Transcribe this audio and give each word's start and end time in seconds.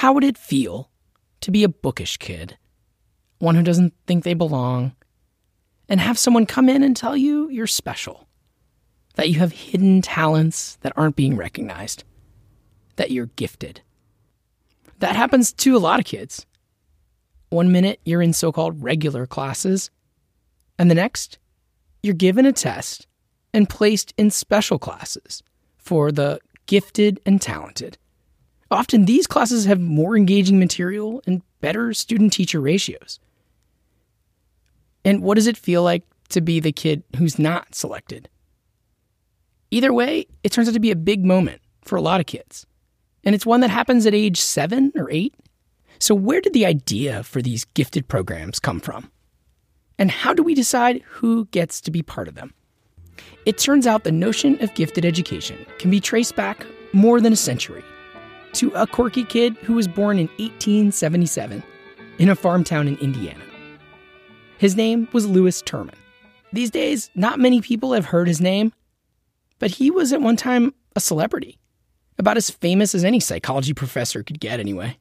How 0.00 0.14
would 0.14 0.24
it 0.24 0.38
feel 0.38 0.90
to 1.42 1.50
be 1.50 1.62
a 1.62 1.68
bookish 1.68 2.16
kid, 2.16 2.56
one 3.38 3.54
who 3.54 3.62
doesn't 3.62 3.92
think 4.06 4.24
they 4.24 4.32
belong, 4.32 4.96
and 5.90 6.00
have 6.00 6.18
someone 6.18 6.46
come 6.46 6.70
in 6.70 6.82
and 6.82 6.96
tell 6.96 7.14
you 7.14 7.50
you're 7.50 7.66
special, 7.66 8.26
that 9.16 9.28
you 9.28 9.38
have 9.40 9.52
hidden 9.52 10.00
talents 10.00 10.78
that 10.80 10.94
aren't 10.96 11.16
being 11.16 11.36
recognized, 11.36 12.04
that 12.96 13.10
you're 13.10 13.26
gifted? 13.36 13.82
That 15.00 15.16
happens 15.16 15.52
to 15.52 15.76
a 15.76 15.84
lot 15.84 16.00
of 16.00 16.06
kids. 16.06 16.46
One 17.50 17.70
minute 17.70 18.00
you're 18.06 18.22
in 18.22 18.32
so 18.32 18.52
called 18.52 18.82
regular 18.82 19.26
classes, 19.26 19.90
and 20.78 20.90
the 20.90 20.94
next 20.94 21.38
you're 22.02 22.14
given 22.14 22.46
a 22.46 22.54
test 22.54 23.06
and 23.52 23.68
placed 23.68 24.14
in 24.16 24.30
special 24.30 24.78
classes 24.78 25.42
for 25.76 26.10
the 26.10 26.40
gifted 26.64 27.20
and 27.26 27.38
talented. 27.38 27.98
Often 28.70 29.04
these 29.04 29.26
classes 29.26 29.64
have 29.64 29.80
more 29.80 30.16
engaging 30.16 30.58
material 30.58 31.22
and 31.26 31.42
better 31.60 31.92
student 31.92 32.32
teacher 32.32 32.60
ratios. 32.60 33.18
And 35.04 35.22
what 35.22 35.34
does 35.34 35.46
it 35.46 35.56
feel 35.56 35.82
like 35.82 36.04
to 36.28 36.40
be 36.40 36.60
the 36.60 36.72
kid 36.72 37.02
who's 37.16 37.38
not 37.38 37.74
selected? 37.74 38.28
Either 39.70 39.92
way, 39.92 40.26
it 40.44 40.52
turns 40.52 40.68
out 40.68 40.74
to 40.74 40.80
be 40.80 40.90
a 40.90 40.96
big 40.96 41.24
moment 41.24 41.60
for 41.82 41.96
a 41.96 42.02
lot 42.02 42.20
of 42.20 42.26
kids. 42.26 42.66
And 43.24 43.34
it's 43.34 43.46
one 43.46 43.60
that 43.60 43.70
happens 43.70 44.06
at 44.06 44.14
age 44.14 44.40
seven 44.40 44.92
or 44.94 45.10
eight. 45.10 45.34
So, 45.98 46.14
where 46.14 46.40
did 46.40 46.54
the 46.54 46.66
idea 46.66 47.22
for 47.22 47.42
these 47.42 47.66
gifted 47.66 48.08
programs 48.08 48.58
come 48.58 48.80
from? 48.80 49.10
And 49.98 50.10
how 50.10 50.32
do 50.32 50.42
we 50.42 50.54
decide 50.54 51.02
who 51.06 51.44
gets 51.46 51.80
to 51.82 51.90
be 51.90 52.02
part 52.02 52.26
of 52.26 52.34
them? 52.34 52.54
It 53.44 53.58
turns 53.58 53.86
out 53.86 54.04
the 54.04 54.12
notion 54.12 54.62
of 54.62 54.74
gifted 54.74 55.04
education 55.04 55.66
can 55.78 55.90
be 55.90 56.00
traced 56.00 56.36
back 56.36 56.64
more 56.92 57.20
than 57.20 57.34
a 57.34 57.36
century 57.36 57.84
to 58.54 58.70
a 58.72 58.86
quirky 58.86 59.24
kid 59.24 59.56
who 59.58 59.74
was 59.74 59.88
born 59.88 60.18
in 60.18 60.26
1877 60.38 61.62
in 62.18 62.28
a 62.28 62.36
farm 62.36 62.64
town 62.64 62.88
in 62.88 62.96
Indiana. 62.98 63.42
His 64.58 64.76
name 64.76 65.08
was 65.12 65.26
Lewis 65.26 65.62
Terman. 65.62 65.94
These 66.52 66.70
days, 66.70 67.10
not 67.14 67.38
many 67.38 67.60
people 67.60 67.92
have 67.92 68.06
heard 68.06 68.28
his 68.28 68.40
name, 68.40 68.72
but 69.58 69.70
he 69.70 69.90
was 69.90 70.12
at 70.12 70.20
one 70.20 70.36
time 70.36 70.74
a 70.96 71.00
celebrity, 71.00 71.58
about 72.18 72.36
as 72.36 72.50
famous 72.50 72.94
as 72.94 73.04
any 73.04 73.20
psychology 73.20 73.72
professor 73.72 74.22
could 74.22 74.40
get, 74.40 74.60
anyway. 74.60 74.98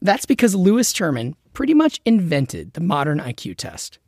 That's 0.00 0.26
because 0.26 0.54
Lewis 0.54 0.92
Terman 0.92 1.34
pretty 1.54 1.74
much 1.74 2.00
invented 2.04 2.74
the 2.74 2.80
modern 2.80 3.18
IQ 3.18 3.56
test. 3.56 3.98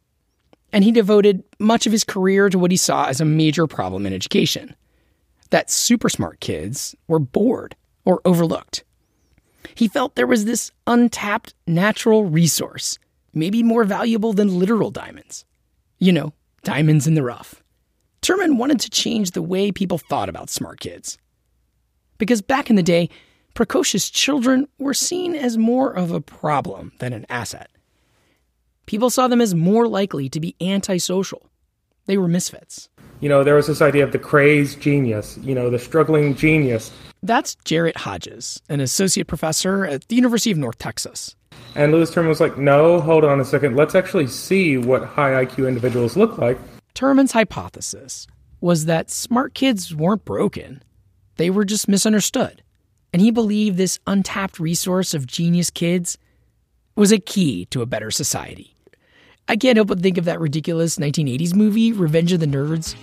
And 0.72 0.84
he 0.84 0.92
devoted 0.92 1.44
much 1.58 1.86
of 1.86 1.92
his 1.92 2.04
career 2.04 2.48
to 2.50 2.58
what 2.58 2.70
he 2.70 2.76
saw 2.76 3.06
as 3.06 3.20
a 3.20 3.24
major 3.24 3.66
problem 3.66 4.06
in 4.06 4.12
education 4.12 4.74
that 5.50 5.70
super 5.70 6.08
smart 6.08 6.40
kids 6.40 6.96
were 7.06 7.20
bored 7.20 7.76
or 8.04 8.20
overlooked. 8.24 8.84
He 9.74 9.88
felt 9.88 10.14
there 10.14 10.26
was 10.26 10.44
this 10.44 10.70
untapped 10.86 11.54
natural 11.66 12.24
resource, 12.24 12.98
maybe 13.32 13.62
more 13.62 13.84
valuable 13.84 14.32
than 14.32 14.58
literal 14.58 14.90
diamonds. 14.90 15.44
You 15.98 16.12
know, 16.12 16.32
diamonds 16.62 17.06
in 17.06 17.14
the 17.14 17.22
rough. 17.22 17.62
Terman 18.22 18.56
wanted 18.56 18.80
to 18.80 18.90
change 18.90 19.30
the 19.32 19.42
way 19.42 19.70
people 19.70 19.98
thought 19.98 20.28
about 20.28 20.50
smart 20.50 20.80
kids. 20.80 21.18
Because 22.18 22.40
back 22.40 22.70
in 22.70 22.76
the 22.76 22.82
day, 22.82 23.10
precocious 23.54 24.08
children 24.08 24.66
were 24.78 24.94
seen 24.94 25.34
as 25.34 25.58
more 25.58 25.92
of 25.92 26.10
a 26.10 26.20
problem 26.20 26.92
than 27.00 27.12
an 27.12 27.26
asset. 27.28 27.70
People 28.86 29.10
saw 29.10 29.28
them 29.28 29.40
as 29.40 29.54
more 29.54 29.88
likely 29.88 30.28
to 30.28 30.40
be 30.40 30.56
antisocial. 30.60 31.50
They 32.06 32.18
were 32.18 32.28
misfits. 32.28 32.88
You 33.24 33.30
know, 33.30 33.42
there 33.42 33.54
was 33.54 33.68
this 33.68 33.80
idea 33.80 34.04
of 34.04 34.12
the 34.12 34.18
crazed 34.18 34.82
genius, 34.82 35.38
you 35.40 35.54
know, 35.54 35.70
the 35.70 35.78
struggling 35.78 36.34
genius. 36.34 36.92
That's 37.22 37.54
Jarrett 37.64 37.96
Hodges, 37.96 38.60
an 38.68 38.80
associate 38.80 39.28
professor 39.28 39.86
at 39.86 40.06
the 40.08 40.14
University 40.14 40.50
of 40.50 40.58
North 40.58 40.76
Texas. 40.76 41.34
And 41.74 41.90
Lewis 41.90 42.10
Terman 42.10 42.28
was 42.28 42.38
like, 42.38 42.58
no, 42.58 43.00
hold 43.00 43.24
on 43.24 43.40
a 43.40 43.44
second. 43.46 43.76
Let's 43.76 43.94
actually 43.94 44.26
see 44.26 44.76
what 44.76 45.04
high 45.04 45.42
IQ 45.42 45.66
individuals 45.66 46.18
look 46.18 46.36
like. 46.36 46.58
Terman's 46.94 47.32
hypothesis 47.32 48.26
was 48.60 48.84
that 48.84 49.10
smart 49.10 49.54
kids 49.54 49.94
weren't 49.94 50.26
broken, 50.26 50.82
they 51.36 51.48
were 51.48 51.64
just 51.64 51.88
misunderstood. 51.88 52.62
And 53.10 53.22
he 53.22 53.30
believed 53.30 53.78
this 53.78 53.98
untapped 54.06 54.60
resource 54.60 55.14
of 55.14 55.26
genius 55.26 55.70
kids 55.70 56.18
was 56.94 57.10
a 57.10 57.18
key 57.18 57.64
to 57.70 57.80
a 57.80 57.86
better 57.86 58.10
society. 58.10 58.76
I 59.48 59.56
can't 59.56 59.76
help 59.76 59.88
but 59.88 60.00
think 60.00 60.18
of 60.18 60.24
that 60.26 60.40
ridiculous 60.40 60.98
1980s 60.98 61.54
movie, 61.54 61.92
Revenge 61.92 62.32
of 62.32 62.40
the 62.40 62.46
Nerds, 62.46 62.94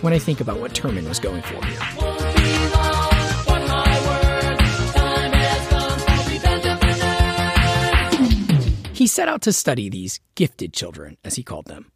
when 0.00 0.12
I 0.12 0.18
think 0.18 0.40
about 0.40 0.60
what 0.60 0.72
Terman 0.72 1.08
was 1.08 1.18
going 1.18 1.42
for 1.42 1.64
here. 1.64 1.78
He 8.92 9.06
set 9.06 9.28
out 9.28 9.42
to 9.42 9.52
study 9.52 9.88
these 9.88 10.20
gifted 10.34 10.72
children, 10.72 11.16
as 11.22 11.36
he 11.36 11.42
called 11.42 11.66
them. 11.66 11.92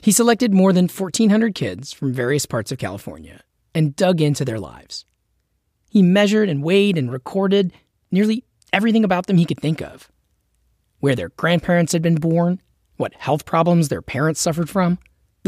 He 0.00 0.12
selected 0.12 0.52
more 0.52 0.72
than 0.72 0.88
1,400 0.88 1.54
kids 1.54 1.92
from 1.92 2.12
various 2.12 2.46
parts 2.46 2.72
of 2.72 2.78
California 2.78 3.42
and 3.74 3.94
dug 3.94 4.20
into 4.20 4.44
their 4.44 4.58
lives. 4.58 5.04
He 5.90 6.02
measured 6.02 6.48
and 6.48 6.62
weighed 6.62 6.96
and 6.96 7.12
recorded 7.12 7.72
nearly 8.10 8.44
everything 8.72 9.04
about 9.04 9.26
them 9.26 9.36
he 9.36 9.44
could 9.44 9.60
think 9.60 9.80
of 9.80 10.10
where 11.00 11.14
their 11.14 11.28
grandparents 11.30 11.92
had 11.92 12.02
been 12.02 12.16
born, 12.16 12.60
what 12.96 13.14
health 13.14 13.44
problems 13.44 13.88
their 13.88 14.02
parents 14.02 14.40
suffered 14.40 14.68
from, 14.68 14.98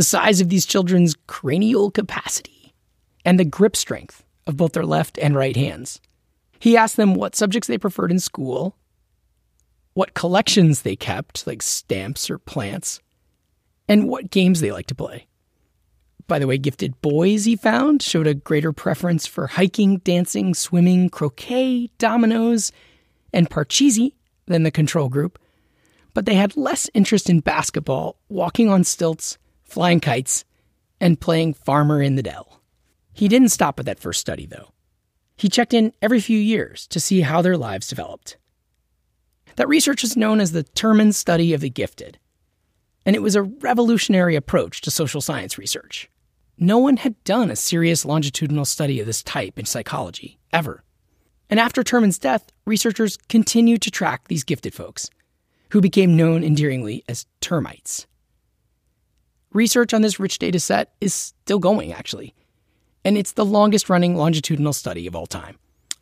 the 0.01 0.05
size 0.05 0.41
of 0.41 0.49
these 0.49 0.65
children's 0.65 1.15
cranial 1.27 1.91
capacity, 1.91 2.73
and 3.23 3.39
the 3.39 3.45
grip 3.45 3.77
strength 3.77 4.25
of 4.47 4.57
both 4.57 4.73
their 4.73 4.87
left 4.87 5.19
and 5.19 5.37
right 5.37 5.57
hands. 5.57 6.01
He 6.59 6.75
asked 6.75 6.97
them 6.97 7.13
what 7.13 7.37
subjects 7.37 7.69
they 7.69 7.77
preferred 7.77 8.11
in 8.11 8.19
school, 8.19 8.79
what 9.93 10.15
collections 10.15 10.81
they 10.81 10.97
kept, 10.97 11.47
like 11.47 11.61
stamps 11.61 12.31
or 12.31 12.39
plants, 12.39 13.03
and 13.89 14.09
what 14.09 14.31
games 14.31 14.63
they 14.63 14.73
liked 14.73 14.89
to 14.89 14.95
play. 14.95 15.27
By 16.27 16.39
the 16.39 16.47
way, 16.47 16.57
gifted 16.57 16.99
boys, 17.03 17.45
he 17.45 17.55
found, 17.55 18.03
showed 18.03 18.27
a 18.27 18.33
greater 18.33 18.73
preference 18.73 19.27
for 19.27 19.49
hiking, 19.49 19.99
dancing, 19.99 20.55
swimming, 20.55 21.11
croquet, 21.11 21.91
dominoes, 21.99 22.73
and 23.35 23.51
parcheesi 23.51 24.15
than 24.47 24.63
the 24.63 24.71
control 24.71 25.11
group, 25.11 25.39
but 26.15 26.25
they 26.25 26.37
had 26.37 26.57
less 26.57 26.89
interest 26.95 27.29
in 27.29 27.41
basketball, 27.41 28.17
walking 28.31 28.71
on 28.71 28.83
stilts, 28.83 29.37
flying 29.71 30.01
kites, 30.01 30.45
and 31.01 31.21
playing 31.21 31.55
farmer 31.55 32.03
in 32.03 32.17
the 32.17 32.23
dell. 32.23 32.61
He 33.13 33.29
didn't 33.29 33.49
stop 33.49 33.79
at 33.79 33.87
that 33.87 34.01
first 34.01 34.21
study, 34.21 34.47
though. 34.47 34.73
He 35.37 35.49
checked 35.49 35.73
in 35.73 35.93
every 36.03 36.21
few 36.21 36.39
years 36.39 36.87
to 36.89 37.01
see 37.01 37.23
how 37.23 37.41
their 37.41 37.57
lives 37.57 37.89
developed. 37.89 38.37
That 39.57 39.69
research 39.69 40.05
is 40.05 40.17
known 40.17 40.41
as 40.41 40.53
the 40.53 40.65
Terman 40.65 41.15
study 41.15 41.55
of 41.55 41.61
the 41.61 41.71
gifted, 41.71 42.19
and 43.07 43.17
it 43.17 43.23
was 43.23 43.37
a 43.37 43.43
revolutionary 43.43 44.37
approach 44.37 44.81
to 44.83 44.91
social 44.91 45.21
science 45.21 45.57
research. 45.57 46.11
No 46.59 46.79
one 46.79 46.99
had 46.99 47.23
done 47.25 47.51
a 47.51 47.57
serious 47.57 48.05
longitudinal 48.05 48.67
study 48.67 49.01
of 49.01 49.07
this 49.07 49.23
type 49.23 49.59
in 49.59 49.65
psychology, 49.65 50.39
ever. 50.53 50.85
And 51.49 51.59
after 51.59 51.83
Terman's 51.83 52.19
death, 52.19 52.53
researchers 52.67 53.17
continued 53.29 53.81
to 53.83 53.91
track 53.91 54.29
these 54.29 54.45
gifted 54.45 54.75
folks, 54.75 55.09
who 55.71 55.81
became 55.81 56.17
known 56.17 56.45
endearingly 56.45 57.03
as 57.09 57.27
termites. 57.41 58.07
Research 59.53 59.93
on 59.93 60.03
this 60.03 60.21
rich 60.21 60.39
data 60.39 60.61
set 60.61 60.93
is 61.01 61.13
still 61.13 61.59
going, 61.59 61.93
actually, 61.93 62.35
and 63.05 63.19
it's 63.19 63.33
the 63.33 63.45
longest 63.45 63.89
running 63.89 64.15
longitudinal 64.15 64.73
study 64.73 65.07
of 65.07 65.17
all 65.17 65.27
time. 65.27 65.59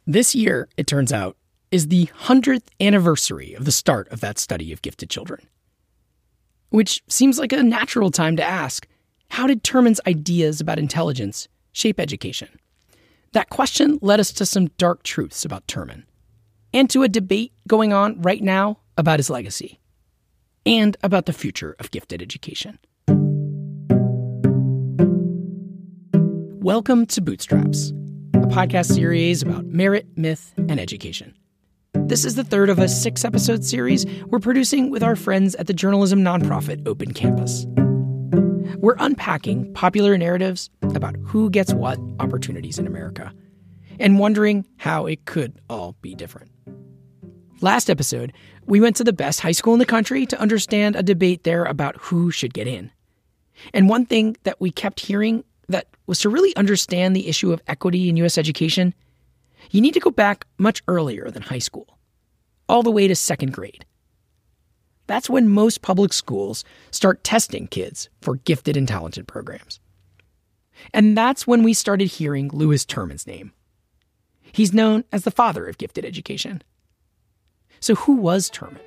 This 0.07 0.35
year, 0.35 0.69
it 0.77 0.87
turns 0.87 1.13
out, 1.13 1.37
is 1.71 1.89
the 1.89 2.07
100th 2.07 2.65
anniversary 2.81 3.55
of 3.55 3.65
the 3.65 3.73
start 3.73 4.09
of 4.09 4.21
that 4.21 4.39
study 4.39 4.73
of 4.73 4.83
gifted 4.83 5.11
children. 5.11 5.47
Which 6.71 7.03
seems 7.09 7.39
like 7.39 7.53
a 7.53 7.63
natural 7.63 8.11
time 8.11 8.37
to 8.37 8.45
ask 8.45 8.87
how 9.31 9.47
did 9.47 9.63
Terman's 9.63 10.01
ideas 10.07 10.61
about 10.61 10.79
intelligence 10.79 11.49
shape 11.73 12.01
education? 12.01 12.49
That 13.33 13.51
question 13.51 13.99
led 14.01 14.21
us 14.21 14.33
to 14.33 14.47
some 14.47 14.69
dark 14.79 15.03
truths 15.03 15.45
about 15.45 15.67
Terman, 15.67 16.05
and 16.73 16.89
to 16.91 17.03
a 17.03 17.09
debate 17.09 17.53
going 17.67 17.93
on 17.93 18.21
right 18.21 18.43
now 18.43 18.79
about 18.97 19.19
his 19.19 19.31
legacy, 19.31 19.81
and 20.67 20.97
about 21.03 21.27
the 21.27 21.33
future 21.33 21.77
of 21.79 21.91
gifted 21.91 22.21
education. 22.21 22.79
Welcome 26.69 27.07
to 27.07 27.23
Bootstraps, 27.23 27.95
a 28.35 28.47
podcast 28.49 28.93
series 28.95 29.41
about 29.41 29.65
merit, 29.65 30.07
myth, 30.17 30.53
and 30.59 30.79
education. 30.79 31.35
This 31.95 32.27
is 32.27 32.35
the 32.35 32.45
third 32.45 32.69
of 32.69 32.79
a 32.79 32.91
six 32.91 33.25
episode 33.25 33.65
series 33.65 34.05
we're 34.27 34.39
producing 34.39 34.91
with 34.91 35.03
our 35.03 35.17
friends 35.17 35.55
at 35.55 35.67
the 35.67 35.73
journalism 35.73 36.21
nonprofit 36.21 36.87
Open 36.87 37.15
Campus. 37.15 37.65
We're 38.83 38.97
unpacking 38.99 39.73
popular 39.73 40.19
narratives 40.19 40.69
about 40.83 41.17
who 41.25 41.49
gets 41.49 41.73
what 41.73 41.99
opportunities 42.21 42.79
in 42.79 42.87
America 42.87 43.33
and 43.99 44.19
wondering 44.19 44.67
how 44.77 45.07
it 45.07 45.25
could 45.25 45.59
all 45.71 45.97
be 46.03 46.15
different. 46.15 46.51
Last 47.63 47.89
episode, 47.89 48.35
we 48.67 48.79
went 48.79 48.97
to 48.97 49.05
the 49.05 49.15
best 49.15 49.41
high 49.41 49.53
school 49.53 49.73
in 49.73 49.79
the 49.79 49.87
country 49.87 50.27
to 50.27 50.39
understand 50.39 50.97
a 50.97 51.03
debate 51.03 51.45
there 51.45 51.65
about 51.65 51.97
who 51.97 52.31
should 52.31 52.53
get 52.53 52.69
in. 52.69 52.91
And 53.73 53.89
one 53.89 54.05
thing 54.05 54.37
that 54.43 54.61
we 54.61 54.71
kept 54.71 55.01
hearing 55.01 55.45
that 55.69 55.87
was 56.07 56.21
to 56.21 56.29
really 56.29 56.55
understand 56.57 57.15
the 57.15 57.29
issue 57.29 57.53
of 57.53 57.63
equity 57.67 58.09
in 58.09 58.17
US 58.19 58.39
education, 58.39 58.95
you 59.71 59.81
need 59.81 59.95
to 59.95 60.01
go 60.01 60.11
back 60.11 60.47
much 60.59 60.83
earlier 60.89 61.31
than 61.31 61.43
high 61.43 61.59
school. 61.59 61.99
all 62.71 62.83
the 62.83 62.91
way 62.91 63.09
to 63.09 63.17
second 63.17 63.55
grade. 63.55 63.87
That's 65.07 65.31
when 65.31 65.49
most 65.49 65.81
public 65.81 66.13
schools 66.13 66.65
start 66.91 67.25
testing 67.25 67.67
kids 67.67 68.11
for 68.21 68.37
gifted 68.37 68.77
and 68.77 68.87
talented 68.87 69.27
programs. 69.27 69.81
And 70.93 71.17
that's 71.17 71.47
when 71.47 71.63
we 71.63 71.73
started 71.73 72.07
hearing 72.07 72.51
Lewis 72.53 72.85
Terman's 72.85 73.27
name. 73.27 73.53
He's 74.53 74.75
known 74.75 75.05
as 75.13 75.23
the 75.25 75.31
father 75.31 75.67
of 75.67 75.79
gifted 75.79 76.05
education. 76.05 76.63
So, 77.81 77.95
who 77.95 78.17
was 78.17 78.51
Terman? 78.51 78.81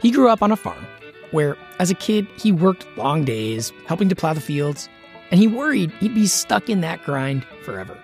He 0.00 0.10
grew 0.10 0.30
up 0.30 0.42
on 0.42 0.50
a 0.50 0.56
farm 0.56 0.86
where, 1.30 1.56
as 1.78 1.90
a 1.90 1.94
kid, 1.94 2.26
he 2.38 2.52
worked 2.52 2.86
long 2.96 3.24
days 3.24 3.70
helping 3.86 4.08
to 4.08 4.16
plow 4.16 4.32
the 4.32 4.40
fields, 4.40 4.88
and 5.34 5.40
he 5.40 5.48
worried 5.48 5.90
he'd 5.98 6.14
be 6.14 6.28
stuck 6.28 6.70
in 6.70 6.80
that 6.80 7.02
grind 7.02 7.44
forever. 7.64 7.98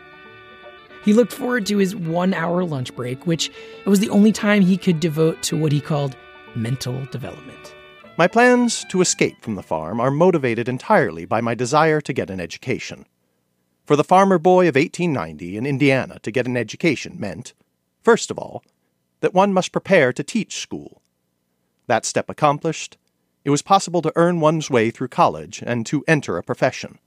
He 1.04 1.12
looked 1.12 1.32
forward 1.32 1.64
to 1.66 1.76
his 1.76 1.94
one 1.94 2.34
hour 2.34 2.64
lunch 2.64 2.92
break, 2.96 3.24
which 3.24 3.52
was 3.86 4.00
the 4.00 4.10
only 4.10 4.32
time 4.32 4.62
he 4.62 4.76
could 4.76 4.98
devote 4.98 5.40
to 5.44 5.56
what 5.56 5.70
he 5.70 5.80
called 5.80 6.16
mental 6.56 7.04
development. 7.12 7.72
My 8.18 8.26
plans 8.26 8.84
to 8.86 9.00
escape 9.00 9.40
from 9.42 9.54
the 9.54 9.62
farm 9.62 10.00
are 10.00 10.10
motivated 10.10 10.68
entirely 10.68 11.24
by 11.24 11.40
my 11.40 11.54
desire 11.54 12.00
to 12.00 12.12
get 12.12 12.30
an 12.30 12.40
education. 12.40 13.06
For 13.84 13.94
the 13.94 14.02
farmer 14.02 14.40
boy 14.40 14.62
of 14.62 14.74
1890 14.74 15.56
in 15.56 15.66
Indiana 15.66 16.18
to 16.24 16.32
get 16.32 16.48
an 16.48 16.56
education 16.56 17.14
meant, 17.16 17.54
first 18.02 18.32
of 18.32 18.40
all, 18.40 18.64
that 19.20 19.34
one 19.34 19.52
must 19.52 19.70
prepare 19.70 20.12
to 20.14 20.24
teach 20.24 20.58
school. 20.58 21.00
That 21.86 22.04
step 22.04 22.28
accomplished, 22.28 22.98
it 23.44 23.50
was 23.50 23.62
possible 23.62 24.02
to 24.02 24.12
earn 24.16 24.40
one's 24.40 24.68
way 24.68 24.90
through 24.90 25.08
college 25.08 25.62
and 25.64 25.86
to 25.86 26.02
enter 26.08 26.36
a 26.36 26.42
profession. 26.42 26.98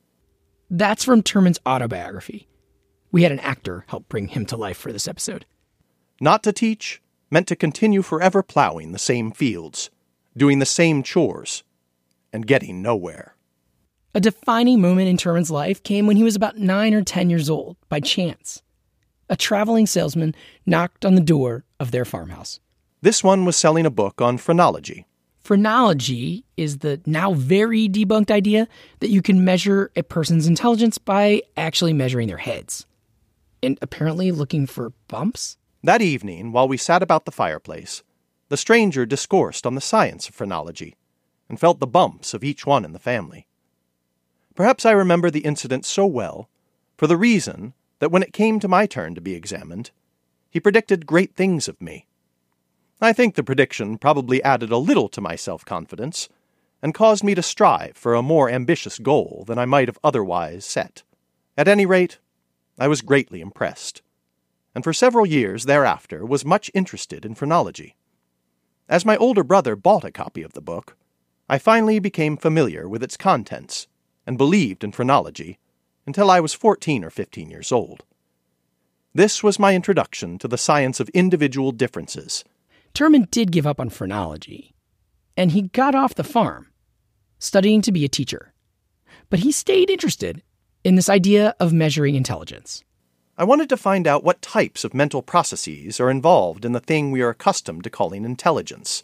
That's 0.76 1.04
from 1.04 1.22
Terman's 1.22 1.60
autobiography. 1.68 2.48
We 3.12 3.22
had 3.22 3.32
an 3.32 3.40
actor 3.42 3.86
help 3.90 4.10
bring 4.10 4.30
him 4.30 4.44
to 4.48 4.58
life 4.58 4.76
for 4.76 4.92
this 4.92 5.08
episode. 5.08 5.46
Not 6.20 6.42
to 6.44 6.52
teach 6.52 7.00
meant 7.30 7.48
to 7.50 7.56
continue 7.56 8.02
forever 8.02 8.42
plowing 8.42 8.92
the 8.92 8.98
same 8.98 9.32
fields, 9.32 9.92
doing 10.36 10.58
the 10.58 10.66
same 10.66 11.04
chores, 11.04 11.64
and 12.34 12.48
getting 12.48 12.82
nowhere. 12.82 13.36
A 14.16 14.20
defining 14.20 14.82
moment 14.82 15.10
in 15.10 15.16
Terman's 15.16 15.52
life 15.52 15.84
came 15.84 16.08
when 16.08 16.18
he 16.18 16.24
was 16.24 16.36
about 16.36 16.58
nine 16.58 16.96
or 16.96 17.04
ten 17.04 17.30
years 17.30 17.52
old, 17.52 17.78
by 17.88 18.00
chance. 18.00 18.64
A 19.30 19.36
traveling 19.36 19.86
salesman 19.86 20.34
knocked 20.66 21.06
on 21.06 21.14
the 21.14 21.22
door 21.22 21.66
of 21.80 21.92
their 21.92 22.04
farmhouse. 22.04 22.60
This 23.00 23.24
one 23.24 23.46
was 23.46 23.56
selling 23.56 23.86
a 23.86 23.92
book 23.92 24.24
on 24.24 24.40
phrenology. 24.40 25.06
Phrenology 25.44 26.46
is 26.56 26.78
the 26.78 27.02
now 27.06 27.34
very 27.34 27.90
debunked 27.90 28.32
idea 28.32 28.68
that 29.00 29.10
you 29.10 29.22
can 29.22 29.44
measure 29.44 29.92
a 29.96 30.02
person's 30.02 30.48
intelligence 30.48 30.98
by 30.98 31.42
actually 31.58 31.92
measuring 31.92 32.30
their 32.30 32.38
heads. 32.38 32.86
And 33.62 33.78
apparently 33.82 34.32
looking 34.32 34.66
for 34.66 34.94
bumps? 35.10 35.58
That 35.84 36.02
evening, 36.02 36.54
while 36.54 36.70
we 36.70 36.78
sat 36.78 37.04
about 37.04 37.26
the 37.26 37.32
fireplace, 37.32 38.04
the 38.48 38.56
stranger 38.56 39.06
discoursed 39.06 39.66
on 39.66 39.76
the 39.76 39.82
science 39.82 40.30
of 40.30 40.36
phrenology 40.36 40.96
and 41.50 41.60
felt 41.60 41.82
the 41.82 41.88
bumps 41.88 42.34
of 42.34 42.44
each 42.44 42.66
one 42.66 42.86
in 42.86 42.94
the 42.94 43.00
family. 43.00 43.46
Perhaps 44.56 44.86
I 44.86 44.92
remember 44.92 45.30
the 45.30 45.42
incident 45.42 45.86
so 45.86 46.06
well 46.06 46.48
for 46.96 47.08
the 47.08 47.18
reason 47.18 47.74
that 48.00 48.12
when 48.12 48.24
it 48.24 48.32
came 48.32 48.62
to 48.62 48.70
my 48.70 48.86
turn 48.86 49.14
to 49.16 49.22
be 49.22 49.34
examined, 49.34 49.92
he 50.50 50.62
predicted 50.62 51.06
great 51.06 51.36
things 51.36 51.68
of 51.68 51.82
me. 51.82 52.06
I 53.02 53.14
think 53.14 53.36
the 53.36 53.44
prediction 53.44 53.98
probably 53.98 54.44
added 54.44 54.72
a 54.72 54.78
little 54.78 55.10
to 55.10 55.22
my 55.22 55.36
self 55.36 55.66
confidence 55.66 56.30
and 56.82 56.94
caused 56.94 57.24
me 57.24 57.34
to 57.36 57.42
strive 57.42 57.96
for 57.96 58.14
a 58.14 58.22
more 58.22 58.50
ambitious 58.50 59.00
goal 59.00 59.46
than 59.48 59.58
I 59.58 59.66
might 59.66 59.88
have 59.88 60.00
otherwise 60.04 60.66
set. 60.66 61.04
At 61.58 61.68
any 61.68 61.86
rate, 61.86 62.20
I 62.78 62.88
was 62.88 63.02
greatly 63.02 63.42
impressed, 63.42 64.02
and 64.76 64.84
for 64.84 64.94
several 64.94 65.26
years 65.26 65.66
thereafter 65.66 66.26
was 66.26 66.44
much 66.44 66.72
interested 66.74 67.26
in 67.26 67.36
phrenology. 67.36 67.96
As 68.90 69.06
my 69.06 69.16
older 69.18 69.44
brother 69.44 69.76
bought 69.76 70.04
a 70.04 70.12
copy 70.12 70.42
of 70.42 70.54
the 70.54 70.62
book, 70.62 70.98
I 71.48 71.58
finally 71.58 72.00
became 72.00 72.36
familiar 72.36 72.90
with 72.90 73.04
its 73.04 73.18
contents 73.18 73.88
and 74.26 74.38
believed 74.38 74.84
in 74.84 74.92
phrenology 74.92 75.60
until 76.06 76.30
I 76.30 76.40
was 76.40 76.54
14 76.54 77.04
or 77.04 77.10
15 77.10 77.50
years 77.50 77.72
old. 77.72 78.04
This 79.14 79.44
was 79.44 79.60
my 79.60 79.76
introduction 79.76 80.38
to 80.40 80.48
the 80.48 80.58
science 80.58 81.00
of 81.00 81.10
individual 81.10 81.72
differences. 81.72 82.44
Terman 82.94 83.30
did 83.32 83.52
give 83.52 83.66
up 83.66 83.80
on 83.80 83.90
phrenology, 83.90 84.76
and 85.36 85.52
he 85.52 85.64
got 85.64 85.96
off 85.96 86.14
the 86.14 86.24
farm, 86.24 86.68
studying 87.40 87.82
to 87.82 87.92
be 87.92 88.06
a 88.06 88.10
teacher. 88.10 88.54
But 89.32 89.40
he 89.40 89.52
stayed 89.52 89.90
interested 89.90 90.44
in 90.84 90.96
this 90.96 91.10
idea 91.10 91.56
of 91.60 91.74
measuring 91.74 92.14
intelligence. 92.14 92.84
I 93.36 93.46
wanted 93.46 93.68
to 93.70 93.78
find 93.78 94.06
out 94.06 94.24
what 94.24 94.44
types 94.44 94.84
of 94.84 94.94
mental 94.94 95.24
processes 95.24 96.00
are 96.00 96.12
involved 96.12 96.66
in 96.66 96.74
the 96.74 96.80
thing 96.80 97.10
we 97.10 97.24
are 97.24 97.30
accustomed 97.30 97.84
to 97.86 97.90
calling 97.90 98.26
intelligence. 98.26 99.02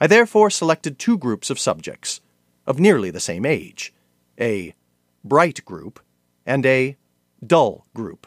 I 0.00 0.06
therefore 0.06 0.48
selected 0.48 0.98
two 0.98 1.18
groups 1.18 1.50
of 1.50 1.58
subjects, 1.58 2.22
of 2.66 2.80
nearly 2.80 3.10
the 3.10 3.20
same 3.20 3.44
age 3.44 3.92
a 4.40 4.74
bright 5.22 5.64
group 5.64 6.00
and 6.46 6.64
a 6.64 6.96
dull 7.46 7.86
group. 7.94 8.26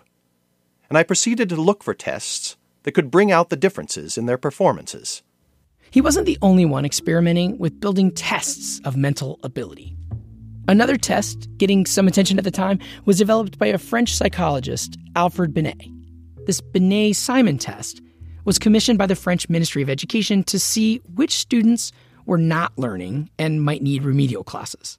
And 0.90 0.98
I 0.98 1.04
proceeded 1.04 1.50
to 1.50 1.56
look 1.56 1.84
for 1.84 1.94
tests 1.94 2.56
that 2.90 2.96
could 2.96 3.12
bring 3.12 3.32
out 3.32 3.52
the 3.52 3.56
differences 3.56 4.18
in 4.18 4.26
their 4.26 4.40
performances. 4.40 5.22
He 5.92 6.02
wasn't 6.02 6.26
the 6.26 6.40
only 6.42 6.66
one 6.66 6.86
experimenting 6.86 7.56
with 7.60 7.80
building 7.80 8.10
tests 8.10 8.82
of 8.84 8.98
mental 8.98 9.40
ability. 9.44 9.96
Another 10.68 10.98
test, 10.98 11.48
getting 11.58 11.86
some 11.86 12.08
attention 12.08 12.40
at 12.40 12.46
the 12.46 12.50
time, 12.50 12.80
was 13.06 13.20
developed 13.20 13.60
by 13.60 13.68
a 13.68 13.78
French 13.78 14.16
psychologist, 14.16 14.98
Alfred 15.16 15.54
Binet. 15.54 15.80
This 16.48 16.62
Binet 16.62 17.16
Simon 17.16 17.60
test 17.60 18.02
was 18.44 18.58
commissioned 18.58 18.98
by 18.98 19.06
the 19.06 19.16
French 19.16 19.48
Ministry 19.50 19.84
of 19.84 19.90
Education 19.92 20.44
to 20.46 20.58
see 20.58 20.98
which 21.14 21.38
students 21.38 21.92
were 22.26 22.40
not 22.40 22.76
learning 22.76 23.30
and 23.38 23.62
might 23.62 23.84
need 23.84 24.02
remedial 24.02 24.44
classes. 24.44 24.98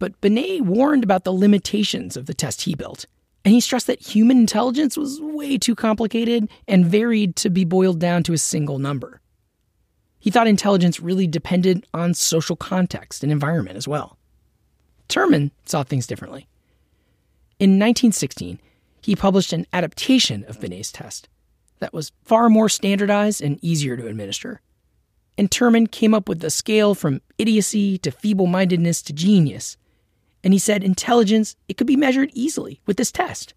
But 0.00 0.20
Binet 0.20 0.62
warned 0.62 1.04
about 1.04 1.22
the 1.22 1.32
limitations 1.32 2.16
of 2.16 2.26
the 2.26 2.34
test 2.34 2.62
he 2.62 2.74
built, 2.74 3.06
and 3.44 3.54
he 3.54 3.60
stressed 3.60 3.86
that 3.86 4.00
human 4.00 4.38
intelligence 4.38 4.96
was 4.96 5.20
way 5.20 5.56
too 5.56 5.74
complicated 5.74 6.48
and 6.68 6.86
varied 6.86 7.36
to 7.36 7.50
be 7.50 7.64
boiled 7.64 7.98
down 7.98 8.22
to 8.24 8.32
a 8.32 8.38
single 8.38 8.78
number. 8.78 9.20
He 10.18 10.30
thought 10.30 10.46
intelligence 10.46 11.00
really 11.00 11.26
depended 11.26 11.86
on 11.94 12.12
social 12.12 12.56
context 12.56 13.22
and 13.22 13.32
environment 13.32 13.78
as 13.78 13.88
well. 13.88 14.18
Terman 15.08 15.50
saw 15.64 15.82
things 15.82 16.06
differently. 16.06 16.46
In 17.58 17.70
1916, 17.72 18.60
he 19.02 19.16
published 19.16 19.52
an 19.52 19.66
adaptation 19.72 20.44
of 20.44 20.60
Binet's 20.60 20.92
test 20.92 21.28
that 21.80 21.94
was 21.94 22.12
far 22.22 22.50
more 22.50 22.68
standardized 22.68 23.40
and 23.40 23.58
easier 23.62 23.96
to 23.96 24.06
administer. 24.06 24.60
And 25.38 25.50
Terman 25.50 25.90
came 25.90 26.12
up 26.12 26.28
with 26.28 26.44
a 26.44 26.50
scale 26.50 26.94
from 26.94 27.22
idiocy 27.38 27.96
to 27.98 28.10
feeble 28.10 28.46
mindedness 28.46 29.00
to 29.02 29.14
genius. 29.14 29.78
And 30.42 30.52
he 30.52 30.58
said 30.58 30.82
intelligence, 30.82 31.56
it 31.68 31.76
could 31.76 31.86
be 31.86 31.96
measured 31.96 32.30
easily 32.32 32.80
with 32.86 32.96
this 32.96 33.12
test. 33.12 33.54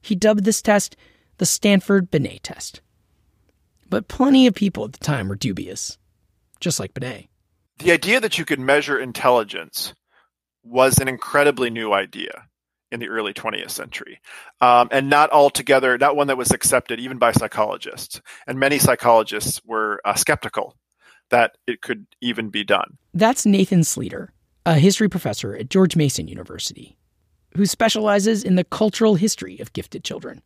He 0.00 0.14
dubbed 0.14 0.44
this 0.44 0.62
test 0.62 0.96
the 1.38 1.46
Stanford 1.46 2.10
Binet 2.10 2.42
test. 2.42 2.80
But 3.88 4.08
plenty 4.08 4.46
of 4.46 4.54
people 4.54 4.84
at 4.84 4.92
the 4.92 4.98
time 4.98 5.28
were 5.28 5.36
dubious, 5.36 5.98
just 6.60 6.78
like 6.78 6.94
Binet. 6.94 7.28
The 7.78 7.92
idea 7.92 8.20
that 8.20 8.38
you 8.38 8.44
could 8.44 8.60
measure 8.60 8.98
intelligence 8.98 9.94
was 10.62 10.98
an 10.98 11.08
incredibly 11.08 11.70
new 11.70 11.92
idea 11.92 12.44
in 12.90 13.00
the 13.00 13.08
early 13.08 13.34
20th 13.34 13.70
century, 13.70 14.20
um, 14.60 14.88
and 14.90 15.10
not 15.10 15.30
altogether, 15.30 15.98
not 15.98 16.16
one 16.16 16.26
that 16.28 16.38
was 16.38 16.50
accepted 16.50 16.98
even 16.98 17.18
by 17.18 17.32
psychologists. 17.32 18.20
And 18.46 18.58
many 18.58 18.78
psychologists 18.78 19.60
were 19.64 20.00
uh, 20.04 20.14
skeptical 20.14 20.74
that 21.30 21.56
it 21.66 21.82
could 21.82 22.06
even 22.22 22.48
be 22.48 22.64
done. 22.64 22.96
That's 23.12 23.44
Nathan 23.44 23.82
Sleeter, 23.84 24.32
a 24.66 24.74
history 24.74 25.08
professor 25.08 25.54
at 25.56 25.70
George 25.70 25.96
Mason 25.96 26.28
University, 26.28 26.96
who 27.56 27.66
specializes 27.66 28.44
in 28.44 28.56
the 28.56 28.64
cultural 28.64 29.14
history 29.14 29.58
of 29.58 29.72
gifted 29.72 30.04
children. 30.04 30.42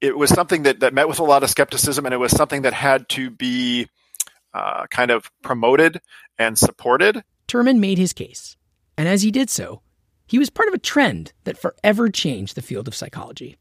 It 0.00 0.16
was 0.16 0.30
something 0.30 0.62
that, 0.64 0.80
that 0.80 0.94
met 0.94 1.08
with 1.08 1.18
a 1.18 1.24
lot 1.24 1.42
of 1.42 1.50
skepticism, 1.50 2.04
and 2.04 2.12
it 2.12 2.18
was 2.18 2.32
something 2.32 2.62
that 2.62 2.74
had 2.74 3.08
to 3.10 3.30
be 3.30 3.88
uh, 4.52 4.86
kind 4.90 5.10
of 5.10 5.30
promoted 5.42 6.00
and 6.38 6.58
supported. 6.58 7.24
Terman 7.48 7.78
made 7.78 7.98
his 7.98 8.12
case 8.12 8.56
and 8.96 9.08
as 9.08 9.22
he 9.22 9.30
did 9.30 9.50
so, 9.50 9.82
he 10.26 10.38
was 10.38 10.50
part 10.50 10.68
of 10.68 10.74
a 10.74 10.78
trend 10.78 11.32
that 11.44 11.58
forever 11.58 12.08
changed 12.08 12.54
the 12.54 12.62
field 12.62 12.88
of 12.88 12.94
psychology. 12.94 13.56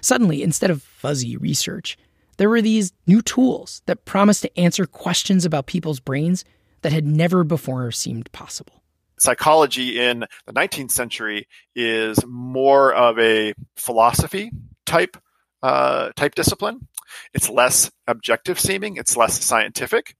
Suddenly, 0.00 0.42
instead 0.42 0.70
of 0.70 0.82
fuzzy 0.82 1.36
research, 1.36 1.96
there 2.36 2.48
were 2.48 2.62
these 2.62 2.92
new 3.06 3.22
tools 3.22 3.82
that 3.86 4.04
promised 4.04 4.42
to 4.42 4.58
answer 4.58 4.86
questions 4.86 5.44
about 5.44 5.66
people's 5.66 5.98
brains 5.98 6.44
that 6.82 6.92
had 6.92 7.06
never 7.06 7.42
before 7.42 7.90
seemed 7.90 8.30
possible. 8.30 8.77
Psychology 9.20 10.00
in 10.00 10.24
the 10.46 10.52
19th 10.52 10.90
century 10.90 11.46
is 11.74 12.18
more 12.26 12.92
of 12.92 13.18
a 13.18 13.54
philosophy 13.76 14.50
type 14.86 15.16
uh, 15.62 16.10
type 16.16 16.34
discipline. 16.34 16.86
It's 17.34 17.48
less 17.48 17.90
objective 18.06 18.60
seeming. 18.60 18.96
It's 18.96 19.16
less 19.16 19.42
scientific. 19.42 20.14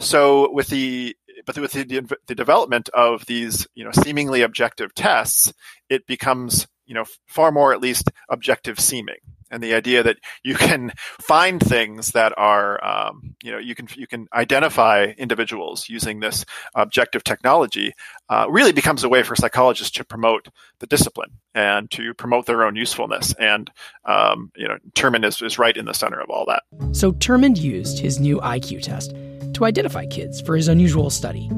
So 0.00 0.52
with 0.52 0.68
the 0.68 1.16
but 1.46 1.58
with 1.58 1.72
the, 1.72 1.84
the 2.26 2.34
development 2.34 2.88
of 2.90 3.26
these, 3.26 3.66
you 3.74 3.84
know, 3.84 3.90
seemingly 3.90 4.42
objective 4.42 4.94
tests, 4.94 5.52
it 5.88 6.06
becomes, 6.06 6.66
you 6.86 6.94
know, 6.94 7.04
far 7.26 7.50
more 7.50 7.72
at 7.72 7.80
least 7.80 8.10
objective 8.28 8.78
seeming. 8.78 9.16
And 9.52 9.62
the 9.62 9.74
idea 9.74 10.02
that 10.02 10.16
you 10.42 10.54
can 10.54 10.92
find 11.20 11.60
things 11.60 12.12
that 12.12 12.32
are, 12.36 12.82
um, 12.84 13.36
you 13.42 13.52
know, 13.52 13.58
you 13.58 13.74
can 13.74 13.86
you 13.94 14.06
can 14.06 14.26
identify 14.32 15.12
individuals 15.18 15.88
using 15.88 16.20
this 16.20 16.44
objective 16.74 17.22
technology 17.22 17.92
uh, 18.30 18.46
really 18.48 18.72
becomes 18.72 19.04
a 19.04 19.08
way 19.08 19.22
for 19.22 19.36
psychologists 19.36 19.92
to 19.92 20.04
promote 20.04 20.48
the 20.80 20.86
discipline 20.86 21.30
and 21.54 21.90
to 21.90 22.14
promote 22.14 22.46
their 22.46 22.64
own 22.64 22.74
usefulness. 22.74 23.34
And 23.34 23.70
um, 24.06 24.50
you 24.56 24.66
know, 24.66 24.78
Terman 24.94 25.24
is, 25.24 25.42
is 25.42 25.58
right 25.58 25.76
in 25.76 25.84
the 25.84 25.92
center 25.92 26.20
of 26.20 26.30
all 26.30 26.46
that. 26.46 26.62
So 26.96 27.12
Terman 27.12 27.60
used 27.60 27.98
his 27.98 28.18
new 28.18 28.38
IQ 28.40 28.82
test 28.82 29.14
to 29.54 29.64
identify 29.66 30.06
kids 30.06 30.40
for 30.40 30.56
his 30.56 30.66
unusual 30.66 31.10
study. 31.10 31.50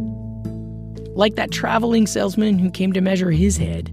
Like 1.15 1.37
that 1.37 1.53
traveling 1.53 2.09
salesman 2.09 2.59
who 2.59 2.73
came 2.73 2.93
to 2.93 3.01
measure 3.01 3.31
his 3.31 3.57
head, 3.57 3.93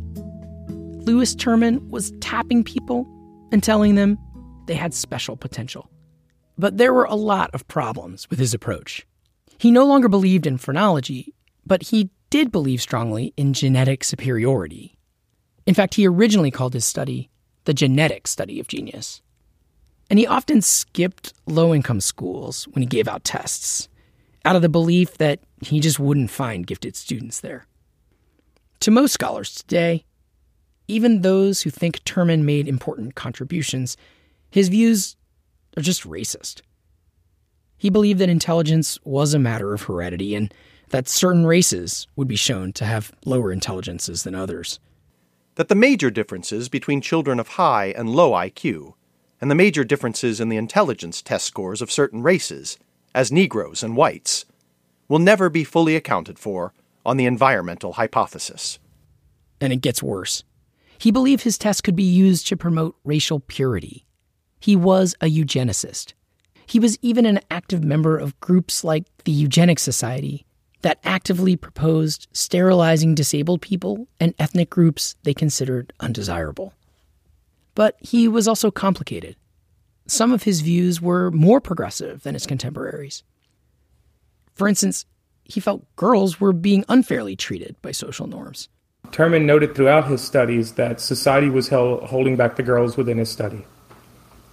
Lewis 1.05 1.35
Terman 1.35 1.87
was 1.89 2.11
tapping 2.19 2.63
people 2.63 3.07
and 3.51 3.63
telling 3.63 3.95
them 3.95 4.17
they 4.67 4.75
had 4.75 4.93
special 4.93 5.35
potential. 5.35 5.89
But 6.57 6.77
there 6.77 6.93
were 6.93 7.05
a 7.05 7.15
lot 7.15 7.49
of 7.53 7.67
problems 7.67 8.29
with 8.29 8.39
his 8.39 8.53
approach. 8.53 9.05
He 9.57 9.71
no 9.71 9.85
longer 9.85 10.09
believed 10.09 10.47
in 10.47 10.57
phrenology, 10.57 11.33
but 11.65 11.83
he 11.83 12.09
did 12.29 12.51
believe 12.51 12.81
strongly 12.81 13.33
in 13.37 13.53
genetic 13.53 14.03
superiority. 14.03 14.97
In 15.65 15.73
fact, 15.73 15.95
he 15.95 16.07
originally 16.07 16.51
called 16.51 16.73
his 16.73 16.85
study 16.85 17.29
the 17.65 17.73
genetic 17.73 18.27
study 18.27 18.59
of 18.59 18.67
genius. 18.67 19.21
And 20.09 20.17
he 20.17 20.27
often 20.27 20.61
skipped 20.61 21.33
low 21.45 21.73
income 21.73 22.01
schools 22.01 22.67
when 22.69 22.81
he 22.81 22.87
gave 22.87 23.07
out 23.07 23.23
tests, 23.23 23.87
out 24.43 24.55
of 24.55 24.61
the 24.61 24.69
belief 24.69 25.17
that 25.17 25.39
he 25.61 25.79
just 25.79 25.99
wouldn't 25.99 26.31
find 26.31 26.67
gifted 26.67 26.95
students 26.95 27.39
there. 27.39 27.65
To 28.81 28.91
most 28.91 29.13
scholars 29.13 29.53
today, 29.53 30.05
even 30.87 31.21
those 31.21 31.61
who 31.61 31.69
think 31.69 32.03
Terman 32.03 32.43
made 32.43 32.67
important 32.67 33.15
contributions, 33.15 33.97
his 34.49 34.69
views 34.69 35.15
are 35.77 35.81
just 35.81 36.03
racist. 36.03 36.61
He 37.77 37.89
believed 37.89 38.19
that 38.19 38.29
intelligence 38.29 38.99
was 39.03 39.33
a 39.33 39.39
matter 39.39 39.73
of 39.73 39.83
heredity 39.83 40.35
and 40.35 40.53
that 40.89 41.07
certain 41.07 41.45
races 41.45 42.05
would 42.15 42.27
be 42.27 42.35
shown 42.35 42.73
to 42.73 42.85
have 42.85 43.11
lower 43.25 43.51
intelligences 43.51 44.23
than 44.23 44.35
others. 44.35 44.79
That 45.55 45.67
the 45.67 45.75
major 45.75 46.11
differences 46.11 46.69
between 46.69 47.01
children 47.01 47.39
of 47.39 47.49
high 47.49 47.87
and 47.97 48.09
low 48.09 48.31
IQ, 48.31 48.93
and 49.39 49.49
the 49.49 49.55
major 49.55 49.83
differences 49.83 50.39
in 50.39 50.49
the 50.49 50.57
intelligence 50.57 51.21
test 51.21 51.45
scores 51.45 51.81
of 51.81 51.91
certain 51.91 52.21
races, 52.21 52.77
as 53.15 53.31
Negroes 53.31 53.81
and 53.81 53.95
whites, 53.95 54.45
will 55.07 55.19
never 55.19 55.49
be 55.49 55.63
fully 55.63 55.95
accounted 55.95 56.37
for 56.37 56.73
on 57.05 57.17
the 57.17 57.25
environmental 57.25 57.93
hypothesis. 57.93 58.79
And 59.59 59.73
it 59.73 59.81
gets 59.81 60.03
worse. 60.03 60.43
He 61.01 61.09
believed 61.09 61.41
his 61.41 61.57
tests 61.57 61.81
could 61.81 61.95
be 61.95 62.03
used 62.03 62.45
to 62.45 62.55
promote 62.55 62.95
racial 63.03 63.39
purity. 63.39 64.05
He 64.59 64.75
was 64.75 65.15
a 65.19 65.25
eugenicist. 65.25 66.13
He 66.67 66.77
was 66.77 66.99
even 67.01 67.25
an 67.25 67.39
active 67.49 67.83
member 67.83 68.19
of 68.19 68.39
groups 68.39 68.83
like 68.83 69.05
the 69.23 69.31
Eugenics 69.31 69.81
Society 69.81 70.45
that 70.83 70.99
actively 71.03 71.55
proposed 71.55 72.27
sterilizing 72.33 73.15
disabled 73.15 73.63
people 73.63 74.07
and 74.19 74.35
ethnic 74.37 74.69
groups 74.69 75.15
they 75.23 75.33
considered 75.33 75.91
undesirable. 75.99 76.75
But 77.73 77.97
he 77.99 78.27
was 78.27 78.47
also 78.47 78.69
complicated. 78.69 79.35
Some 80.05 80.31
of 80.31 80.43
his 80.43 80.61
views 80.61 81.01
were 81.01 81.31
more 81.31 81.59
progressive 81.59 82.21
than 82.21 82.35
his 82.35 82.45
contemporaries. 82.45 83.23
For 84.53 84.67
instance, 84.67 85.07
he 85.45 85.59
felt 85.61 85.95
girls 85.95 86.39
were 86.39 86.53
being 86.53 86.85
unfairly 86.87 87.35
treated 87.35 87.75
by 87.81 87.91
social 87.91 88.27
norms. 88.27 88.69
Terman 89.11 89.45
noted 89.45 89.75
throughout 89.75 90.07
his 90.07 90.21
studies 90.21 90.73
that 90.73 91.01
society 91.01 91.49
was 91.49 91.67
held, 91.67 92.03
holding 92.03 92.35
back 92.35 92.55
the 92.55 92.63
girls 92.63 92.97
within 92.97 93.17
his 93.17 93.29
study. 93.29 93.65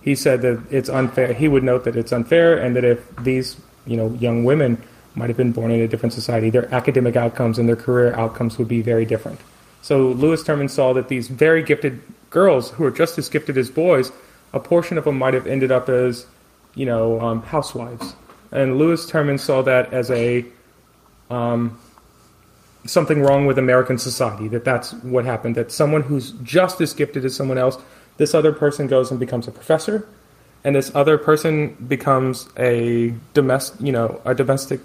He 0.02 0.14
said 0.14 0.42
that 0.42 0.62
it's 0.70 0.88
unfair. 0.88 1.32
He 1.32 1.48
would 1.48 1.62
note 1.62 1.84
that 1.84 1.96
it's 1.96 2.12
unfair, 2.12 2.56
and 2.58 2.74
that 2.76 2.84
if 2.84 3.14
these, 3.16 3.56
you 3.86 3.96
know, 3.96 4.12
young 4.14 4.44
women 4.44 4.82
might 5.14 5.28
have 5.28 5.36
been 5.36 5.52
born 5.52 5.70
in 5.70 5.80
a 5.80 5.88
different 5.88 6.12
society, 6.12 6.50
their 6.50 6.72
academic 6.74 7.16
outcomes 7.16 7.58
and 7.58 7.68
their 7.68 7.76
career 7.76 8.14
outcomes 8.14 8.58
would 8.58 8.68
be 8.68 8.82
very 8.82 9.04
different. 9.04 9.40
So 9.82 10.08
Lewis 10.08 10.42
Terman 10.42 10.70
saw 10.70 10.92
that 10.92 11.08
these 11.08 11.28
very 11.28 11.62
gifted 11.62 12.00
girls, 12.30 12.70
who 12.70 12.84
are 12.84 12.90
just 12.90 13.18
as 13.18 13.28
gifted 13.28 13.56
as 13.58 13.70
boys, 13.70 14.12
a 14.52 14.60
portion 14.60 14.98
of 14.98 15.04
them 15.04 15.18
might 15.18 15.34
have 15.34 15.46
ended 15.46 15.70
up 15.70 15.88
as, 15.88 16.26
you 16.74 16.86
know, 16.86 17.20
um, 17.20 17.42
housewives. 17.42 18.14
And 18.50 18.78
Lewis 18.78 19.10
Terman 19.10 19.38
saw 19.38 19.62
that 19.62 19.92
as 19.92 20.10
a 20.10 20.44
um, 21.30 21.78
something 22.86 23.20
wrong 23.20 23.46
with 23.46 23.58
American 23.58 23.98
society, 23.98 24.48
that 24.48 24.64
that's 24.64 24.92
what 24.94 25.24
happened, 25.24 25.54
that 25.56 25.70
someone 25.70 26.02
who's 26.02 26.32
just 26.42 26.80
as 26.80 26.94
gifted 26.94 27.24
as 27.24 27.34
someone 27.34 27.58
else, 27.58 27.78
this 28.16 28.34
other 28.34 28.52
person 28.52 28.86
goes 28.86 29.10
and 29.10 29.20
becomes 29.20 29.46
a 29.48 29.50
professor, 29.50 30.06
and 30.64 30.74
this 30.74 30.94
other 30.94 31.18
person 31.18 31.74
becomes 31.86 32.48
a 32.58 33.14
domestic, 33.34 33.80
you 33.80 33.92
know, 33.92 34.20
a 34.24 34.34
domestic 34.34 34.80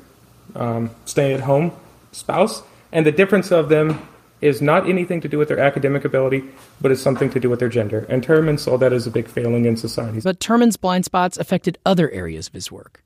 um, 0.55 0.89
stay-at-home 1.05 1.71
spouse, 2.11 2.63
and 2.91 3.05
the 3.05 3.11
difference 3.11 3.51
of 3.51 3.69
them 3.69 4.07
is 4.41 4.61
not 4.61 4.87
anything 4.89 5.21
to 5.21 5.29
do 5.29 5.37
with 5.37 5.47
their 5.47 5.59
academic 5.59 6.03
ability, 6.03 6.43
but 6.81 6.91
is 6.91 7.01
something 7.01 7.29
to 7.29 7.39
do 7.39 7.49
with 7.49 7.59
their 7.59 7.69
gender. 7.69 8.05
And 8.09 8.21
Terman 8.21 8.59
saw 8.59 8.77
that 8.77 8.91
as 8.91 9.07
a 9.07 9.11
big 9.11 9.27
failing 9.29 9.63
in 9.63 9.77
society. 9.77 10.19
But 10.19 10.41
Terman's 10.41 10.75
blind 10.75 11.05
spots 11.05 11.37
affected 11.37 11.77
other 11.85 12.11
areas 12.11 12.47
of 12.47 12.53
his 12.53 12.69
work. 12.69 13.01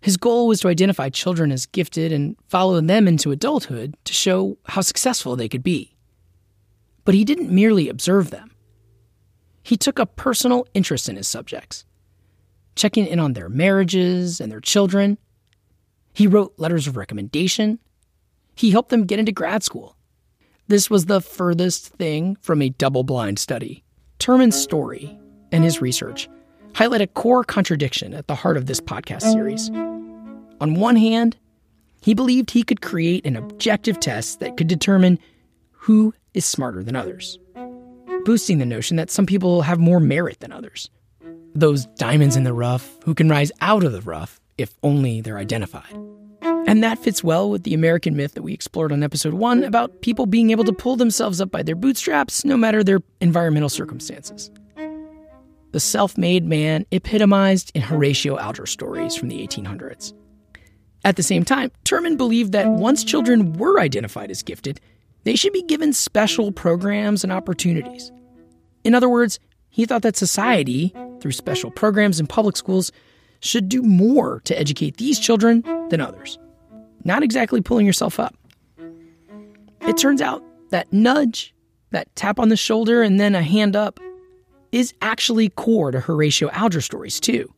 His 0.00 0.16
goal 0.16 0.46
was 0.48 0.60
to 0.60 0.68
identify 0.68 1.10
children 1.10 1.52
as 1.52 1.66
gifted 1.66 2.12
and 2.12 2.36
follow 2.48 2.80
them 2.80 3.06
into 3.06 3.32
adulthood 3.32 3.96
to 4.04 4.14
show 4.14 4.56
how 4.64 4.80
successful 4.80 5.36
they 5.36 5.48
could 5.48 5.62
be. 5.62 5.96
But 7.04 7.14
he 7.14 7.24
didn't 7.24 7.50
merely 7.50 7.88
observe 7.88 8.30
them. 8.30 8.50
He 9.62 9.76
took 9.76 9.98
a 9.98 10.06
personal 10.06 10.66
interest 10.72 11.08
in 11.08 11.16
his 11.16 11.28
subjects, 11.28 11.84
checking 12.76 13.06
in 13.06 13.20
on 13.20 13.34
their 13.34 13.50
marriages 13.50 14.40
and 14.40 14.50
their 14.50 14.60
children. 14.60 15.18
He 16.14 16.26
wrote 16.26 16.54
letters 16.56 16.86
of 16.86 16.96
recommendation. 16.96 17.78
He 18.54 18.70
helped 18.70 18.88
them 18.88 19.04
get 19.04 19.18
into 19.18 19.32
grad 19.32 19.62
school. 19.62 19.96
This 20.66 20.88
was 20.88 21.06
the 21.06 21.20
furthest 21.20 21.88
thing 21.88 22.36
from 22.40 22.62
a 22.62 22.70
double 22.70 23.02
blind 23.04 23.38
study. 23.38 23.84
Terman's 24.18 24.60
story 24.60 25.18
and 25.52 25.62
his 25.62 25.82
research 25.82 26.28
highlight 26.74 27.00
a 27.00 27.06
core 27.06 27.44
contradiction 27.44 28.14
at 28.14 28.26
the 28.26 28.34
heart 28.34 28.56
of 28.56 28.66
this 28.66 28.80
podcast 28.80 29.22
series. 29.22 29.70
On 30.60 30.74
one 30.74 30.96
hand, 30.96 31.36
he 32.02 32.14
believed 32.14 32.50
he 32.50 32.62
could 32.62 32.80
create 32.80 33.26
an 33.26 33.36
objective 33.36 34.00
test 34.00 34.40
that 34.40 34.56
could 34.56 34.68
determine 34.68 35.18
who 35.72 36.14
is 36.34 36.44
smarter 36.44 36.82
than 36.82 36.96
others, 36.96 37.38
boosting 38.24 38.58
the 38.58 38.66
notion 38.66 38.96
that 38.96 39.10
some 39.10 39.26
people 39.26 39.62
have 39.62 39.78
more 39.78 40.00
merit 40.00 40.40
than 40.40 40.52
others. 40.52 40.90
Those 41.54 41.86
diamonds 41.96 42.36
in 42.36 42.44
the 42.44 42.52
rough 42.52 42.98
who 43.04 43.14
can 43.14 43.28
rise 43.28 43.50
out 43.60 43.84
of 43.84 43.92
the 43.92 44.02
rough 44.02 44.40
if 44.56 44.74
only 44.82 45.20
they're 45.20 45.38
identified. 45.38 45.92
And 46.66 46.84
that 46.84 46.98
fits 46.98 47.24
well 47.24 47.50
with 47.50 47.64
the 47.64 47.74
American 47.74 48.14
myth 48.16 48.34
that 48.34 48.42
we 48.42 48.52
explored 48.52 48.92
on 48.92 49.02
episode 49.02 49.34
one 49.34 49.64
about 49.64 50.02
people 50.02 50.26
being 50.26 50.50
able 50.50 50.64
to 50.64 50.72
pull 50.72 50.96
themselves 50.96 51.40
up 51.40 51.50
by 51.50 51.62
their 51.62 51.74
bootstraps 51.74 52.44
no 52.44 52.56
matter 52.56 52.84
their 52.84 53.00
environmental 53.20 53.70
circumstances 53.70 54.50
the 55.72 55.80
self 55.80 56.18
made 56.18 56.44
man 56.44 56.86
epitomized 56.90 57.70
in 57.74 57.82
Horatio 57.82 58.38
Alger 58.38 58.66
stories 58.66 59.14
from 59.14 59.28
the 59.28 59.46
1800s. 59.46 60.12
At 61.04 61.16
the 61.16 61.22
same 61.22 61.44
time, 61.44 61.70
Terman 61.84 62.16
believed 62.16 62.52
that 62.52 62.68
once 62.68 63.04
children 63.04 63.54
were 63.54 63.80
identified 63.80 64.30
as 64.30 64.42
gifted, 64.42 64.80
they 65.24 65.36
should 65.36 65.52
be 65.52 65.62
given 65.62 65.92
special 65.92 66.52
programs 66.52 67.24
and 67.24 67.32
opportunities. 67.32 68.12
In 68.84 68.94
other 68.94 69.08
words, 69.08 69.38
he 69.70 69.86
thought 69.86 70.02
that 70.02 70.16
society, 70.16 70.94
through 71.20 71.32
special 71.32 71.70
programs 71.70 72.20
in 72.20 72.26
public 72.26 72.56
schools, 72.56 72.90
should 73.40 73.68
do 73.68 73.82
more 73.82 74.40
to 74.44 74.58
educate 74.58 74.96
these 74.96 75.18
children 75.18 75.62
than 75.88 76.00
others. 76.00 76.38
Not 77.04 77.22
exactly 77.22 77.60
pulling 77.60 77.86
yourself 77.86 78.20
up. 78.20 78.34
It 79.82 79.96
turns 79.96 80.20
out 80.20 80.42
that 80.70 80.92
nudge, 80.92 81.54
that 81.90 82.14
tap 82.14 82.38
on 82.38 82.50
the 82.50 82.56
shoulder 82.56 83.02
and 83.02 83.18
then 83.18 83.34
a 83.34 83.42
hand 83.42 83.76
up, 83.76 83.98
is 84.72 84.94
actually 85.00 85.48
core 85.48 85.90
to 85.90 86.00
Horatio 86.00 86.50
Alger 86.50 86.80
stories, 86.80 87.20
too. 87.20 87.52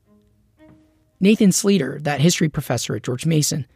Nathan 1.21 1.51
Sleeter, 1.51 2.03
that 2.03 2.21
history 2.21 2.49
professor 2.49 2.97
at 2.97 3.05
George 3.05 3.27
Mason, 3.27 3.67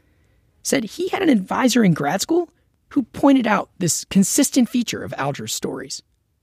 said 0.62 0.84
he 0.84 1.08
had 1.08 1.22
an 1.22 1.28
advisor 1.28 1.84
in 1.84 1.94
grad 1.94 2.20
school 2.20 2.50
who 2.88 3.02
pointed 3.02 3.46
out 3.46 3.70
this 3.78 4.04
consistent 4.06 4.68
feature 4.68 5.02
of 5.02 5.14
Alger's 5.16 5.54
stories. 5.54 6.02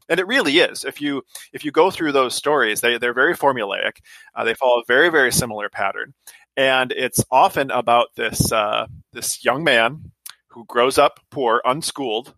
And 0.10 0.20
it 0.20 0.28
really 0.28 0.60
is. 0.60 0.84
If 0.84 1.02
you 1.02 1.24
if 1.54 1.64
you 1.64 1.72
go 1.72 1.90
through 1.90 2.12
those 2.12 2.36
stories, 2.36 2.82
they 2.82 2.98
they're 2.98 3.14
very 3.14 3.36
formulaic. 3.36 3.98
Uh, 4.36 4.44
they 4.44 4.54
follow 4.54 4.82
a 4.82 4.86
very 4.88 5.10
very 5.10 5.32
similar 5.32 5.70
pattern, 5.70 6.14
and 6.58 6.92
it's 6.92 7.24
often 7.32 7.72
about 7.72 8.10
this 8.16 8.52
uh, 8.52 8.88
this 9.14 9.44
young 9.46 9.64
man 9.64 10.12
who 10.48 10.66
grows 10.66 10.98
up 10.98 11.20
poor, 11.32 11.62
unschooled, 11.66 12.34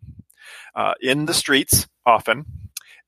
uh, 0.76 0.94
in 1.02 1.26
the 1.26 1.34
streets 1.34 1.88
often, 2.06 2.46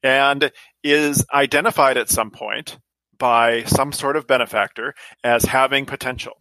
and 0.03 0.51
is 0.91 1.25
identified 1.33 1.97
at 1.97 2.09
some 2.09 2.31
point 2.31 2.77
by 3.17 3.63
some 3.63 3.91
sort 3.91 4.15
of 4.15 4.27
benefactor 4.27 4.93
as 5.23 5.43
having 5.43 5.85
potential. 5.85 6.33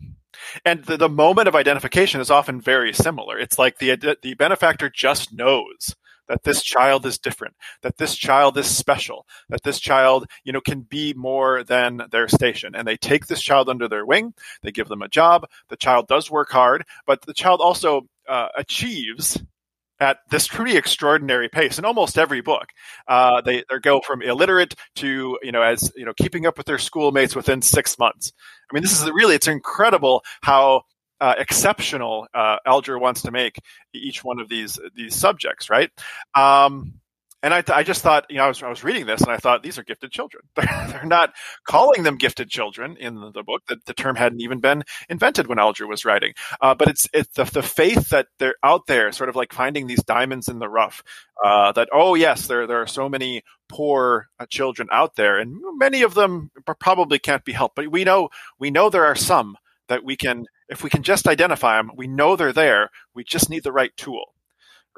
And 0.65 0.85
the, 0.85 0.97
the 0.97 1.09
moment 1.09 1.49
of 1.49 1.55
identification 1.55 2.21
is 2.21 2.31
often 2.31 2.61
very 2.61 2.93
similar. 2.93 3.39
It's 3.39 3.59
like 3.59 3.79
the, 3.79 4.17
the 4.23 4.35
benefactor 4.35 4.91
just 4.91 5.33
knows 5.33 5.97
that 6.29 6.43
this 6.43 6.63
child 6.63 7.07
is 7.07 7.19
different, 7.19 7.55
that 7.83 7.99
this 7.99 8.17
child 8.17 8.59
is 8.59 8.67
special, 8.67 9.27
that 9.49 9.63
this 9.63 9.79
child, 9.79 10.27
you 10.45 10.53
know, 10.53 10.61
can 10.61 10.81
be 10.81 11.15
more 11.15 11.63
than 11.63 12.03
their 12.11 12.29
station. 12.29 12.75
And 12.75 12.87
they 12.87 12.97
take 12.97 13.27
this 13.27 13.41
child 13.41 13.69
under 13.69 13.89
their 13.89 14.05
wing. 14.05 14.35
They 14.63 14.73
give 14.73 14.89
them 14.89 15.03
a 15.03 15.09
job. 15.09 15.47
The 15.69 15.77
child 15.77 16.09
does 16.09 16.31
work 16.31 16.51
hard, 16.51 16.85
but 17.07 17.23
the 17.23 17.35
child 17.35 17.61
also 17.61 18.09
uh, 18.29 18.49
achieves 18.57 19.39
at 20.01 20.19
this 20.31 20.47
pretty 20.49 20.77
extraordinary 20.77 21.49
pace 21.49 21.79
in 21.79 21.85
almost 21.85 22.19
every 22.19 22.41
book. 22.41 22.67
Uh, 23.09 23.41
they 23.41 23.65
they 23.71 23.79
go 23.81 24.01
from 24.01 24.23
illiterate 24.23 24.75
to 24.97 25.39
you 25.43 25.53
know 25.53 25.63
as 25.63 25.93
you 25.97 26.05
know 26.05 26.13
keeping 26.15 26.47
up 26.47 26.57
with 26.59 26.67
their 26.67 26.79
schoolmates 26.79 27.35
within 27.35 27.63
six 27.63 27.99
months. 27.99 28.33
I 28.71 28.75
mean, 28.75 28.83
this 28.83 29.01
is 29.01 29.09
really 29.11 29.35
it's 29.35 29.49
incredible 29.49 30.23
how 30.43 30.83
uh, 31.21 31.35
exceptional 31.39 32.27
uh, 32.35 32.57
Alger 32.67 32.99
wants 32.99 33.23
to 33.23 33.31
make 33.31 33.59
each 33.95 34.23
one 34.23 34.39
of 34.39 34.49
these 34.49 34.79
these 34.95 35.15
subjects, 35.15 35.71
right? 35.71 35.91
Um, 36.35 36.95
and 37.47 37.55
I, 37.55 37.63
I 37.73 37.85
just 37.85 38.03
thought, 38.03 38.27
you 38.29 38.39
know, 38.39 38.45
I 38.47 38.49
was, 38.49 38.61
I 38.61 38.69
was 38.69 38.83
reading 38.83 39.07
this 39.07 39.21
and 39.21 39.31
I 39.31 39.37
thought 39.37 39.63
these 39.63 39.79
are 39.79 39.85
gifted 39.85 40.11
children. 40.11 40.43
They're, 40.57 41.05
not 41.05 41.33
calling 41.65 42.03
them 42.03 42.17
gifted 42.17 42.51
children 42.51 42.97
in 42.97 43.15
the, 43.15 43.31
the 43.31 43.45
book. 43.45 43.63
The, 43.69 43.77
the, 43.87 43.95
term 43.95 44.17
hadn't 44.17 44.41
even 44.41 44.59
been 44.59 44.83
invented 45.09 45.47
when 45.47 45.61
Alger 45.61 45.87
was 45.87 46.05
writing. 46.05 46.33
Uh, 46.61 46.75
but 46.75 46.89
it's 46.89 47.09
it's 47.13 47.33
the, 47.35 47.45
the 47.45 47.63
faith 47.63 48.09
that 48.09 48.27
they're 48.41 48.57
out 48.65 48.89
there, 48.89 49.13
sort 49.13 49.29
of 49.29 49.37
like 49.37 49.53
finding 49.53 49.87
these 49.87 50.03
diamonds 50.03 50.49
in 50.49 50.59
the 50.59 50.69
rough. 50.69 51.05
Uh, 51.45 51.71
that 51.71 51.89
oh 51.93 52.17
yes, 52.17 52.49
there 52.49 52.67
there 52.67 52.83
are 52.83 52.87
so 52.89 53.09
many 53.09 53.43
poor 53.69 54.27
uh, 54.41 54.47
children 54.47 54.89
out 54.91 55.15
there, 55.15 55.39
and 55.39 55.57
many 55.79 56.03
of 56.03 56.15
them 56.15 56.51
probably 56.81 57.21
can't 57.21 57.45
be 57.45 57.53
helped. 57.53 57.77
But 57.77 57.93
we 57.93 58.03
know 58.03 58.29
we 58.59 58.73
know 58.73 58.91
there 58.91 59.07
are 59.07 59.15
some 59.15 59.57
that 59.87 60.03
we 60.03 60.17
can, 60.17 60.47
if 60.69 60.83
we 60.83 60.91
can 60.91 61.05
just 61.05 61.29
identify 61.29 61.77
them, 61.77 61.93
we 61.95 62.09
know 62.09 62.35
they're 62.35 62.53
there. 62.53 62.91
We 63.15 63.23
just 63.23 63.49
need 63.49 63.63
the 63.63 63.71
right 63.71 63.97
tool 63.97 64.33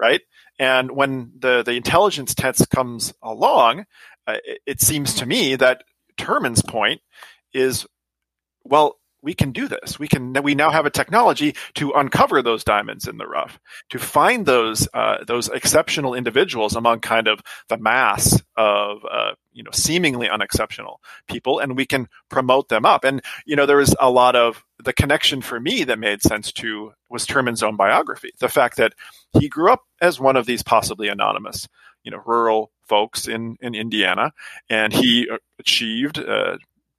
right? 0.01 0.21
And 0.59 0.91
when 0.91 1.33
the, 1.39 1.63
the 1.63 1.73
intelligence 1.73 2.35
test 2.35 2.69
comes 2.71 3.15
along, 3.23 3.87
uh, 4.27 4.37
it, 4.45 4.61
it, 4.67 4.81
seems 4.81 5.15
to 5.15 5.27
me 5.27 5.55
that 5.57 5.85
Terman's 6.17 6.63
point 6.63 7.01
is, 7.53 7.87
well, 8.65 8.98
we 9.23 9.35
can 9.35 9.53
do 9.53 9.69
this. 9.69 9.99
We 9.99 10.09
can. 10.09 10.33
We 10.43 10.55
now 10.55 10.71
have 10.71 10.87
a 10.87 10.91
technology 10.91 11.55
to 11.75 11.93
uncover 11.93 12.43
those 12.43 12.65
diamonds 12.65 13.09
in 13.09 13.19
the 13.19 13.27
rough, 13.27 13.59
to 13.91 13.99
find 13.99 14.47
those 14.47 14.89
uh, 14.95 15.25
those 15.27 15.49
exceptional 15.49 16.15
individuals 16.15 16.77
among 16.77 17.01
kind 17.01 17.27
of 17.27 17.41
the 17.69 17.79
mass 17.79 18.41
of 18.57 18.99
uh, 19.11 19.33
you 19.53 19.63
know 19.63 19.71
seemingly 19.73 20.29
unexceptional 20.29 21.01
people, 21.29 21.59
and 21.59 21.77
we 21.77 21.87
can 21.87 22.09
promote 22.29 22.69
them 22.69 22.85
up. 22.85 23.05
And 23.05 23.21
you 23.45 23.57
know 23.57 23.67
there 23.67 23.77
was 23.77 23.95
a 23.99 24.11
lot 24.11 24.37
of 24.37 24.65
the 24.85 24.93
connection 24.93 25.43
for 25.43 25.59
me 25.59 25.85
that 25.85 25.99
made 25.99 26.23
sense 26.23 26.53
to 26.53 26.93
was 27.09 27.27
Terman's 27.27 27.63
own 27.63 27.77
biography. 27.77 28.31
The 28.39 28.49
fact 28.49 28.77
that 28.77 28.95
he 29.39 29.49
grew 29.49 29.73
up 29.73 29.83
as 30.01 30.21
one 30.21 30.37
of 30.37 30.47
these 30.47 30.63
possibly 30.63 31.09
anonymous, 31.09 31.69
you 32.05 32.11
know, 32.11 32.23
rural 32.25 32.71
folks 32.87 33.29
in, 33.29 33.57
in 33.61 33.75
Indiana, 33.75 34.33
and 34.71 34.93
he 34.93 35.29
achieved 35.59 36.19
a 36.19 36.59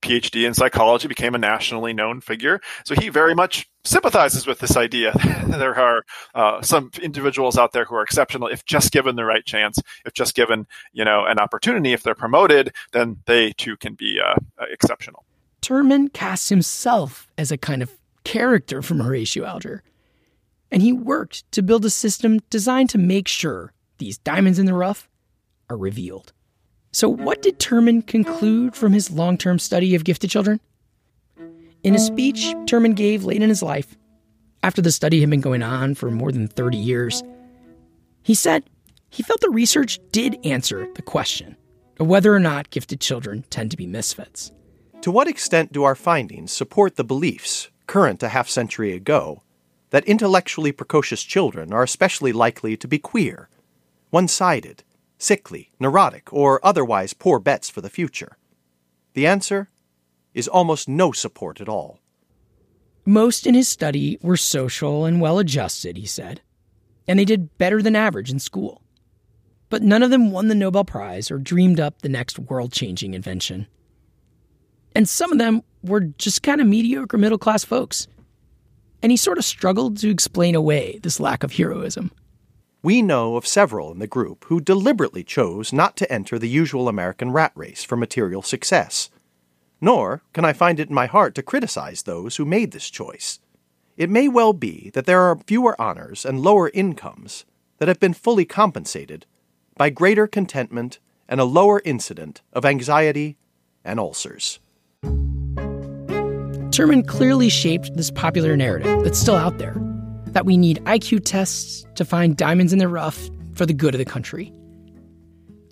PhD 0.09 0.45
in 0.47 0.53
psychology, 0.53 1.07
became 1.07 1.35
a 1.35 1.37
nationally 1.37 1.93
known 1.93 2.21
figure. 2.21 2.59
So 2.83 2.95
he 2.95 3.09
very 3.09 3.35
much 3.35 3.69
sympathizes 3.83 4.47
with 4.47 4.59
this 4.59 4.75
idea. 4.75 5.13
there 5.47 5.77
are 5.77 6.03
uh, 6.33 6.61
some 6.61 6.91
individuals 7.01 7.57
out 7.57 7.73
there 7.73 7.85
who 7.85 7.95
are 7.95 8.01
exceptional 8.01 8.47
if 8.47 8.65
just 8.65 8.91
given 8.91 9.15
the 9.15 9.25
right 9.25 9.45
chance, 9.45 9.79
if 10.05 10.13
just 10.13 10.35
given, 10.35 10.67
you 10.93 11.05
know, 11.05 11.25
an 11.25 11.39
opportunity. 11.39 11.93
If 11.93 12.03
they're 12.03 12.15
promoted, 12.15 12.73
then 12.91 13.17
they 13.25 13.51
too 13.51 13.77
can 13.77 13.93
be 13.93 14.19
uh, 14.19 14.35
exceptional. 14.71 15.23
Terman 15.61 16.11
casts 16.11 16.49
himself 16.49 17.27
as 17.37 17.51
a 17.51 17.57
kind 17.57 17.83
of 17.83 17.91
character 18.23 18.81
from 18.81 18.99
Horatio 18.99 19.45
Alger. 19.45 19.83
And 20.71 20.81
he 20.81 20.93
worked 20.93 21.51
to 21.51 21.61
build 21.61 21.85
a 21.85 21.89
system 21.89 22.39
designed 22.49 22.89
to 22.91 22.97
make 22.97 23.27
sure 23.27 23.73
these 23.97 24.17
diamonds 24.17 24.59
in 24.59 24.65
the 24.65 24.73
rough 24.73 25.09
are 25.69 25.77
revealed. 25.77 26.33
So, 26.91 27.07
what 27.07 27.41
did 27.41 27.59
Terman 27.59 28.05
conclude 28.05 28.75
from 28.75 28.93
his 28.93 29.11
long 29.11 29.37
term 29.37 29.59
study 29.59 29.95
of 29.95 30.03
gifted 30.03 30.29
children? 30.29 30.59
In 31.83 31.95
a 31.95 31.99
speech 31.99 32.53
Terman 32.65 32.95
gave 32.95 33.23
late 33.23 33.41
in 33.41 33.49
his 33.49 33.61
life, 33.61 33.95
after 34.63 34.81
the 34.81 34.91
study 34.91 35.21
had 35.21 35.29
been 35.29 35.39
going 35.41 35.63
on 35.63 35.95
for 35.95 36.11
more 36.11 36.31
than 36.31 36.47
30 36.47 36.77
years, 36.77 37.23
he 38.23 38.33
said 38.33 38.63
he 39.09 39.23
felt 39.23 39.39
the 39.41 39.49
research 39.49 39.99
did 40.11 40.43
answer 40.45 40.87
the 40.95 41.01
question 41.01 41.55
of 41.99 42.07
whether 42.07 42.33
or 42.33 42.39
not 42.39 42.69
gifted 42.69 42.99
children 42.99 43.45
tend 43.49 43.71
to 43.71 43.77
be 43.77 43.87
misfits. 43.87 44.51
To 45.01 45.11
what 45.11 45.27
extent 45.27 45.71
do 45.71 45.83
our 45.83 45.95
findings 45.95 46.51
support 46.51 46.95
the 46.95 47.03
beliefs, 47.03 47.69
current 47.87 48.21
a 48.21 48.29
half 48.29 48.49
century 48.49 48.93
ago, 48.93 49.43
that 49.91 50.05
intellectually 50.05 50.71
precocious 50.71 51.23
children 51.23 51.73
are 51.73 51.83
especially 51.83 52.31
likely 52.31 52.75
to 52.77 52.87
be 52.87 52.99
queer, 52.99 53.49
one 54.09 54.27
sided, 54.27 54.83
sickly, 55.19 55.71
neurotic, 55.79 56.33
or 56.33 56.59
otherwise 56.65 57.13
poor 57.13 57.39
bets 57.39 57.69
for 57.69 57.81
the 57.81 57.89
future? 57.89 58.37
The 59.13 59.27
answer 59.27 59.69
is 60.33 60.47
almost 60.47 60.89
no 60.89 61.11
support 61.11 61.61
at 61.61 61.69
all. 61.69 61.99
Most 63.05 63.45
in 63.45 63.53
his 63.53 63.67
study 63.67 64.17
were 64.21 64.37
social 64.37 65.05
and 65.05 65.21
well 65.21 65.39
adjusted, 65.39 65.97
he 65.97 66.05
said, 66.05 66.41
and 67.07 67.19
they 67.19 67.25
did 67.25 67.57
better 67.57 67.81
than 67.81 67.95
average 67.95 68.31
in 68.31 68.39
school. 68.39 68.81
But 69.69 69.83
none 69.83 70.03
of 70.03 70.09
them 70.09 70.31
won 70.31 70.47
the 70.47 70.55
Nobel 70.55 70.83
Prize 70.83 71.29
or 71.29 71.37
dreamed 71.37 71.79
up 71.79 72.01
the 72.01 72.09
next 72.09 72.39
world 72.39 72.71
changing 72.71 73.13
invention. 73.13 73.67
And 74.95 75.07
some 75.07 75.31
of 75.31 75.37
them 75.37 75.61
were 75.83 76.01
just 76.01 76.43
kind 76.43 76.59
of 76.59 76.67
mediocre 76.67 77.17
middle 77.17 77.37
class 77.37 77.63
folks. 77.63 78.07
And 79.01 79.11
he 79.11 79.17
sort 79.17 79.37
of 79.37 79.45
struggled 79.45 79.97
to 79.97 80.09
explain 80.09 80.55
away 80.55 80.99
this 81.03 81.19
lack 81.19 81.43
of 81.43 81.53
heroism. 81.53 82.11
We 82.81 83.01
know 83.01 83.35
of 83.35 83.45
several 83.45 83.91
in 83.91 83.99
the 83.99 84.07
group 84.07 84.45
who 84.45 84.61
deliberately 84.61 85.23
chose 85.23 85.73
not 85.73 85.97
to 85.97 86.09
enter 86.09 86.39
the 86.39 86.47
usual 86.47 86.87
American 86.87 87.31
rat 87.31 87.51
race 87.53 87.83
for 87.83 87.97
material 87.97 88.41
success. 88.41 89.09
Nor 89.81 90.23
can 90.33 90.45
I 90.45 90.53
find 90.53 90.79
it 90.79 90.87
in 90.87 90.95
my 90.95 91.05
heart 91.05 91.35
to 91.35 91.43
criticize 91.43 92.03
those 92.03 92.37
who 92.37 92.45
made 92.45 92.71
this 92.71 92.89
choice. 92.89 93.39
It 93.97 94.09
may 94.09 94.29
well 94.29 94.53
be 94.53 94.91
that 94.93 95.05
there 95.05 95.21
are 95.21 95.37
fewer 95.45 95.79
honors 95.79 96.23
and 96.25 96.39
lower 96.39 96.71
incomes 96.73 97.43
that 97.79 97.89
have 97.89 97.99
been 97.99 98.13
fully 98.13 98.45
compensated 98.45 99.25
by 99.75 99.89
greater 99.89 100.25
contentment 100.25 100.99
and 101.27 101.41
a 101.41 101.45
lower 101.45 101.81
incident 101.83 102.41
of 102.53 102.65
anxiety 102.65 103.37
and 103.83 103.99
ulcers. 103.99 104.59
Terman 106.71 107.05
clearly 107.05 107.49
shaped 107.49 107.93
this 107.97 108.09
popular 108.09 108.55
narrative 108.55 109.03
that's 109.03 109.19
still 109.19 109.35
out 109.35 109.57
there 109.57 109.88
that 110.33 110.45
we 110.45 110.57
need 110.57 110.83
IQ 110.85 111.23
tests 111.25 111.85
to 111.95 112.05
find 112.05 112.37
diamonds 112.37 112.73
in 112.73 112.79
the 112.79 112.87
rough 112.87 113.29
for 113.53 113.65
the 113.65 113.73
good 113.73 113.95
of 113.95 113.99
the 113.99 114.05
country. 114.05 114.53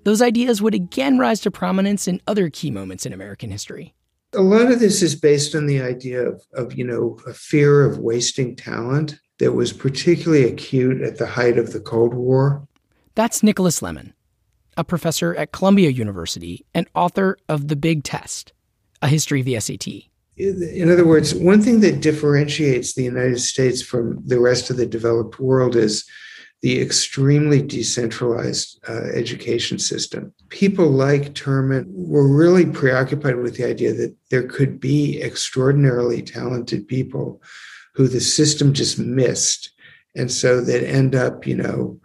Those 0.03 0.21
ideas 0.21 0.61
would 0.61 0.73
again 0.73 1.17
rise 1.17 1.41
to 1.41 1.51
prominence 1.51 2.07
in 2.07 2.21
other 2.27 2.49
key 2.49 2.71
moments 2.71 3.05
in 3.05 3.13
American 3.13 3.51
history. 3.51 3.93
A 4.33 4.41
lot 4.41 4.71
of 4.71 4.79
this 4.79 5.01
is 5.01 5.15
based 5.15 5.55
on 5.55 5.65
the 5.67 5.81
idea 5.81 6.27
of, 6.27 6.41
of 6.53 6.73
you 6.73 6.83
know, 6.83 7.17
a 7.27 7.33
fear 7.33 7.85
of 7.85 7.99
wasting 7.99 8.55
talent 8.55 9.19
that 9.39 9.53
was 9.53 9.73
particularly 9.73 10.43
acute 10.43 11.01
at 11.01 11.17
the 11.17 11.27
height 11.27 11.57
of 11.57 11.73
the 11.73 11.79
Cold 11.79 12.13
War. 12.13 12.67
That's 13.15 13.43
Nicholas 13.43 13.81
Lemann, 13.81 14.13
a 14.75 14.83
professor 14.83 15.35
at 15.35 15.51
Columbia 15.51 15.89
University 15.89 16.65
and 16.73 16.87
author 16.95 17.37
of 17.49 17.67
The 17.67 17.75
Big 17.75 18.03
Test, 18.03 18.53
a 19.01 19.07
history 19.07 19.41
of 19.41 19.45
the 19.45 19.59
SAT 19.59 20.06
in 20.38 20.91
other 20.91 21.06
words, 21.06 21.34
one 21.34 21.62
thing 21.62 21.80
that 21.80 22.02
differentiates 22.02 22.93
the 22.93 23.04
United 23.04 23.39
States 23.39 23.82
from 23.82 24.21
the 24.26 24.39
rest 24.39 24.69
of 24.69 24.78
the 24.78 24.86
developed 24.86 25.39
world 25.39 25.76
is 25.76 26.08
the 26.62 26.80
extremely 26.82 27.62
decentralized 27.62 28.80
uh, 28.89 29.06
education 29.13 29.78
system. 29.78 30.34
People 30.50 30.89
like 30.89 31.34
Terman 31.34 31.86
were 31.88 32.28
really 32.28 32.65
preoccupied 32.65 33.38
with 33.38 33.56
the 33.56 33.65
idea 33.65 33.93
that 33.93 34.15
there 34.30 34.47
could 34.47 34.80
be 34.80 35.21
extraordinarily 35.21 36.21
talented 36.21 36.88
people 36.88 37.41
who 37.93 38.08
the 38.08 38.21
system 38.21 38.73
just 38.73 38.97
missed. 39.00 39.71
And 40.15 40.32
so 40.32 40.62
they'd 40.62 40.84
end 40.84 41.15
up, 41.15 41.45
you 41.45 41.56
know, 41.56 42.00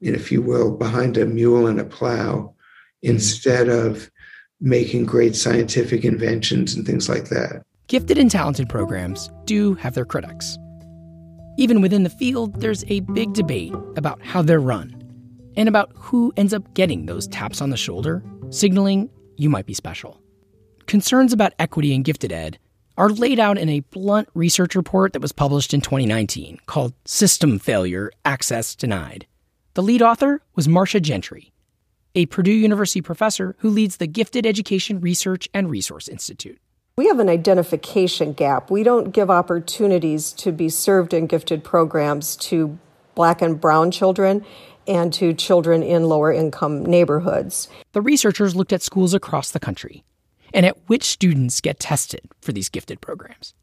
if 0.00 0.30
you 0.30 0.42
will, 0.42 0.76
behind 0.76 1.16
a 1.16 1.26
mule 1.26 1.66
and 1.66 1.80
a 1.80 1.84
plow 1.84 2.54
instead 3.02 3.68
of 3.68 4.10
making 4.64 5.04
great 5.04 5.36
scientific 5.36 6.04
inventions 6.04 6.74
and 6.74 6.86
things 6.86 7.06
like 7.08 7.28
that. 7.28 7.62
Gifted 7.86 8.16
and 8.16 8.30
talented 8.30 8.68
programs 8.68 9.30
do 9.44 9.74
have 9.74 9.94
their 9.94 10.06
critics. 10.06 10.58
Even 11.58 11.82
within 11.82 12.02
the 12.02 12.10
field, 12.10 12.60
there's 12.60 12.82
a 12.88 13.00
big 13.00 13.34
debate 13.34 13.74
about 13.96 14.20
how 14.22 14.40
they're 14.40 14.60
run 14.60 15.02
and 15.56 15.68
about 15.68 15.92
who 15.94 16.32
ends 16.38 16.54
up 16.54 16.72
getting 16.74 17.04
those 17.04 17.28
taps 17.28 17.60
on 17.60 17.70
the 17.70 17.76
shoulder, 17.76 18.24
signaling 18.48 19.10
you 19.36 19.50
might 19.50 19.66
be 19.66 19.74
special. 19.74 20.20
Concerns 20.86 21.32
about 21.32 21.52
equity 21.58 21.94
in 21.94 22.02
gifted 22.02 22.32
ed 22.32 22.58
are 22.96 23.10
laid 23.10 23.38
out 23.38 23.58
in 23.58 23.68
a 23.68 23.80
blunt 23.80 24.28
research 24.34 24.74
report 24.74 25.12
that 25.12 25.22
was 25.22 25.32
published 25.32 25.74
in 25.74 25.80
2019 25.82 26.58
called 26.66 26.94
System 27.04 27.58
Failure 27.58 28.10
Access 28.24 28.74
Denied. 28.74 29.26
The 29.74 29.82
lead 29.82 30.00
author 30.00 30.40
was 30.54 30.68
Marcia 30.68 31.00
Gentry, 31.00 31.52
a 32.14 32.26
Purdue 32.26 32.52
University 32.52 33.00
professor 33.00 33.56
who 33.58 33.70
leads 33.70 33.96
the 33.96 34.06
Gifted 34.06 34.46
Education 34.46 35.00
Research 35.00 35.48
and 35.52 35.70
Resource 35.70 36.08
Institute. 36.08 36.58
We 36.96 37.08
have 37.08 37.18
an 37.18 37.28
identification 37.28 38.32
gap. 38.32 38.70
We 38.70 38.84
don't 38.84 39.10
give 39.10 39.30
opportunities 39.30 40.32
to 40.34 40.52
be 40.52 40.68
served 40.68 41.12
in 41.12 41.26
gifted 41.26 41.64
programs 41.64 42.36
to 42.36 42.78
black 43.14 43.42
and 43.42 43.60
brown 43.60 43.90
children. 43.90 44.44
and 44.86 45.14
to 45.14 45.32
children 45.32 45.82
in 45.82 46.04
lower 46.04 46.30
income 46.30 46.84
neighborhoods. 46.84 47.68
The 47.92 48.02
researchers 48.02 48.54
looked 48.54 48.72
at 48.72 48.82
schools 48.82 49.14
across 49.14 49.50
the 49.50 49.58
country 49.58 50.04
and 50.52 50.66
at 50.66 50.76
which 50.88 51.04
students 51.04 51.62
get 51.62 51.80
tested 51.80 52.20
for 52.42 52.52
these 52.52 52.68
gifted 52.68 53.00
programs. 53.00 53.54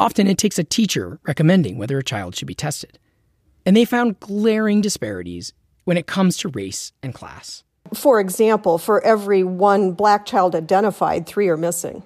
Often 0.00 0.26
it 0.26 0.38
takes 0.38 0.58
a 0.58 0.64
teacher 0.64 1.20
recommending 1.22 1.78
whether 1.78 1.96
a 1.98 2.02
child 2.02 2.34
should 2.34 2.48
be 2.48 2.54
tested. 2.56 2.98
And 3.64 3.76
they 3.76 3.84
found 3.84 4.18
glaring 4.18 4.80
disparities 4.80 5.52
when 5.84 5.96
it 5.96 6.08
comes 6.08 6.36
to 6.38 6.48
race 6.48 6.92
and 7.02 7.14
class. 7.14 7.62
For 7.96 8.20
example, 8.20 8.78
for 8.78 9.02
every 9.02 9.42
one 9.42 9.92
black 9.92 10.26
child 10.26 10.54
identified, 10.54 11.26
three 11.26 11.48
are 11.48 11.56
missing. 11.56 12.02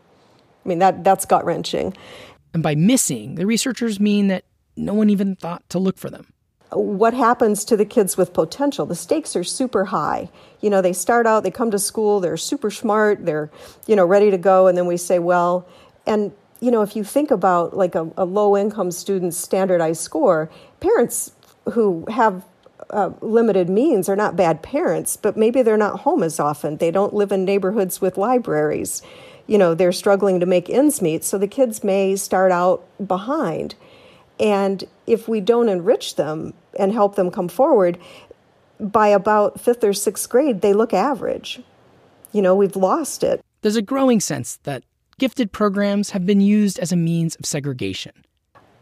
I 0.64 0.68
mean, 0.68 0.78
that, 0.78 1.04
that's 1.04 1.24
gut 1.24 1.44
wrenching. 1.44 1.96
And 2.54 2.62
by 2.62 2.74
missing, 2.74 3.36
the 3.36 3.46
researchers 3.46 3.98
mean 3.98 4.28
that 4.28 4.44
no 4.76 4.94
one 4.94 5.10
even 5.10 5.36
thought 5.36 5.68
to 5.70 5.78
look 5.78 5.98
for 5.98 6.10
them 6.10 6.32
what 6.72 7.14
happens 7.14 7.64
to 7.64 7.76
the 7.76 7.84
kids 7.84 8.16
with 8.16 8.32
potential 8.32 8.86
the 8.86 8.94
stakes 8.94 9.34
are 9.34 9.42
super 9.42 9.86
high 9.86 10.28
you 10.60 10.70
know 10.70 10.80
they 10.80 10.92
start 10.92 11.26
out 11.26 11.42
they 11.42 11.50
come 11.50 11.70
to 11.70 11.78
school 11.78 12.20
they're 12.20 12.36
super 12.36 12.70
smart 12.70 13.24
they're 13.26 13.50
you 13.86 13.96
know 13.96 14.06
ready 14.06 14.30
to 14.30 14.38
go 14.38 14.66
and 14.66 14.78
then 14.78 14.86
we 14.86 14.96
say 14.96 15.18
well 15.18 15.66
and 16.06 16.32
you 16.60 16.70
know 16.70 16.82
if 16.82 16.94
you 16.94 17.02
think 17.02 17.30
about 17.30 17.76
like 17.76 17.94
a, 17.94 18.08
a 18.16 18.24
low 18.24 18.56
income 18.56 18.90
student's 18.90 19.36
standardized 19.36 20.00
score 20.00 20.48
parents 20.78 21.32
who 21.72 22.04
have 22.08 22.44
uh, 22.90 23.10
limited 23.20 23.68
means 23.68 24.08
are 24.08 24.16
not 24.16 24.36
bad 24.36 24.62
parents 24.62 25.16
but 25.16 25.36
maybe 25.36 25.62
they're 25.62 25.76
not 25.76 26.00
home 26.00 26.22
as 26.22 26.40
often 26.40 26.76
they 26.76 26.90
don't 26.90 27.14
live 27.14 27.32
in 27.32 27.44
neighborhoods 27.44 28.00
with 28.00 28.18
libraries 28.18 29.02
you 29.46 29.56
know 29.56 29.74
they're 29.74 29.92
struggling 29.92 30.40
to 30.40 30.46
make 30.46 30.68
ends 30.68 31.00
meet 31.00 31.24
so 31.24 31.38
the 31.38 31.46
kids 31.46 31.84
may 31.84 32.16
start 32.16 32.52
out 32.52 32.84
behind 33.06 33.74
and 34.40 34.84
if 35.06 35.28
we 35.28 35.40
don't 35.40 35.68
enrich 35.68 36.16
them 36.16 36.54
and 36.78 36.92
help 36.92 37.14
them 37.14 37.30
come 37.30 37.48
forward, 37.48 37.98
by 38.80 39.08
about 39.08 39.60
fifth 39.60 39.84
or 39.84 39.92
sixth 39.92 40.28
grade, 40.30 40.62
they 40.62 40.72
look 40.72 40.94
average. 40.94 41.60
You 42.32 42.40
know, 42.40 42.54
we've 42.54 42.76
lost 42.76 43.22
it. 43.22 43.44
There's 43.60 43.76
a 43.76 43.82
growing 43.82 44.20
sense 44.20 44.58
that 44.62 44.82
gifted 45.18 45.52
programs 45.52 46.10
have 46.10 46.24
been 46.24 46.40
used 46.40 46.78
as 46.78 46.90
a 46.90 46.96
means 46.96 47.36
of 47.36 47.44
segregation. 47.44 48.12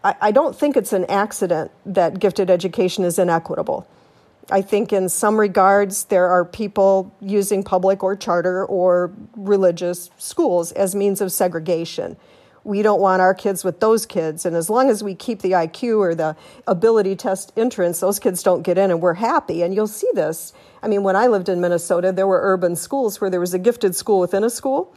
I, 0.05 0.15
I 0.21 0.31
don't 0.31 0.55
think 0.55 0.77
it's 0.77 0.93
an 0.93 1.05
accident 1.07 1.73
that 1.85 2.21
gifted 2.21 2.49
education 2.49 3.03
is 3.03 3.19
inequitable. 3.19 3.89
I 4.51 4.63
think 4.63 4.93
in 4.93 5.09
some 5.09 5.39
regards, 5.39 6.05
there 6.05 6.29
are 6.29 6.45
people 6.45 7.15
using 7.21 7.63
public 7.63 8.03
or 8.03 8.17
charter 8.17 8.65
or 8.65 9.13
religious 9.37 10.11
schools 10.17 10.73
as 10.73 10.95
means 10.95 11.21
of 11.21 11.33
segregation 11.33 12.17
we 12.69 12.83
don't 12.83 13.01
want 13.01 13.23
our 13.23 13.33
kids 13.33 13.65
with 13.65 13.81
those 13.81 14.05
kids. 14.05 14.45
And 14.45 14.55
as 14.55 14.69
long 14.69 14.91
as 14.91 15.03
we 15.03 15.15
keep 15.15 15.41
the 15.41 15.53
IQ 15.53 15.99
or 15.99 16.15
the 16.15 16.37
ability 16.67 17.17
test 17.17 17.51
entrance, 17.57 18.01
those 18.01 18.19
kids 18.19 18.43
don't 18.43 18.63
get 18.63 18.77
in 18.77 18.91
and 18.91 19.01
we're 19.01 19.15
happy. 19.15 19.63
And 19.63 19.75
you'll 19.75 19.87
see 19.87 20.09
this. 20.13 20.53
I 20.83 20.89
mean, 20.89 21.03
when 21.03 21.17
I 21.17 21.29
lived 21.29 21.49
in 21.49 21.63
Minnesota, 21.63 22.13
there 22.13 22.27
were 22.27 22.41
urban 22.43 22.77
schools 22.77 23.23
where 23.23 23.31
there 23.31 23.41
was 23.41 23.55
a 23.55 23.59
gifted 23.59 23.97
school 23.97 24.21
within 24.21 24.45
a 24.45 24.51
school. 24.51 24.95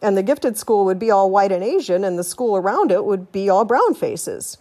And 0.00 0.16
the 0.16 0.22
gifted 0.22 0.56
school 0.56 0.84
would 0.84 1.00
be 1.00 1.10
all 1.10 1.28
white 1.28 1.50
and 1.50 1.64
Asian, 1.64 2.04
and 2.04 2.16
the 2.16 2.22
school 2.22 2.56
around 2.56 2.92
it 2.92 3.04
would 3.04 3.32
be 3.32 3.48
all 3.48 3.64
brown 3.64 3.94
faces. 3.94 4.56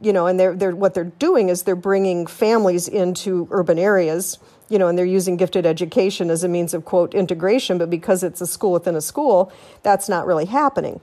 You 0.00 0.12
know, 0.12 0.26
and 0.26 0.38
they're, 0.38 0.54
they're, 0.54 0.76
what 0.76 0.92
they're 0.92 1.04
doing 1.04 1.48
is 1.48 1.62
they're 1.62 1.74
bringing 1.74 2.26
families 2.26 2.86
into 2.86 3.48
urban 3.50 3.78
areas, 3.78 4.38
you 4.68 4.78
know, 4.78 4.88
and 4.88 4.98
they're 4.98 5.06
using 5.06 5.38
gifted 5.38 5.64
education 5.64 6.28
as 6.28 6.44
a 6.44 6.48
means 6.48 6.74
of, 6.74 6.84
quote, 6.84 7.14
integration. 7.14 7.78
But 7.78 7.88
because 7.88 8.22
it's 8.22 8.42
a 8.42 8.46
school 8.46 8.72
within 8.72 8.94
a 8.94 9.00
school, 9.00 9.50
that's 9.82 10.06
not 10.08 10.26
really 10.26 10.44
happening. 10.44 11.00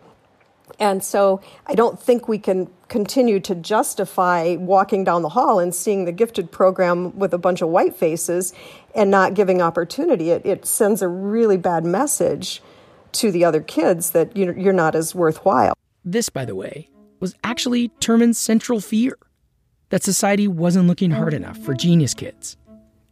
And 0.79 1.03
so 1.03 1.41
I 1.65 1.75
don't 1.75 1.99
think 1.99 2.27
we 2.27 2.39
can 2.39 2.69
continue 2.87 3.39
to 3.41 3.55
justify 3.55 4.55
walking 4.55 5.03
down 5.03 5.23
the 5.23 5.29
hall 5.29 5.59
and 5.59 5.73
seeing 5.73 6.05
the 6.05 6.11
gifted 6.11 6.51
program 6.51 7.17
with 7.17 7.33
a 7.33 7.37
bunch 7.37 7.61
of 7.61 7.69
white 7.69 7.95
faces 7.95 8.53
and 8.95 9.09
not 9.09 9.33
giving 9.33 9.61
opportunity. 9.61 10.29
It, 10.29 10.45
it 10.45 10.65
sends 10.65 11.01
a 11.01 11.07
really 11.07 11.57
bad 11.57 11.83
message 11.83 12.61
to 13.13 13.31
the 13.31 13.45
other 13.45 13.61
kids 13.61 14.11
that 14.11 14.35
you're 14.35 14.73
not 14.73 14.95
as 14.95 15.13
worthwhile. 15.13 15.73
This, 16.05 16.29
by 16.29 16.45
the 16.45 16.55
way, 16.55 16.89
was 17.23 17.33
actually 17.45 17.87
Terman's 18.01 18.37
central 18.37 18.81
fear 18.81 19.17
that 19.91 20.03
society 20.03 20.45
wasn't 20.45 20.87
looking 20.87 21.09
hard 21.09 21.33
enough 21.33 21.57
for 21.59 21.73
genius 21.73 22.13
kids 22.13 22.57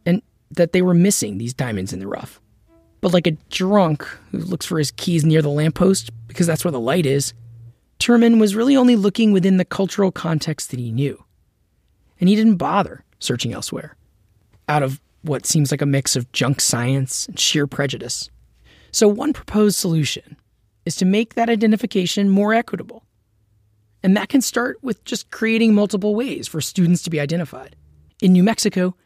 and 0.04 0.20
that 0.50 0.72
they 0.72 0.82
were 0.82 0.92
missing 0.92 1.38
these 1.38 1.54
diamonds 1.54 1.94
in 1.94 1.98
the 1.98 2.06
rough. 2.06 2.38
But 3.00 3.14
like 3.14 3.26
a 3.26 3.38
drunk 3.48 4.06
who 4.30 4.36
looks 4.40 4.66
for 4.66 4.76
his 4.76 4.90
keys 4.90 5.24
near 5.24 5.40
the 5.40 5.48
lamppost 5.48 6.10
because 6.28 6.46
that's 6.46 6.62
where 6.62 6.70
the 6.70 6.78
light 6.78 7.06
is, 7.06 7.32
Terman 8.00 8.38
was 8.38 8.54
really 8.54 8.76
only 8.76 8.96
looking 8.96 9.32
within 9.32 9.56
the 9.56 9.64
cultural 9.64 10.12
context 10.12 10.72
that 10.72 10.78
he 10.78 10.92
knew. 10.92 11.24
And 12.20 12.28
he 12.28 12.36
didn't 12.36 12.56
bother 12.56 13.04
searching 13.18 13.54
elsewhere, 13.54 13.96
out 14.68 14.82
of 14.82 15.00
what 15.22 15.46
seems 15.46 15.70
like 15.70 15.80
a 15.80 15.86
mix 15.86 16.16
of 16.16 16.30
junk 16.32 16.60
science 16.60 17.28
and 17.28 17.40
sheer 17.40 17.66
prejudice. 17.66 18.28
So, 18.90 19.08
one 19.08 19.32
proposed 19.32 19.78
solution 19.78 20.36
is 20.84 20.96
to 20.96 21.06
make 21.06 21.32
that 21.32 21.48
identification 21.48 22.28
more 22.28 22.52
equitable. 22.52 23.04
And 24.02 24.16
that 24.16 24.28
can 24.28 24.40
start 24.40 24.78
with 24.82 25.04
just 25.04 25.30
creating 25.30 25.74
multiple 25.74 26.14
ways 26.14 26.48
for 26.48 26.60
students 26.60 27.02
to 27.02 27.10
be 27.10 27.20
identified. 27.20 27.76
In 28.20 28.32
New 28.32 28.42
Mexico, 28.42 28.96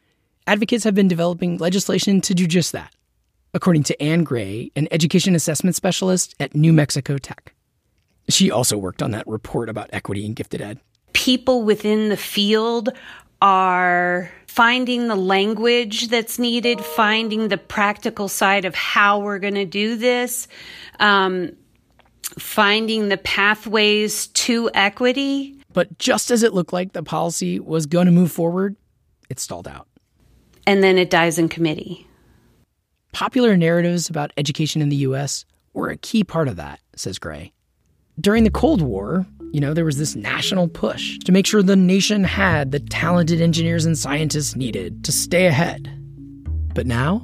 advocates 0.46 0.84
have 0.84 0.94
been 0.94 1.08
developing 1.08 1.58
legislation 1.58 2.20
to 2.22 2.34
do 2.34 2.46
just 2.46 2.72
that, 2.72 2.94
according 3.52 3.82
to 3.84 4.02
Anne 4.02 4.24
Gray, 4.24 4.70
an 4.76 4.88
education 4.90 5.34
assessment 5.34 5.76
specialist 5.76 6.34
at 6.40 6.54
New 6.54 6.72
Mexico 6.72 7.18
Tech. 7.18 7.54
She 8.28 8.50
also 8.50 8.76
worked 8.76 9.02
on 9.02 9.12
that 9.12 9.26
report 9.26 9.68
about 9.68 9.90
equity 9.92 10.24
in 10.24 10.34
gifted 10.34 10.60
ed. 10.60 10.80
People 11.12 11.62
within 11.62 12.08
the 12.08 12.16
field 12.16 12.90
are 13.40 14.30
finding 14.46 15.08
the 15.08 15.16
language 15.16 16.08
that's 16.08 16.38
needed, 16.38 16.80
finding 16.80 17.48
the 17.48 17.58
practical 17.58 18.28
side 18.28 18.64
of 18.64 18.74
how 18.74 19.18
we're 19.18 19.38
going 19.38 19.54
to 19.54 19.66
do 19.66 19.96
this, 19.96 20.48
um, 20.98 21.52
finding 22.38 23.08
the 23.08 23.16
pathways 23.16 24.28
to 24.28 24.70
equity. 24.74 25.58
But 25.72 25.98
just 25.98 26.30
as 26.30 26.42
it 26.42 26.54
looked 26.54 26.72
like 26.72 26.92
the 26.92 27.02
policy 27.02 27.60
was 27.60 27.86
going 27.86 28.06
to 28.06 28.12
move 28.12 28.32
forward, 28.32 28.76
it 29.28 29.40
stalled 29.40 29.68
out. 29.68 29.88
And 30.66 30.82
then 30.82 30.98
it 30.98 31.10
dies 31.10 31.38
in 31.38 31.48
committee. 31.48 32.06
Popular 33.12 33.56
narratives 33.56 34.08
about 34.08 34.32
education 34.36 34.82
in 34.82 34.88
the 34.88 34.96
U.S. 34.96 35.44
were 35.72 35.88
a 35.88 35.96
key 35.96 36.24
part 36.24 36.48
of 36.48 36.56
that, 36.56 36.80
says 36.96 37.18
Gray. 37.18 37.52
During 38.20 38.44
the 38.44 38.50
Cold 38.50 38.82
War, 38.82 39.26
you 39.52 39.60
know, 39.60 39.74
there 39.74 39.84
was 39.84 39.98
this 39.98 40.16
national 40.16 40.68
push 40.68 41.18
to 41.20 41.32
make 41.32 41.46
sure 41.46 41.62
the 41.62 41.76
nation 41.76 42.24
had 42.24 42.72
the 42.72 42.80
talented 42.80 43.40
engineers 43.40 43.84
and 43.84 43.96
scientists 43.96 44.56
needed 44.56 45.04
to 45.04 45.12
stay 45.12 45.46
ahead. 45.46 45.90
But 46.74 46.86
now? 46.86 47.22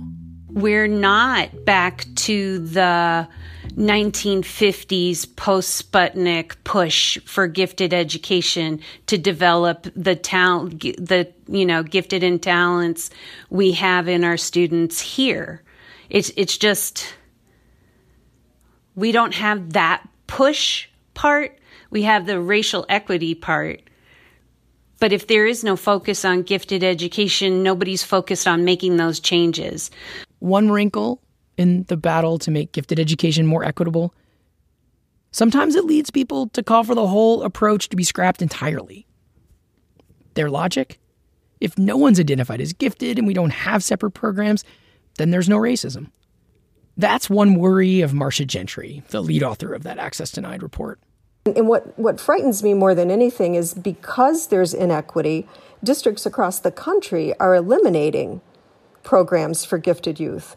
We're 0.55 0.87
not 0.89 1.65
back 1.65 2.05
to 2.17 2.59
the 2.59 3.27
1950s 3.71 5.35
post 5.35 5.91
Sputnik 5.91 6.57
push 6.63 7.19
for 7.25 7.47
gifted 7.47 7.95
education 7.95 8.81
to 9.07 9.17
develop 9.17 9.87
the 9.97 10.15
talent, 10.15 10.81
the, 10.81 11.33
you 11.49 11.65
know, 11.65 11.83
gifted 11.83 12.23
and 12.23 12.43
talents 12.43 13.09
we 13.49 13.73
have 13.73 14.09
in 14.09 14.25
our 14.25 14.37
students 14.37 15.01
here. 15.01 15.63
It's, 16.11 16.31
it's 16.37 16.59
just, 16.59 17.15
we 18.95 19.11
don't 19.11 19.35
have 19.35 19.73
that 19.73 20.07
push 20.27 20.87
part, 21.15 21.59
we 21.89 22.03
have 22.03 22.27
the 22.27 22.39
racial 22.39 22.85
equity 22.91 23.35
part. 23.35 23.81
But 25.01 25.15
if 25.15 25.29
there 25.29 25.47
is 25.47 25.65
no 25.65 25.77
focus 25.77 26.27
on 26.27 26.43
gifted 26.43 26.85
education, 26.85 27.63
nobody's 27.63 28.05
focused 28.05 28.47
on 28.47 28.67
making 28.67 28.99
those 28.99 29.19
changes. 29.19 29.91
One 30.43 30.71
wrinkle 30.71 31.23
in 31.57 31.85
the 31.85 31.97
battle 31.97 32.37
to 32.41 32.51
make 32.51 32.73
gifted 32.73 32.99
education 32.99 33.47
more 33.47 33.65
equitable 33.65 34.13
sometimes 35.31 35.77
it 35.77 35.85
leads 35.85 36.11
people 36.11 36.49
to 36.49 36.63
call 36.63 36.83
for 36.83 36.97
the 36.97 37.07
whole 37.07 37.45
approach 37.45 37.89
to 37.89 37.97
be 37.97 38.03
scrapped 38.03 38.43
entirely. 38.43 39.07
Their 40.35 40.51
logic? 40.51 40.99
If 41.61 41.79
no 41.79 41.97
one's 41.97 42.21
identified 42.21 42.61
as 42.61 42.73
gifted 42.73 43.19
and 43.19 43.27
we 43.27 43.35
don't 43.35 43.51
have 43.51 43.85
separate 43.85 44.11
programs, 44.11 44.65
then 45.17 45.31
there's 45.31 45.49
no 45.49 45.59
racism. 45.59 46.11
That's 46.97 47.31
one 47.31 47.55
worry 47.55 48.01
of 48.01 48.13
Marcia 48.13 48.45
Gentry, 48.45 49.03
the 49.11 49.23
lead 49.23 49.45
author 49.45 49.73
of 49.73 49.85
that 49.85 49.99
Access 49.99 50.33
Denied 50.33 50.63
report. 50.63 50.99
And 51.47 51.69
what, 51.69 51.99
what 51.99 52.21
frightens 52.21 52.65
me 52.65 52.75
more 52.75 52.95
than 52.95 53.11
anything 53.11 53.55
is 53.55 53.75
because 53.75 54.49
there's 54.49 54.75
inequity, 54.75 55.47
districts 55.85 56.27
across 56.27 56.59
the 56.59 56.73
country 56.73 57.33
are 57.39 57.55
eliminating 57.55 58.41
programs 59.03 59.65
for 59.65 59.79
gifted 59.79 60.21
youth. 60.21 60.57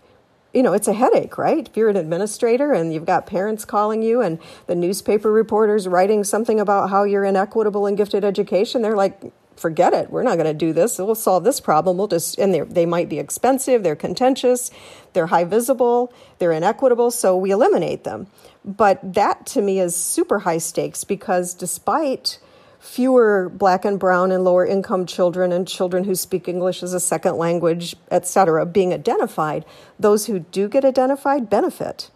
You 0.54 0.64
know, 0.64 0.74
it's 0.74 0.88
a 0.88 0.94
headache, 0.94 1.38
right? 1.38 1.68
If 1.68 1.76
you're 1.76 1.90
an 1.90 1.98
administrator 1.98 2.72
and 2.72 2.94
you've 2.94 3.06
got 3.06 3.26
parents 3.26 3.66
calling 3.66 4.02
you 4.02 4.22
and 4.22 4.40
the 4.68 4.76
newspaper 4.76 5.32
reporters 5.32 5.88
writing 5.88 6.24
something 6.24 6.60
about 6.60 6.90
how 6.90 7.04
you're 7.04 7.26
inequitable 7.26 7.86
in 7.88 7.96
gifted 7.96 8.24
education, 8.24 8.82
they're 8.82 8.96
like, 8.96 9.22
forget 9.58 9.94
it. 9.94 10.10
We're 10.10 10.24
not 10.24 10.36
going 10.36 10.46
to 10.46 10.54
do 10.54 10.74
this. 10.74 10.98
We'll 10.98 11.16
solve 11.16 11.44
this 11.44 11.60
problem. 11.60 11.98
We'll 11.98 12.08
just, 12.08 12.38
and 12.38 12.54
they 12.54 12.86
might 12.86 13.10
be 13.10 13.20
expensive, 13.20 13.84
they're 13.84 13.96
contentious, 13.96 14.72
they're 15.14 15.28
high 15.28 15.46
visible, 15.46 16.14
they're 16.40 16.52
inequitable, 16.52 17.12
so 17.12 17.38
we 17.38 17.52
eliminate 17.52 18.04
them. 18.04 18.28
But 18.64 19.00
that 19.14 19.46
to 19.48 19.62
me 19.62 19.80
is 19.80 19.96
super 19.96 20.40
high 20.40 20.58
stakes 20.58 21.04
because 21.04 21.54
despite 21.54 22.40
fewer 22.86 23.50
black 23.50 23.84
and 23.84 24.00
brown 24.00 24.32
and 24.32 24.44
lower 24.44 24.66
income 24.66 25.06
children 25.06 25.52
and 25.52 25.68
children 25.68 26.04
who 26.04 26.16
speak 26.16 26.48
English 26.48 26.84
as 26.84 26.94
a 26.94 27.00
second 27.00 27.36
language, 27.36 27.96
et 28.12 28.28
cetera, 28.28 28.66
being 28.66 28.94
identified, 28.94 29.66
those 30.00 30.28
who 30.28 30.40
do 30.40 30.70
get 30.70 30.86
identified 30.86 31.50
benefit. 31.50 32.12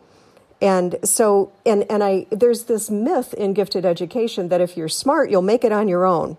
And 0.61 0.97
so, 1.03 1.51
and, 1.65 1.89
and 1.89 2.03
I, 2.03 2.27
there's 2.29 2.65
this 2.65 2.89
myth 2.89 3.33
in 3.33 3.53
gifted 3.53 3.85
education 3.85 4.49
that 4.49 4.61
if 4.61 4.77
you're 4.77 4.89
smart, 4.89 5.31
you'll 5.31 5.41
make 5.41 5.63
it 5.63 5.71
on 5.71 5.87
your 5.87 6.05
own. 6.05 6.37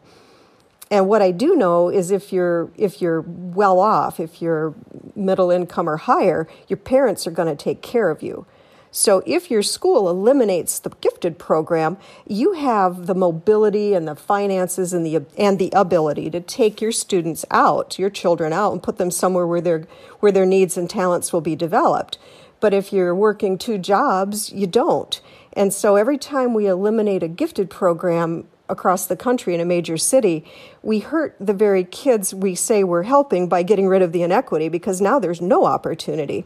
And 0.90 1.08
what 1.08 1.22
I 1.22 1.30
do 1.30 1.54
know 1.54 1.88
is 1.88 2.10
if 2.10 2.32
you're 2.32 2.68
if 2.76 3.00
you're 3.00 3.20
well 3.20 3.78
off, 3.78 4.18
if 4.18 4.42
you're 4.42 4.74
middle 5.14 5.50
income 5.50 5.88
or 5.88 5.96
higher, 5.96 6.48
your 6.66 6.78
parents 6.78 7.26
are 7.28 7.30
going 7.30 7.48
to 7.48 7.54
take 7.54 7.80
care 7.80 8.10
of 8.10 8.22
you. 8.22 8.44
So 8.92 9.22
if 9.24 9.50
your 9.50 9.62
school 9.62 10.08
eliminates 10.08 10.78
the 10.78 10.90
gifted 11.00 11.38
program, 11.38 11.96
you 12.26 12.54
have 12.54 13.06
the 13.06 13.14
mobility 13.14 13.94
and 13.94 14.06
the 14.08 14.16
finances 14.16 14.92
and 14.92 15.06
the 15.06 15.24
and 15.38 15.58
the 15.58 15.72
ability 15.74 16.30
to 16.30 16.40
take 16.40 16.80
your 16.80 16.92
students 16.92 17.44
out, 17.50 17.98
your 17.98 18.10
children 18.10 18.52
out 18.52 18.72
and 18.72 18.82
put 18.82 18.98
them 18.98 19.10
somewhere 19.10 19.46
where 19.46 19.60
their 19.60 19.86
where 20.18 20.32
their 20.32 20.46
needs 20.46 20.76
and 20.76 20.90
talents 20.90 21.32
will 21.32 21.40
be 21.40 21.54
developed. 21.54 22.18
But 22.58 22.74
if 22.74 22.92
you're 22.92 23.14
working 23.14 23.58
two 23.58 23.78
jobs, 23.78 24.52
you 24.52 24.66
don't. 24.66 25.20
And 25.52 25.72
so 25.72 25.96
every 25.96 26.18
time 26.18 26.52
we 26.52 26.66
eliminate 26.66 27.22
a 27.22 27.28
gifted 27.28 27.70
program 27.70 28.46
across 28.68 29.06
the 29.06 29.16
country 29.16 29.54
in 29.54 29.60
a 29.60 29.64
major 29.64 29.96
city, 29.96 30.44
we 30.82 31.00
hurt 31.00 31.36
the 31.40 31.54
very 31.54 31.84
kids 31.84 32.34
we 32.34 32.54
say 32.54 32.84
we're 32.84 33.02
helping 33.04 33.48
by 33.48 33.62
getting 33.62 33.88
rid 33.88 34.02
of 34.02 34.12
the 34.12 34.22
inequity 34.22 34.68
because 34.68 35.00
now 35.00 35.18
there's 35.18 35.40
no 35.40 35.64
opportunity. 35.64 36.44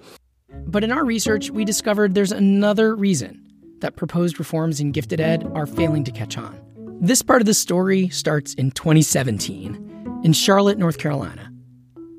But 0.66 0.84
in 0.84 0.92
our 0.92 1.04
research, 1.04 1.50
we 1.50 1.64
discovered 1.64 2.14
there's 2.14 2.32
another 2.32 2.94
reason 2.94 3.40
that 3.80 3.96
proposed 3.96 4.38
reforms 4.38 4.80
in 4.80 4.92
gifted 4.92 5.20
ed 5.20 5.50
are 5.54 5.66
failing 5.66 6.04
to 6.04 6.10
catch 6.10 6.38
on. 6.38 6.58
This 7.00 7.22
part 7.22 7.42
of 7.42 7.46
the 7.46 7.54
story 7.54 8.08
starts 8.08 8.54
in 8.54 8.70
2017 8.70 10.20
in 10.24 10.32
Charlotte, 10.32 10.78
North 10.78 10.98
Carolina, 10.98 11.52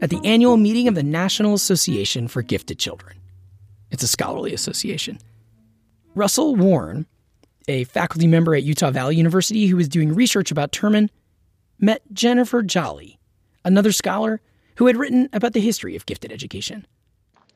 at 0.01 0.09
the 0.09 0.21
annual 0.23 0.57
meeting 0.57 0.87
of 0.87 0.95
the 0.95 1.03
National 1.03 1.53
Association 1.53 2.27
for 2.27 2.41
Gifted 2.41 2.77
Children. 2.77 3.17
It's 3.89 4.03
a 4.03 4.07
scholarly 4.07 4.53
association. 4.53 5.17
Russell 6.13 6.55
Warne, 6.55 7.07
a 7.67 7.85
faculty 7.85 8.27
member 8.27 8.55
at 8.55 8.63
Utah 8.63 8.91
Valley 8.91 9.15
University 9.15 9.67
who 9.67 9.75
was 9.75 9.89
doing 9.89 10.13
research 10.13 10.51
about 10.51 10.71
Terman, 10.71 11.09
met 11.79 12.01
Jennifer 12.13 12.61
Jolly, 12.61 13.19
another 13.63 13.91
scholar 13.91 14.39
who 14.77 14.87
had 14.87 14.97
written 14.97 15.29
about 15.33 15.53
the 15.53 15.59
history 15.59 15.95
of 15.95 16.05
gifted 16.05 16.31
education. 16.31 16.85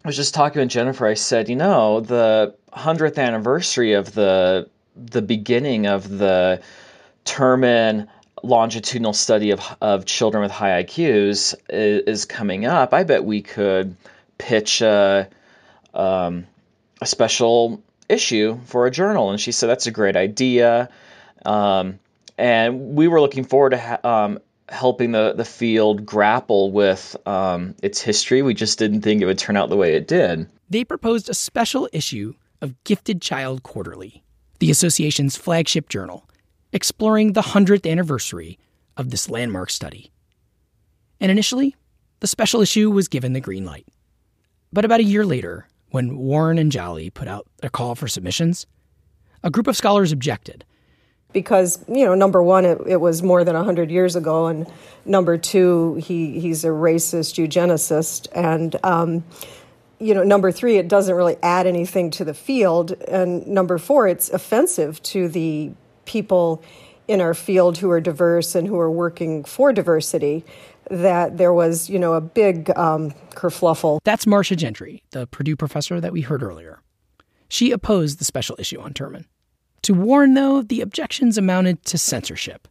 I 0.03 0.07
was 0.07 0.15
just 0.15 0.33
talking 0.33 0.61
with 0.61 0.69
Jennifer. 0.69 1.05
I 1.05 1.15
said, 1.15 1.49
you 1.49 1.55
know, 1.55 1.99
the 1.99 2.55
hundredth 2.71 3.17
anniversary 3.17 3.93
of 3.93 4.13
the 4.13 4.69
the 4.95 5.21
beginning 5.21 5.87
of 5.87 6.09
the 6.09 6.61
Terman 7.25 8.07
longitudinal 8.41 9.13
study 9.13 9.51
of 9.51 9.61
of 9.81 10.05
children 10.05 10.41
with 10.43 10.51
high 10.51 10.83
IQs 10.83 11.53
is, 11.69 12.03
is 12.07 12.25
coming 12.25 12.65
up. 12.65 12.93
I 12.93 13.03
bet 13.03 13.25
we 13.25 13.41
could 13.41 13.95
pitch 14.37 14.81
a 14.81 15.29
um, 15.93 16.47
a 17.01 17.05
special 17.05 17.81
issue 18.07 18.59
for 18.65 18.85
a 18.85 18.91
journal. 18.91 19.29
And 19.31 19.39
she 19.39 19.51
said 19.51 19.67
that's 19.67 19.87
a 19.87 19.91
great 19.91 20.15
idea. 20.15 20.89
Um, 21.45 21.99
and 22.37 22.95
we 22.95 23.07
were 23.07 23.21
looking 23.21 23.43
forward 23.43 23.71
to 23.71 23.77
ha- 23.77 23.99
um, 24.03 24.39
helping 24.71 25.11
the, 25.11 25.33
the 25.33 25.45
field 25.45 26.05
grapple 26.05 26.71
with 26.71 27.15
um, 27.25 27.75
its 27.81 28.01
history. 28.01 28.41
We 28.41 28.53
just 28.53 28.79
didn't 28.79 29.01
think 29.01 29.21
it 29.21 29.25
would 29.25 29.37
turn 29.37 29.57
out 29.57 29.69
the 29.69 29.77
way 29.77 29.95
it 29.95 30.07
did. 30.07 30.47
They 30.69 30.83
proposed 30.83 31.29
a 31.29 31.33
special 31.33 31.89
issue 31.91 32.33
of 32.61 32.81
Gifted 32.83 33.21
Child 33.21 33.63
Quarterly, 33.63 34.23
the 34.59 34.71
association's 34.71 35.35
flagship 35.35 35.89
journal, 35.89 36.29
exploring 36.71 37.33
the 37.33 37.41
100th 37.41 37.89
anniversary 37.89 38.59
of 38.97 39.09
this 39.09 39.29
landmark 39.29 39.69
study. 39.69 40.11
And 41.19 41.31
initially, 41.31 41.75
the 42.19 42.27
special 42.27 42.61
issue 42.61 42.91
was 42.91 43.07
given 43.07 43.33
the 43.33 43.39
green 43.39 43.65
light. 43.65 43.87
But 44.71 44.85
about 44.85 44.99
a 44.99 45.05
year 45.05 45.25
later, 45.25 45.67
when 45.89 46.17
Warne 46.17 46.57
and 46.57 46.71
Jolly 46.71 47.09
put 47.09 47.27
out 47.27 47.47
a 47.63 47.69
call 47.69 47.95
for 47.95 48.07
submissions, 48.07 48.67
a 49.43 49.49
group 49.49 49.67
of 49.67 49.77
scholars 49.77 50.11
objected 50.11 50.65
because 51.33 51.83
you 51.87 52.05
know 52.05 52.15
number 52.15 52.41
one 52.41 52.65
it, 52.65 52.79
it 52.87 53.01
was 53.01 53.21
more 53.21 53.43
than 53.43 53.55
100 53.55 53.91
years 53.91 54.15
ago 54.15 54.47
and 54.47 54.67
number 55.05 55.37
two 55.37 55.95
he, 55.95 56.39
he's 56.39 56.63
a 56.63 56.69
racist 56.69 57.41
eugenicist 57.41 58.27
and 58.33 58.75
um, 58.83 59.23
you 59.99 60.13
know 60.13 60.23
number 60.23 60.51
three 60.51 60.77
it 60.77 60.87
doesn't 60.87 61.15
really 61.15 61.37
add 61.43 61.67
anything 61.67 62.09
to 62.09 62.23
the 62.23 62.33
field 62.33 62.91
and 63.07 63.45
number 63.47 63.77
four 63.77 64.07
it's 64.07 64.29
offensive 64.29 65.01
to 65.03 65.27
the 65.27 65.71
people 66.05 66.63
in 67.07 67.21
our 67.21 67.33
field 67.33 67.77
who 67.77 67.89
are 67.89 68.01
diverse 68.01 68.55
and 68.55 68.67
who 68.67 68.79
are 68.79 68.91
working 68.91 69.43
for 69.43 69.73
diversity 69.73 70.43
that 70.89 71.37
there 71.37 71.53
was 71.53 71.89
you 71.89 71.99
know 71.99 72.13
a 72.13 72.21
big 72.21 72.69
um, 72.77 73.11
kerfluffle. 73.31 73.99
That's 74.03 74.25
marcia 74.25 74.55
gentry 74.55 75.03
the 75.11 75.27
purdue 75.27 75.55
professor 75.55 76.01
that 76.01 76.11
we 76.11 76.21
heard 76.21 76.41
earlier. 76.41 76.79
She 77.47 77.71
opposed 77.71 78.19
the 78.19 78.25
special 78.25 78.55
issue 78.59 78.79
on 78.79 78.93
terman 78.93 79.25
to 79.83 79.93
Warne, 79.93 80.33
though, 80.33 80.61
the 80.61 80.81
objections 80.81 81.37
amounted 81.37 81.83
to 81.85 81.97
censorship. 81.97 82.67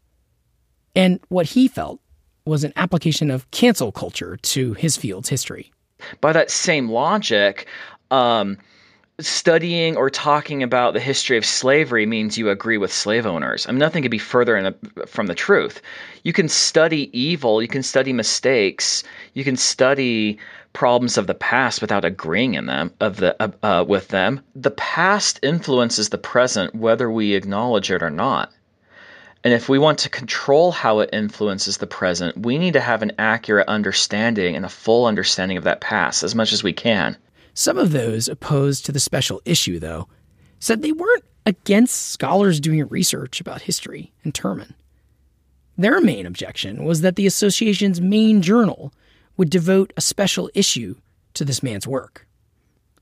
And 0.94 1.20
what 1.28 1.46
he 1.46 1.68
felt 1.68 2.00
was 2.44 2.64
an 2.64 2.72
application 2.76 3.30
of 3.30 3.50
cancel 3.50 3.92
culture 3.92 4.36
to 4.36 4.74
his 4.74 4.96
field's 4.96 5.28
history. 5.28 5.72
By 6.20 6.32
that 6.32 6.50
same 6.50 6.88
logic, 6.88 7.66
um, 8.10 8.58
studying 9.20 9.96
or 9.96 10.10
talking 10.10 10.62
about 10.62 10.94
the 10.94 11.00
history 11.00 11.36
of 11.36 11.44
slavery 11.44 12.06
means 12.06 12.38
you 12.38 12.50
agree 12.50 12.78
with 12.78 12.92
slave 12.92 13.26
owners. 13.26 13.66
I 13.66 13.72
mean, 13.72 13.80
nothing 13.80 14.02
could 14.02 14.10
be 14.10 14.18
further 14.18 14.60
the, 14.62 15.06
from 15.06 15.26
the 15.26 15.34
truth. 15.34 15.82
You 16.22 16.32
can 16.32 16.48
study 16.48 17.10
evil, 17.18 17.60
you 17.60 17.68
can 17.68 17.82
study 17.82 18.12
mistakes, 18.12 19.02
you 19.34 19.44
can 19.44 19.56
study 19.56 20.38
problems 20.72 21.18
of 21.18 21.26
the 21.26 21.34
past 21.34 21.80
without 21.80 22.04
agreeing 22.04 22.54
in 22.54 22.66
them 22.66 22.92
of 23.00 23.16
the 23.16 23.40
uh, 23.42 23.50
uh, 23.62 23.84
with 23.84 24.08
them. 24.08 24.40
The 24.54 24.70
past 24.70 25.40
influences 25.42 26.08
the 26.08 26.18
present 26.18 26.74
whether 26.74 27.10
we 27.10 27.34
acknowledge 27.34 27.90
it 27.90 28.02
or 28.02 28.10
not. 28.10 28.52
And 29.44 29.54
if 29.54 29.68
we 29.68 29.78
want 29.78 30.00
to 30.00 30.10
control 30.10 30.72
how 30.72 30.98
it 30.98 31.10
influences 31.12 31.76
the 31.76 31.86
present, 31.86 32.36
we 32.36 32.58
need 32.58 32.72
to 32.72 32.80
have 32.80 33.02
an 33.02 33.12
accurate 33.18 33.68
understanding 33.68 34.56
and 34.56 34.64
a 34.64 34.68
full 34.68 35.06
understanding 35.06 35.56
of 35.56 35.64
that 35.64 35.80
past 35.80 36.22
as 36.22 36.34
much 36.34 36.52
as 36.52 36.62
we 36.62 36.72
can. 36.72 37.16
Some 37.54 37.78
of 37.78 37.92
those 37.92 38.28
opposed 38.28 38.86
to 38.86 38.92
the 38.92 39.00
special 39.00 39.40
issue, 39.44 39.78
though, 39.78 40.08
said 40.58 40.82
they 40.82 40.92
weren't 40.92 41.24
against 41.46 42.10
scholars 42.10 42.60
doing 42.60 42.86
research 42.88 43.40
about 43.40 43.62
history 43.62 44.12
and 44.24 44.34
Terman. 44.34 44.74
Their 45.76 46.00
main 46.00 46.26
objection 46.26 46.84
was 46.84 47.00
that 47.02 47.16
the 47.16 47.26
association's 47.26 48.00
main 48.00 48.42
journal 48.42 48.92
would 49.38 49.48
devote 49.48 49.94
a 49.96 50.02
special 50.02 50.50
issue 50.52 50.96
to 51.32 51.44
this 51.46 51.62
man's 51.62 51.86
work. 51.86 52.26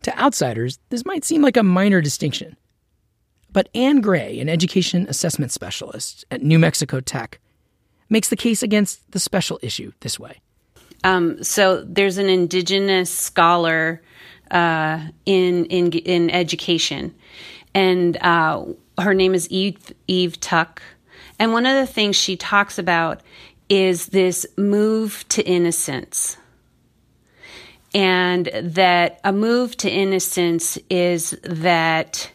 To 0.03 0.17
outsiders, 0.17 0.79
this 0.91 1.05
might 1.05 1.25
seem 1.25 1.43
like 1.43 1.57
a 1.57 1.65
minor 1.65 2.01
distinction. 2.01 2.57
But 3.51 3.71
Anne 3.75 4.01
Gray, 4.01 4.39
an 4.39 4.49
education 4.49 5.07
assessment 5.09 5.51
specialist 5.51 6.25
at 6.31 6.43
New 6.43 6.59
Mexico 6.59 7.01
Tech, 7.01 7.41
makes 8.09 8.29
the 8.29 8.37
case 8.37 8.63
against 8.63 9.11
the 9.11 9.19
special 9.19 9.59
issue 9.63 9.93
this 10.01 10.21
way. 10.21 10.41
Um, 11.03 11.43
so 11.43 11.83
there's 11.83 12.19
an 12.19 12.29
indigenous 12.29 13.11
scholar 13.11 14.03
uh, 14.51 15.01
in 15.25 15.65
in 15.67 15.93
in 15.93 16.31
education, 16.31 17.15
and 17.75 18.17
uh, 18.19 18.65
her 18.99 19.15
name 19.15 19.35
is 19.35 19.49
Eve 19.51 19.93
Eve 20.07 20.39
Tuck. 20.41 20.83
And 21.39 21.53
one 21.53 21.67
of 21.67 21.75
the 21.75 21.93
things 21.93 22.17
she 22.17 22.37
talks 22.37 22.79
about 22.79 23.23
is 23.69 24.07
this 24.07 24.47
move 24.57 25.25
to 25.31 25.43
innocence. 25.43 26.37
And 27.95 28.51
that 28.63 29.21
a 29.25 29.33
move 29.33 29.77
to 29.79 29.91
innocence 29.91 30.79
is 30.91 31.31
that, 31.43 32.31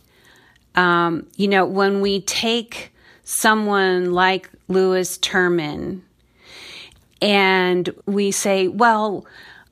um, 0.76 1.28
you 1.36 1.48
know, 1.48 1.66
when 1.66 2.02
we 2.02 2.22
take 2.22 2.92
someone 3.24 4.12
like 4.12 4.50
Lewis 4.68 5.18
Terman 5.20 6.02
and 7.22 7.90
we 8.06 8.32
say, 8.32 8.68
well, 8.68 9.26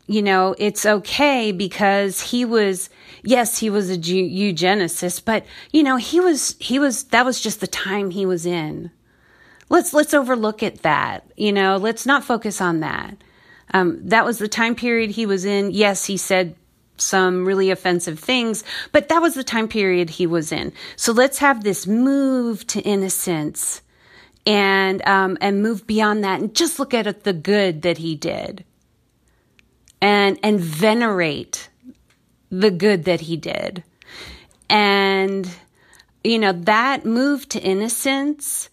you 0.06 0.22
know, 0.22 0.56
it's 0.58 0.86
okay 0.86 1.52
because 1.52 2.22
he 2.22 2.46
was, 2.46 2.90
yes, 3.24 3.58
he 3.58 3.70
was 3.70 3.90
a 3.90 3.98
eugenicist, 3.98 5.26
but 5.26 5.46
you 5.72 5.84
know, 5.84 5.98
he 5.98 6.20
was, 6.20 6.56
he 6.60 6.80
was, 6.80 7.06
that 7.06 7.26
was 7.26 7.42
just 7.42 7.62
the 7.62 7.68
time 7.68 8.12
he 8.12 8.26
was 8.26 8.46
in. 8.46 8.92
Let's, 9.70 9.94
let's 9.94 10.14
overlook 10.14 10.64
at 10.64 10.82
that. 10.82 11.26
You 11.38 11.52
know, 11.52 11.78
let's 11.78 12.06
not 12.06 12.24
focus 12.24 12.60
on 12.60 12.80
that. 12.82 13.18
Um, 13.74 14.00
that 14.10 14.26
was 14.26 14.40
the 14.40 14.48
time 14.48 14.76
period 14.76 15.12
he 15.12 15.26
was 15.26 15.46
in. 15.46 15.72
Yes, 15.72 16.06
he 16.06 16.18
said 16.18 16.56
some 16.98 17.46
really 17.46 17.70
offensive 17.70 18.20
things, 18.20 18.64
but 18.92 19.10
that 19.10 19.22
was 19.22 19.36
the 19.36 19.44
time 19.44 19.68
period 19.68 20.10
he 20.10 20.28
was 20.28 20.52
in. 20.52 20.74
So 20.96 21.14
let's 21.14 21.38
have 21.38 21.64
this 21.64 21.88
move 21.88 22.66
to 22.68 22.82
innocence 22.82 23.82
and, 24.46 25.08
um, 25.08 25.38
and 25.40 25.62
move 25.62 25.86
beyond 25.86 26.24
that 26.24 26.42
and 26.42 26.54
just 26.54 26.80
look 26.80 26.94
at 26.94 27.24
the 27.24 27.34
good 27.34 27.84
that 27.84 28.00
he 28.00 28.16
did 28.16 28.66
and 30.02 30.40
and 30.44 30.60
venerate 30.60 31.70
the 32.50 32.72
good 32.72 33.06
that 33.06 33.22
he 33.22 33.38
did. 33.38 33.84
And 34.70 35.50
you 36.24 36.40
know, 36.40 36.52
that 36.52 37.06
move 37.06 37.48
to 37.50 37.62
innocence 37.62 38.70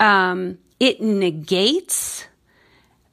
um, 0.00 0.58
it 0.80 1.00
negates 1.00 2.26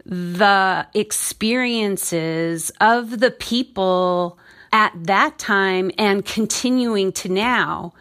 the 0.05 0.87
experiences 0.93 2.71
of 2.79 3.19
the 3.19 3.31
people 3.31 4.37
at 4.71 4.91
that 5.05 5.39
time 5.39 5.89
and 5.97 6.25
continuing 6.25 7.11
to 7.11 7.29
now 7.29 7.93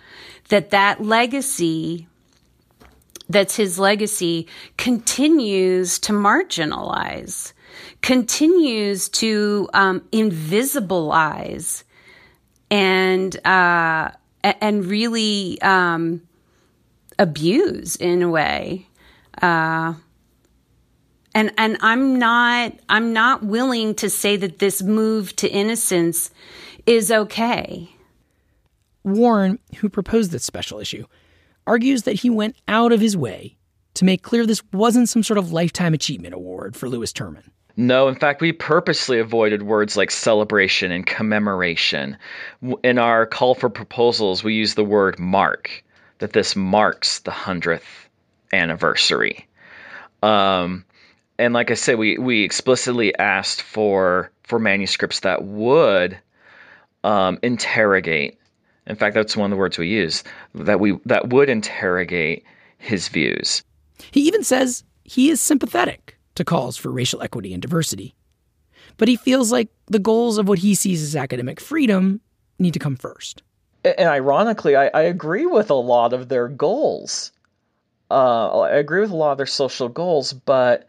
that 0.48 0.70
that 0.70 1.02
legacy 1.02 2.06
that's 3.28 3.56
his 3.56 3.78
legacy 3.78 4.46
continues 4.76 5.98
to 5.98 6.12
marginalize 6.12 7.54
continues 8.02 9.08
to 9.08 9.68
um, 9.72 10.00
invisibilize 10.12 11.84
and 12.70 13.34
uh, 13.46 14.10
and 14.42 14.84
really 14.84 15.60
um, 15.62 16.20
abuse 17.18 17.96
in 17.96 18.22
a 18.22 18.28
way 18.28 18.86
uh, 19.42 19.94
and 21.34 21.52
and 21.58 21.76
I'm 21.80 22.18
not 22.18 22.72
I'm 22.88 23.12
not 23.12 23.42
willing 23.42 23.94
to 23.96 24.08
say 24.08 24.36
that 24.36 24.58
this 24.58 24.82
move 24.82 25.34
to 25.36 25.48
innocence 25.48 26.30
is 26.86 27.10
okay. 27.10 27.90
Warne, 29.02 29.58
who 29.78 29.88
proposed 29.88 30.30
this 30.30 30.44
special 30.44 30.78
issue, 30.78 31.04
argues 31.66 32.04
that 32.04 32.14
he 32.14 32.30
went 32.30 32.56
out 32.68 32.92
of 32.92 33.00
his 33.00 33.16
way 33.16 33.56
to 33.94 34.04
make 34.04 34.22
clear 34.22 34.46
this 34.46 34.62
wasn't 34.72 35.08
some 35.08 35.22
sort 35.22 35.38
of 35.38 35.52
lifetime 35.52 35.92
achievement 35.92 36.34
award 36.34 36.74
for 36.74 36.88
Lewis 36.88 37.12
Terman. 37.12 37.44
No, 37.76 38.08
in 38.08 38.14
fact, 38.14 38.40
we 38.40 38.52
purposely 38.52 39.18
avoided 39.18 39.62
words 39.62 39.96
like 39.96 40.10
celebration 40.10 40.92
and 40.92 41.04
commemoration. 41.04 42.16
In 42.84 42.98
our 42.98 43.26
call 43.26 43.54
for 43.56 43.68
proposals, 43.68 44.44
we 44.44 44.54
use 44.54 44.74
the 44.74 44.84
word 44.84 45.18
mark, 45.18 45.84
that 46.18 46.32
this 46.32 46.56
marks 46.56 47.20
the 47.20 47.30
100th 47.30 47.82
anniversary. 48.52 49.46
Um, 50.22 50.84
and 51.38 51.52
like 51.52 51.70
I 51.70 51.74
said, 51.74 51.98
we 51.98 52.18
we 52.18 52.44
explicitly 52.44 53.16
asked 53.16 53.62
for 53.62 54.30
for 54.44 54.58
manuscripts 54.58 55.20
that 55.20 55.44
would 55.44 56.18
um, 57.02 57.38
interrogate. 57.42 58.38
In 58.86 58.96
fact, 58.96 59.14
that's 59.14 59.36
one 59.36 59.46
of 59.46 59.56
the 59.56 59.58
words 59.58 59.78
we 59.78 59.88
use 59.88 60.24
that 60.54 60.80
we 60.80 60.98
that 61.06 61.28
would 61.28 61.48
interrogate 61.48 62.44
his 62.78 63.08
views. 63.08 63.62
He 64.10 64.22
even 64.22 64.44
says 64.44 64.84
he 65.02 65.30
is 65.30 65.40
sympathetic 65.40 66.16
to 66.36 66.44
calls 66.44 66.76
for 66.76 66.90
racial 66.90 67.22
equity 67.22 67.52
and 67.52 67.62
diversity, 67.62 68.14
but 68.96 69.08
he 69.08 69.16
feels 69.16 69.50
like 69.50 69.68
the 69.86 69.98
goals 69.98 70.38
of 70.38 70.48
what 70.48 70.60
he 70.60 70.74
sees 70.74 71.02
as 71.02 71.16
academic 71.16 71.60
freedom 71.60 72.20
need 72.58 72.74
to 72.74 72.78
come 72.78 72.96
first. 72.96 73.42
And 73.84 74.08
ironically, 74.08 74.76
I, 74.76 74.86
I 74.88 75.02
agree 75.02 75.46
with 75.46 75.70
a 75.70 75.74
lot 75.74 76.12
of 76.12 76.28
their 76.28 76.48
goals. 76.48 77.32
Uh, 78.10 78.60
I 78.60 78.76
agree 78.76 79.00
with 79.00 79.10
a 79.10 79.16
lot 79.16 79.32
of 79.32 79.38
their 79.38 79.46
social 79.46 79.88
goals, 79.88 80.32
but 80.32 80.88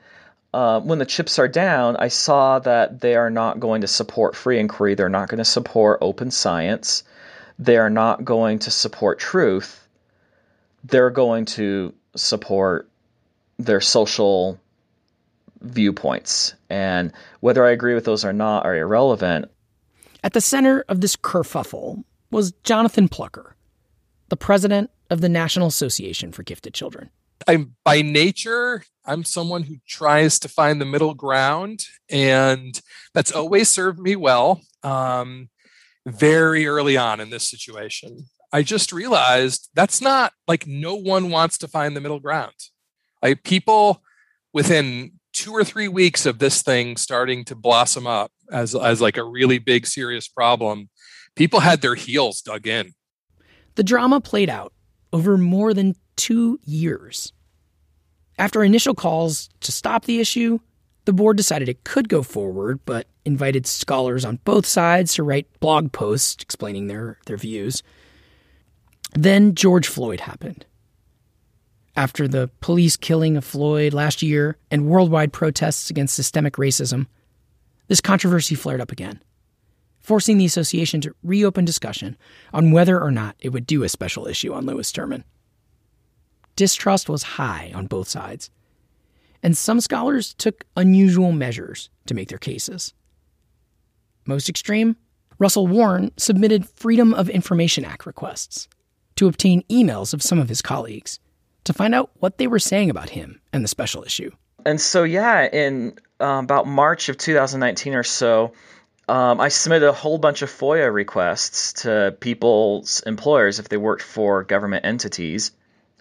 uh, 0.54 0.80
when 0.80 1.00
the 1.00 1.06
chips 1.06 1.38
are 1.38 1.50
down, 1.50 1.98
I 1.98 2.08
saw 2.08 2.60
that 2.60 3.02
they 3.02 3.16
are 3.16 3.30
not 3.30 3.60
going 3.60 3.82
to 3.82 3.88
support 3.88 4.36
free 4.36 4.60
inquiry. 4.60 4.96
They're 4.96 5.10
not 5.10 5.28
going 5.28 5.40
to 5.40 5.46
support 5.46 6.00
open 6.02 6.32
science. 6.32 7.04
They 7.60 7.78
are 7.78 7.90
not 7.90 8.24
going 8.24 8.60
to 8.60 8.72
support 8.72 9.20
truth. 9.20 9.86
They're 10.86 11.10
going 11.10 11.46
to 11.46 11.94
support 12.16 12.90
their 13.60 13.82
social 13.82 14.60
viewpoints. 15.62 16.54
And 16.70 17.12
whether 17.42 17.66
I 17.66 17.72
agree 17.72 17.96
with 17.96 18.06
those 18.06 18.24
or 18.24 18.34
not 18.34 18.66
are 18.66 18.76
irrelevant. 18.76 19.52
At 20.24 20.34
the 20.34 20.42
center 20.42 20.86
of 20.88 21.02
this 21.02 21.18
kerfuffle 21.18 22.04
was 22.36 22.52
Jonathan 22.66 23.08
Plucker, 23.08 23.56
the 24.28 24.36
president 24.36 24.92
of 25.10 25.22
the 25.22 25.30
National 25.30 25.68
Association 25.68 26.34
for 26.34 26.44
Gifted 26.44 26.74
Children. 26.74 27.10
I'm 27.48 27.76
by 27.86 28.02
nature, 28.02 28.84
I'm 29.06 29.24
someone 29.24 29.64
who 29.64 29.78
tries 29.88 30.38
to 30.40 30.50
find 30.50 30.82
the 30.82 30.86
middle 30.86 31.14
ground, 31.14 31.86
and 32.10 32.80
that's 33.14 33.32
always 33.32 33.70
served 33.70 34.00
me 34.00 34.18
well. 34.18 34.60
Um, 34.84 35.50
very 36.06 36.68
early 36.68 36.98
on 36.98 37.22
in 37.22 37.30
this 37.30 37.50
situation, 37.50 38.26
I 38.52 38.64
just 38.64 38.92
realized 38.92 39.70
that's 39.74 40.02
not 40.02 40.34
like 40.46 40.68
no 40.68 40.94
one 40.94 41.30
wants 41.30 41.58
to 41.60 41.70
find 41.70 41.96
the 41.96 42.02
middle 42.02 42.20
ground. 42.20 42.54
Like 43.24 43.44
people 43.44 44.04
within 44.54 45.14
two 45.32 45.54
or 45.54 45.64
three 45.64 45.88
weeks 45.88 46.26
of 46.26 46.40
this 46.40 46.62
thing 46.62 46.98
starting 46.98 47.46
to 47.46 47.56
blossom 47.56 48.06
up 48.06 48.32
as 48.52 48.76
as 48.76 49.00
like 49.00 49.16
a 49.16 49.24
really 49.24 49.58
big 49.58 49.88
serious 49.88 50.28
problem, 50.28 50.90
people 51.36 51.60
had 51.60 51.82
their 51.82 51.96
heels 51.96 52.42
dug 52.42 52.68
in. 52.68 52.94
The 53.76 53.84
drama 53.84 54.22
played 54.22 54.50
out 54.50 54.74
over 55.14 55.38
more 55.38 55.74
than 55.74 55.96
two 56.16 56.60
years. 56.64 57.34
After 58.38 58.64
initial 58.64 58.96
calls 58.96 59.50
to 59.62 59.72
stop 59.72 60.06
the 60.06 60.20
issue, 60.20 60.60
the 61.06 61.14
board 61.14 61.38
decided 61.38 61.70
it 61.70 61.84
could 61.84 62.10
go 62.10 62.24
forward, 62.24 62.80
but 62.86 63.08
invited 63.24 63.66
scholars 63.66 64.26
on 64.26 64.40
both 64.44 64.66
sides 64.66 65.14
to 65.14 65.24
write 65.24 65.48
blog 65.60 65.92
posts 65.92 66.42
explaining 66.42 66.88
their, 66.88 67.18
their 67.28 67.38
views. 67.38 67.84
Then 69.14 69.56
George 69.56 69.88
Floyd 69.88 70.22
happened. 70.22 70.66
After 71.96 72.28
the 72.28 72.50
police 72.60 72.98
killing 72.98 73.38
of 73.38 73.46
Floyd 73.46 73.94
last 73.94 74.22
year 74.22 74.58
and 74.70 74.88
worldwide 74.88 75.32
protests 75.32 75.90
against 75.90 76.16
systemic 76.16 76.56
racism, 76.56 77.08
this 77.88 78.02
controversy 78.02 78.56
flared 78.56 78.82
up 78.82 78.92
again, 78.92 79.22
forcing 80.06 80.38
the 80.38 80.46
association 80.46 81.02
to 81.02 81.16
reopen 81.24 81.66
discussion 81.66 82.18
on 82.54 82.72
whether 82.72 83.02
or 83.02 83.12
not 83.12 83.36
it 83.40 83.50
would 83.50 83.66
do 83.66 83.84
a 83.84 83.90
special 83.90 84.28
issue 84.28 84.54
on 84.54 84.66
Lewis 84.66 84.92
Terman 84.92 85.24
distrust 86.56 87.10
was 87.10 87.24
high 87.24 87.72
on 87.76 87.88
both 87.88 88.08
sides, 88.08 88.50
and 89.44 89.56
some 89.56 89.80
scholars 89.80 90.34
took 90.34 90.66
unusual 90.76 91.32
measures 91.32 91.90
to 92.06 92.14
make 92.14 92.30
their 92.30 92.38
cases. 92.38 92.94
Most 94.26 94.50
extreme, 94.50 94.96
Russell 95.38 95.68
Warne 95.68 96.12
submitted 96.18 96.68
Freedom 96.68 97.14
of 97.14 97.30
Information 97.30 97.86
Act 97.86 98.06
requests 98.06 98.68
to 99.16 99.28
obtain 99.28 99.64
emails 99.70 100.14
of 100.14 100.24
some 100.24 100.40
of 100.40 100.50
his 100.50 100.62
colleagues 100.62 101.20
to 101.66 101.74
find 101.74 101.94
out 101.94 102.12
what 102.16 102.38
they 102.38 102.48
were 102.48 102.60
saying 102.60 102.90
about 102.90 103.10
him 103.10 103.42
and 103.52 103.64
the 103.64 103.68
special 103.68 104.04
issue. 104.04 104.32
And 104.66 104.80
so, 104.82 105.04
yeah, 105.04 105.48
in 105.52 105.98
uh, 106.20 106.42
about 106.44 106.68
March 106.68 107.10
of 107.10 107.18
2019 107.18 107.94
or 107.94 108.04
so, 108.04 108.54
um, 109.08 109.40
I 109.40 109.50
submitted 109.50 109.88
a 109.88 109.94
whole 109.94 110.18
bunch 110.18 110.42
of 110.42 110.50
FOIA 110.50 110.92
requests 110.92 111.74
to 111.84 112.16
people's 112.20 113.02
employers 113.02 113.60
if 113.60 113.70
they 113.70 113.78
worked 113.78 114.02
for 114.02 114.44
government 114.44 114.86
entities. 114.86 115.52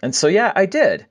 And 0.01 0.13
so, 0.13 0.27
yeah, 0.27 0.51
I 0.55 0.65
did, 0.65 1.05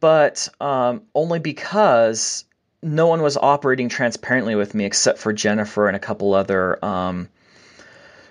but 0.00 0.48
um, 0.60 1.02
only 1.14 1.38
because 1.38 2.44
no 2.82 3.06
one 3.06 3.22
was 3.22 3.36
operating 3.36 3.88
transparently 3.88 4.54
with 4.54 4.74
me 4.74 4.84
except 4.84 5.18
for 5.18 5.32
Jennifer 5.32 5.86
and 5.86 5.96
a 5.96 6.00
couple 6.00 6.34
other 6.34 6.82
um, 6.84 7.28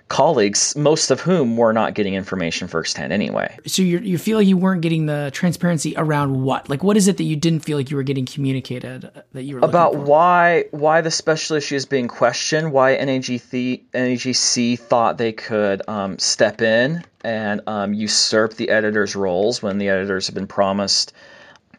colleagues, 0.09 0.75
most 0.75 1.11
of 1.11 1.21
whom 1.21 1.55
were 1.55 1.71
not 1.71 1.93
getting 1.93 2.15
information 2.15 2.67
firsthand 2.67 3.13
anyway. 3.13 3.57
So 3.67 3.83
you 3.83 3.99
you 3.99 4.17
feel 4.17 4.39
like 4.39 4.47
you 4.47 4.57
weren't 4.57 4.81
getting 4.81 5.05
the 5.05 5.29
transparency 5.33 5.93
around 5.95 6.41
what? 6.43 6.67
Like, 6.67 6.83
what 6.83 6.97
is 6.97 7.07
it 7.07 7.17
that 7.17 7.23
you 7.23 7.35
didn't 7.35 7.61
feel 7.61 7.77
like 7.77 7.91
you 7.91 7.95
were 7.95 8.03
getting 8.03 8.25
communicated 8.25 9.05
uh, 9.05 9.21
that 9.33 9.43
you 9.43 9.55
were 9.55 9.61
about 9.61 9.95
why 9.95 10.65
why 10.71 11.01
the 11.01 11.11
special 11.11 11.55
issue 11.55 11.75
is 11.75 11.85
being 11.85 12.07
questioned? 12.07 12.71
Why 12.73 12.97
NAGC 12.97 13.83
NAGC 13.93 14.79
thought 14.79 15.17
they 15.17 15.31
could 15.31 15.87
um, 15.87 16.17
step 16.19 16.61
in 16.61 17.05
and 17.23 17.61
um, 17.67 17.93
usurp 17.93 18.55
the 18.55 18.69
editors' 18.69 19.15
roles 19.15 19.61
when 19.61 19.77
the 19.77 19.89
editors 19.89 20.27
have 20.27 20.35
been 20.35 20.47
promised 20.47 21.13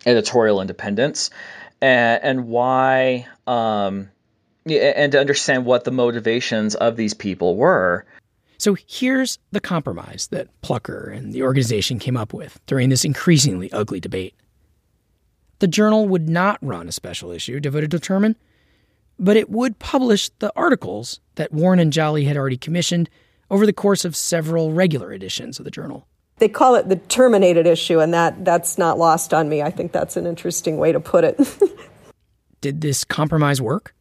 editorial 0.06 0.60
independence, 0.60 1.30
and, 1.82 2.22
and 2.22 2.48
why. 2.48 3.26
Um, 3.46 4.10
and 4.66 5.12
to 5.12 5.18
understand 5.18 5.64
what 5.64 5.84
the 5.84 5.90
motivations 5.90 6.74
of 6.74 6.94
these 6.94 7.14
people 7.14 7.56
were. 7.56 8.04
So 8.61 8.77
here's 8.87 9.38
the 9.53 9.61
compromise 9.61 10.29
that 10.33 10.49
Plucker 10.61 11.09
and 11.09 11.33
the 11.33 11.42
organization 11.44 11.99
came 11.99 12.14
up 12.14 12.35
with 12.35 12.61
during 12.66 12.90
this 12.90 13.07
increasingly 13.07 13.73
ugly 13.73 14.01
debate. 14.01 14.35
The 15.61 15.66
journal 15.66 16.07
would 16.09 16.29
not 16.29 16.59
run 16.61 16.87
a 16.87 16.92
special 16.92 17.31
issue 17.31 17.59
devoted 17.59 17.90
to 17.92 17.99
Terman, 17.99 18.35
but 19.18 19.38
it 19.38 19.49
would 19.49 19.79
publish 19.79 20.29
the 20.40 20.53
articles 20.55 21.20
that 21.37 21.55
Warne 21.55 21.79
and 21.79 21.90
Jolly 21.90 22.25
had 22.25 22.37
already 22.37 22.59
commissioned 22.59 23.09
over 23.50 23.65
the 23.65 23.73
course 23.73 24.04
of 24.04 24.15
several 24.15 24.73
regular 24.73 25.11
editions 25.11 25.58
of 25.58 25.65
the 25.65 25.71
journal. 25.71 26.06
They 26.37 26.48
call 26.50 26.75
it 26.75 26.90
the 26.90 26.96
terminated 26.96 27.67
issue, 27.67 27.98
and 27.98 28.13
that, 28.13 28.44
that's 28.44 28.77
not 28.77 28.98
lost 28.98 29.33
on 29.33 29.48
me. 29.48 29.63
I 29.63 29.71
think 29.71 29.92
that's 29.92 30.19
an 30.19 30.27
interesting 30.27 30.77
way 30.77 30.92
to 30.92 31.00
put 31.00 31.25
it. 31.25 31.40
Did 32.61 32.83
this 32.83 33.04
compromise 33.04 33.63
work? 33.63 33.94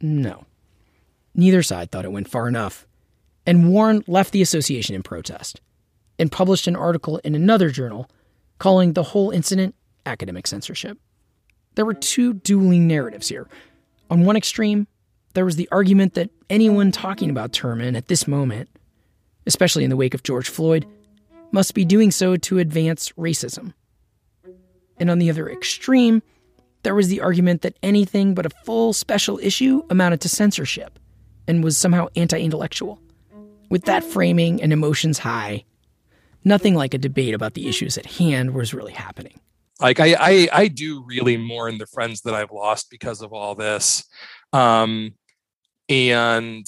No. 0.00 0.44
Neither 1.36 1.62
side 1.62 1.92
thought 1.92 2.04
it 2.04 2.10
went 2.10 2.28
far 2.28 2.48
enough 2.48 2.88
and 3.46 3.70
Warne 3.70 4.02
left 4.06 4.32
the 4.32 4.42
association 4.42 4.94
in 4.94 5.02
protest 5.02 5.60
and 6.18 6.30
published 6.30 6.66
an 6.66 6.76
article 6.76 7.18
in 7.18 7.34
another 7.34 7.70
journal 7.70 8.10
calling 8.58 8.92
the 8.92 9.02
whole 9.02 9.30
incident 9.30 9.74
academic 10.06 10.46
censorship. 10.46 10.98
There 11.74 11.86
were 11.86 11.94
two 11.94 12.34
dueling 12.34 12.86
narratives 12.86 13.28
here. 13.28 13.48
On 14.10 14.24
one 14.24 14.36
extreme, 14.36 14.86
there 15.34 15.44
was 15.44 15.56
the 15.56 15.68
argument 15.70 16.14
that 16.14 16.30
anyone 16.48 16.92
talking 16.92 17.30
about 17.30 17.52
Terman 17.52 17.96
at 17.96 18.08
this 18.08 18.26
moment, 18.26 18.68
especially 19.46 19.84
in 19.84 19.90
the 19.90 19.96
wake 19.96 20.14
of 20.14 20.22
George 20.22 20.48
Floyd, 20.48 20.86
must 21.52 21.74
be 21.74 21.84
doing 21.84 22.10
so 22.10 22.36
to 22.36 22.58
advance 22.58 23.12
racism. 23.12 23.72
And 24.98 25.10
on 25.10 25.18
the 25.18 25.30
other 25.30 25.48
extreme, 25.48 26.22
there 26.82 26.94
was 26.94 27.08
the 27.08 27.20
argument 27.20 27.62
that 27.62 27.78
anything 27.82 28.34
but 28.34 28.46
a 28.46 28.50
full 28.64 28.92
special 28.92 29.38
issue 29.38 29.82
amounted 29.90 30.20
to 30.22 30.28
censorship 30.28 30.98
and 31.46 31.64
was 31.64 31.76
somehow 31.76 32.08
anti 32.16 32.38
intellectual. 32.38 33.00
With 33.70 33.84
that 33.84 34.04
framing 34.04 34.60
and 34.60 34.72
emotions 34.72 35.18
high, 35.18 35.64
nothing 36.44 36.74
like 36.74 36.92
a 36.92 36.98
debate 36.98 37.34
about 37.34 37.54
the 37.54 37.68
issues 37.68 37.96
at 37.96 38.04
hand 38.04 38.52
was 38.52 38.74
really 38.74 38.92
happening. 38.92 39.40
Like 39.80 40.00
I, 40.00 40.16
I, 40.18 40.48
I 40.52 40.68
do 40.68 41.02
really 41.06 41.36
mourn 41.36 41.78
the 41.78 41.86
friends 41.86 42.20
that 42.22 42.34
I've 42.34 42.50
lost 42.50 42.90
because 42.90 43.22
of 43.22 43.32
all 43.32 43.54
this, 43.54 44.04
um, 44.52 45.14
and 45.88 46.66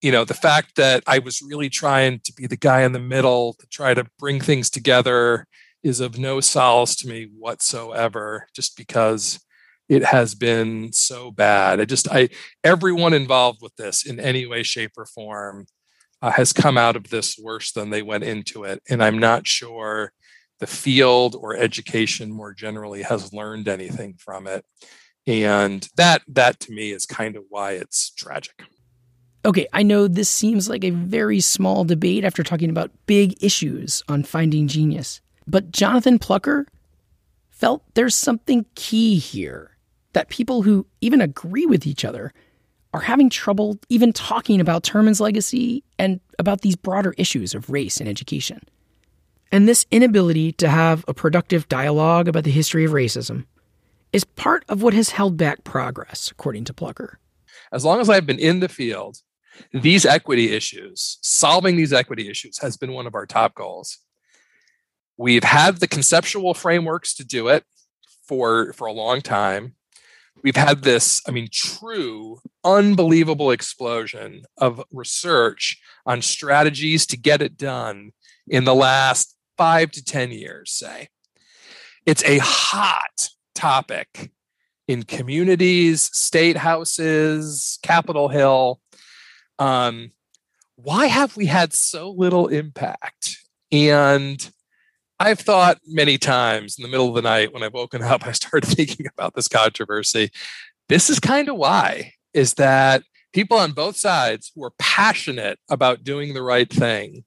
you 0.00 0.12
know 0.12 0.24
the 0.24 0.34
fact 0.34 0.76
that 0.76 1.02
I 1.06 1.18
was 1.18 1.42
really 1.42 1.68
trying 1.68 2.20
to 2.20 2.32
be 2.32 2.46
the 2.46 2.56
guy 2.56 2.82
in 2.82 2.92
the 2.92 3.00
middle 3.00 3.54
to 3.54 3.66
try 3.66 3.94
to 3.94 4.06
bring 4.18 4.40
things 4.40 4.70
together 4.70 5.46
is 5.82 5.98
of 5.98 6.18
no 6.18 6.40
solace 6.40 6.94
to 6.96 7.08
me 7.08 7.28
whatsoever. 7.36 8.46
Just 8.54 8.76
because 8.76 9.40
it 9.88 10.04
has 10.04 10.34
been 10.34 10.92
so 10.92 11.30
bad. 11.30 11.80
I 11.80 11.84
just 11.84 12.08
I 12.10 12.28
everyone 12.62 13.14
involved 13.14 13.60
with 13.62 13.74
this 13.76 14.04
in 14.06 14.20
any 14.20 14.46
way, 14.46 14.62
shape, 14.62 14.92
or 14.96 15.06
form 15.06 15.66
uh, 16.22 16.30
has 16.30 16.52
come 16.52 16.78
out 16.78 16.96
of 16.96 17.10
this 17.10 17.38
worse 17.38 17.72
than 17.72 17.90
they 17.90 18.02
went 18.02 18.24
into 18.24 18.64
it, 18.64 18.82
and 18.88 19.02
I'm 19.02 19.18
not 19.18 19.46
sure 19.46 20.12
the 20.58 20.66
field 20.66 21.36
or 21.38 21.56
education 21.56 22.30
more 22.30 22.52
generally 22.52 23.02
has 23.02 23.32
learned 23.32 23.68
anything 23.68 24.14
from 24.18 24.46
it. 24.46 24.64
And 25.26 25.86
that 25.96 26.22
that 26.28 26.60
to 26.60 26.72
me 26.72 26.92
is 26.92 27.04
kind 27.04 27.36
of 27.36 27.44
why 27.48 27.72
it's 27.72 28.10
tragic. 28.10 28.54
Okay, 29.44 29.66
I 29.72 29.82
know 29.82 30.08
this 30.08 30.28
seems 30.28 30.68
like 30.68 30.82
a 30.84 30.90
very 30.90 31.40
small 31.40 31.84
debate 31.84 32.24
after 32.24 32.42
talking 32.42 32.70
about 32.70 32.90
big 33.06 33.42
issues 33.42 34.02
on 34.08 34.24
finding 34.24 34.66
genius, 34.66 35.20
but 35.46 35.70
Jonathan 35.70 36.18
Plucker 36.18 36.66
felt 37.50 37.82
there's 37.94 38.14
something 38.14 38.66
key 38.74 39.18
here 39.18 39.76
that 40.14 40.28
people 40.28 40.62
who 40.62 40.86
even 41.00 41.20
agree 41.20 41.66
with 41.66 41.86
each 41.86 42.04
other 42.04 42.32
are 42.96 43.00
having 43.00 43.28
trouble 43.28 43.78
even 43.90 44.10
talking 44.10 44.58
about 44.58 44.82
Terman's 44.82 45.20
legacy 45.20 45.84
and 45.98 46.18
about 46.38 46.62
these 46.62 46.76
broader 46.76 47.14
issues 47.18 47.54
of 47.54 47.68
race 47.68 48.00
and 48.00 48.08
education. 48.08 48.58
And 49.52 49.68
this 49.68 49.84
inability 49.90 50.52
to 50.52 50.68
have 50.68 51.04
a 51.06 51.12
productive 51.12 51.68
dialogue 51.68 52.26
about 52.26 52.44
the 52.44 52.50
history 52.50 52.86
of 52.86 52.92
racism 52.92 53.44
is 54.14 54.24
part 54.24 54.64
of 54.70 54.80
what 54.80 54.94
has 54.94 55.10
held 55.10 55.36
back 55.36 55.62
progress, 55.62 56.30
according 56.30 56.64
to 56.64 56.72
Plucker. 56.72 57.18
As 57.70 57.84
long 57.84 58.00
as 58.00 58.08
I've 58.08 58.24
been 58.24 58.38
in 58.38 58.60
the 58.60 58.68
field, 58.68 59.18
these 59.74 60.06
equity 60.06 60.52
issues, 60.52 61.18
solving 61.20 61.76
these 61.76 61.92
equity 61.92 62.30
issues, 62.30 62.58
has 62.60 62.78
been 62.78 62.92
one 62.92 63.06
of 63.06 63.14
our 63.14 63.26
top 63.26 63.54
goals. 63.54 63.98
We've 65.18 65.44
had 65.44 65.80
the 65.80 65.88
conceptual 65.88 66.54
frameworks 66.54 67.14
to 67.16 67.26
do 67.26 67.48
it 67.48 67.64
for, 68.26 68.72
for 68.72 68.86
a 68.86 68.92
long 68.92 69.20
time 69.20 69.74
we've 70.42 70.56
had 70.56 70.82
this, 70.82 71.22
I 71.26 71.30
mean, 71.30 71.48
true, 71.52 72.40
unbelievable 72.64 73.50
explosion 73.50 74.42
of 74.58 74.82
research 74.90 75.80
on 76.04 76.22
strategies 76.22 77.06
to 77.06 77.16
get 77.16 77.42
it 77.42 77.56
done 77.56 78.12
in 78.48 78.64
the 78.64 78.74
last 78.74 79.36
five 79.56 79.90
to 79.92 80.04
10 80.04 80.30
years, 80.30 80.72
say. 80.72 81.08
It's 82.04 82.24
a 82.24 82.38
hot 82.38 83.28
topic 83.54 84.30
in 84.86 85.02
communities, 85.02 86.02
state 86.12 86.56
houses, 86.56 87.78
Capitol 87.82 88.28
Hill. 88.28 88.80
Um, 89.58 90.12
why 90.76 91.06
have 91.06 91.36
we 91.36 91.46
had 91.46 91.72
so 91.72 92.10
little 92.10 92.46
impact? 92.48 93.38
And 93.72 94.48
I've 95.18 95.40
thought 95.40 95.78
many 95.86 96.18
times 96.18 96.78
in 96.78 96.82
the 96.82 96.88
middle 96.88 97.08
of 97.08 97.14
the 97.14 97.22
night 97.22 97.52
when 97.52 97.62
I've 97.62 97.72
woken 97.72 98.02
up, 98.02 98.26
I 98.26 98.32
started 98.32 98.66
thinking 98.76 99.06
about 99.06 99.34
this 99.34 99.48
controversy. 99.48 100.30
This 100.88 101.10
is 101.10 101.18
kind 101.18 101.48
of 101.48 101.56
why, 101.56 102.12
is 102.34 102.54
that 102.54 103.02
people 103.32 103.56
on 103.56 103.72
both 103.72 103.96
sides 103.96 104.52
who 104.54 104.62
are 104.64 104.72
passionate 104.78 105.58
about 105.68 106.04
doing 106.04 106.34
the 106.34 106.42
right 106.42 106.70
thing 106.70 107.24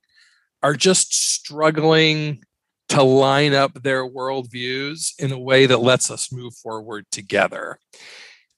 are 0.62 0.76
just 0.76 1.14
struggling 1.14 2.44
to 2.90 3.04
line 3.04 3.54
up 3.54 3.74
their 3.84 4.08
worldviews 4.08 5.14
in 5.20 5.32
a 5.32 5.40
way 5.40 5.66
that 5.66 5.78
lets 5.78 6.10
us 6.10 6.32
move 6.32 6.54
forward 6.56 7.06
together. 7.12 7.80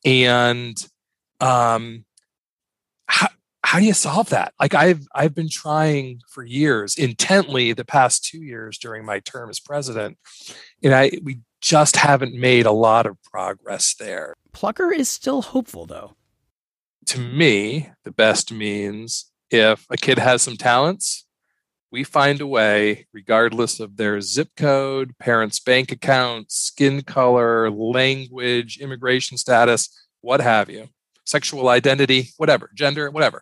And 0.06 0.78
um, 1.40 2.06
how, 3.72 3.80
do 3.80 3.86
you 3.86 3.94
solve 3.94 4.30
that? 4.30 4.54
Like 4.60 4.76
i've 4.76 5.08
i've 5.16 5.34
been 5.34 5.50
trying 5.50 6.20
for 6.28 6.44
years 6.44 6.98
intently 6.98 7.72
the 7.72 7.86
past 7.86 8.26
two 8.26 8.44
years 8.44 8.78
during 8.78 9.06
my 9.06 9.20
term 9.20 9.50
as 9.50 9.62
president 9.62 10.18
and 10.84 10.94
i 10.94 11.12
we 11.24 11.40
just 11.62 11.96
haven't 11.96 12.34
made 12.34 12.66
a 12.66 12.72
lot 12.72 13.06
of 13.06 13.22
progress 13.24 13.96
there. 13.98 14.34
Plucker 14.52 14.92
is 14.92 15.08
still 15.08 15.42
hopeful 15.42 15.86
though. 15.86 16.16
To 17.08 17.20
me 17.20 17.92
the 18.04 18.12
best 18.12 18.52
means 18.52 19.32
if 19.50 19.86
a 19.90 19.96
kid 19.96 20.20
has 20.20 20.42
some 20.42 20.58
talents 20.58 21.26
we 21.92 22.04
find 22.04 22.42
a 22.42 22.48
way 22.48 23.08
regardless 23.14 23.80
of 23.80 23.96
their 23.96 24.20
zip 24.20 24.50
code 24.58 25.18
parents 25.18 25.62
bank 25.62 25.94
account 25.94 26.52
skin 26.52 27.04
color 27.04 27.72
language 27.72 28.80
immigration 28.82 29.38
status 29.38 29.90
what 30.20 30.42
have 30.42 30.70
you 30.70 30.90
sexual 31.24 31.70
identity, 31.70 32.30
whatever, 32.36 32.70
gender, 32.76 33.10
whatever 33.10 33.42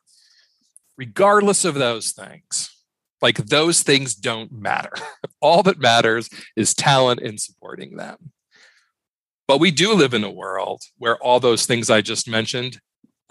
regardless 0.99 1.63
of 1.63 1.75
those 1.75 2.11
things. 2.11 2.75
Like 3.21 3.37
those 3.37 3.83
things 3.83 4.13
don't 4.13 4.51
matter. 4.51 4.91
All 5.41 5.63
that 5.63 5.79
matters 5.79 6.29
is 6.57 6.73
talent 6.73 7.21
in 7.21 7.37
supporting 7.37 7.95
them. 7.95 8.33
But 9.47 9.61
we 9.61 9.71
do 9.71 9.93
live 9.93 10.13
in 10.13 10.25
a 10.25 10.29
world 10.29 10.83
where 10.97 11.17
all 11.23 11.39
those 11.39 11.65
things 11.65 11.89
I 11.89 12.01
just 12.01 12.29
mentioned 12.29 12.79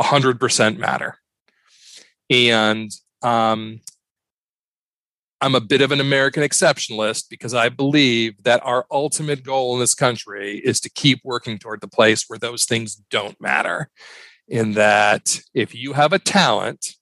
100% 0.01 0.77
matter. 0.77 1.17
And 2.29 2.91
um, 3.23 3.81
I'm 5.41 5.55
a 5.55 5.61
bit 5.61 5.81
of 5.81 5.93
an 5.93 6.01
American 6.01 6.43
exceptionalist 6.43 7.27
because 7.31 7.55
I 7.55 7.69
believe 7.69 8.43
that 8.43 8.65
our 8.65 8.85
ultimate 8.91 9.45
goal 9.45 9.75
in 9.75 9.81
this 9.81 9.95
country 9.95 10.59
is 10.59 10.81
to 10.81 10.91
keep 10.91 11.21
working 11.23 11.57
toward 11.57 11.83
the 11.83 11.89
place 11.89 12.25
where 12.27 12.39
those 12.39 12.65
things 12.65 12.97
don't 13.11 13.41
matter. 13.41 13.89
In 14.49 14.73
that 14.73 15.41
if 15.55 15.73
you 15.73 15.93
have 15.93 16.13
a 16.13 16.19
talent 16.19 16.97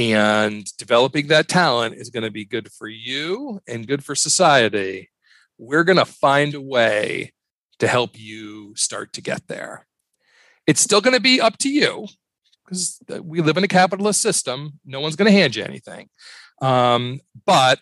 and 0.00 0.74
developing 0.78 1.26
that 1.26 1.46
talent 1.46 1.94
is 1.94 2.08
going 2.08 2.22
to 2.22 2.30
be 2.30 2.46
good 2.46 2.72
for 2.72 2.88
you 2.88 3.60
and 3.68 3.86
good 3.86 4.02
for 4.02 4.14
society. 4.14 5.10
We're 5.58 5.84
going 5.84 5.98
to 5.98 6.06
find 6.06 6.54
a 6.54 6.60
way 6.60 7.34
to 7.80 7.86
help 7.86 8.18
you 8.18 8.74
start 8.76 9.12
to 9.12 9.20
get 9.20 9.46
there. 9.46 9.86
It's 10.66 10.80
still 10.80 11.02
going 11.02 11.16
to 11.16 11.20
be 11.20 11.38
up 11.38 11.58
to 11.58 11.68
you 11.68 12.06
because 12.64 12.98
we 13.22 13.42
live 13.42 13.58
in 13.58 13.64
a 13.64 13.68
capitalist 13.68 14.22
system. 14.22 14.80
No 14.86 15.00
one's 15.00 15.16
going 15.16 15.30
to 15.30 15.38
hand 15.38 15.54
you 15.54 15.64
anything. 15.64 16.08
Um, 16.62 17.20
but 17.44 17.80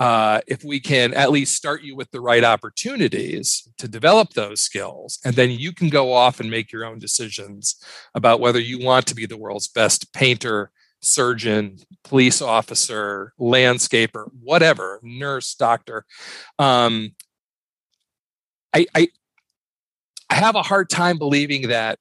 uh, 0.00 0.40
if 0.48 0.64
we 0.64 0.80
can 0.80 1.14
at 1.14 1.30
least 1.30 1.54
start 1.54 1.82
you 1.82 1.94
with 1.94 2.10
the 2.10 2.20
right 2.20 2.42
opportunities 2.42 3.68
to 3.78 3.86
develop 3.86 4.30
those 4.30 4.60
skills, 4.60 5.20
and 5.24 5.36
then 5.36 5.52
you 5.52 5.72
can 5.72 5.90
go 5.90 6.12
off 6.12 6.40
and 6.40 6.50
make 6.50 6.72
your 6.72 6.84
own 6.84 6.98
decisions 6.98 7.76
about 8.16 8.40
whether 8.40 8.58
you 8.58 8.84
want 8.84 9.06
to 9.06 9.14
be 9.14 9.26
the 9.26 9.36
world's 9.36 9.68
best 9.68 10.12
painter, 10.12 10.72
surgeon, 11.02 11.78
police 12.04 12.40
officer, 12.40 13.32
landscaper, 13.38 14.30
whatever, 14.40 15.00
nurse, 15.02 15.54
doctor. 15.54 16.04
Um, 16.58 17.14
I, 18.72 18.86
I, 18.94 19.08
I 20.30 20.34
have 20.36 20.54
a 20.54 20.62
hard 20.62 20.88
time 20.88 21.18
believing 21.18 21.68
that 21.68 21.98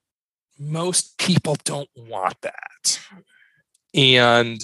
most 0.58 1.18
people 1.18 1.58
don't 1.64 1.90
want 1.96 2.36
that. 2.42 3.00
And 3.94 4.64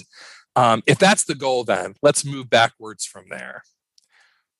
um, 0.56 0.82
if 0.86 0.98
that's 0.98 1.24
the 1.24 1.34
goal, 1.34 1.64
then 1.64 1.94
let's 2.02 2.24
move 2.24 2.48
backwards 2.48 3.04
from 3.04 3.26
there. 3.28 3.62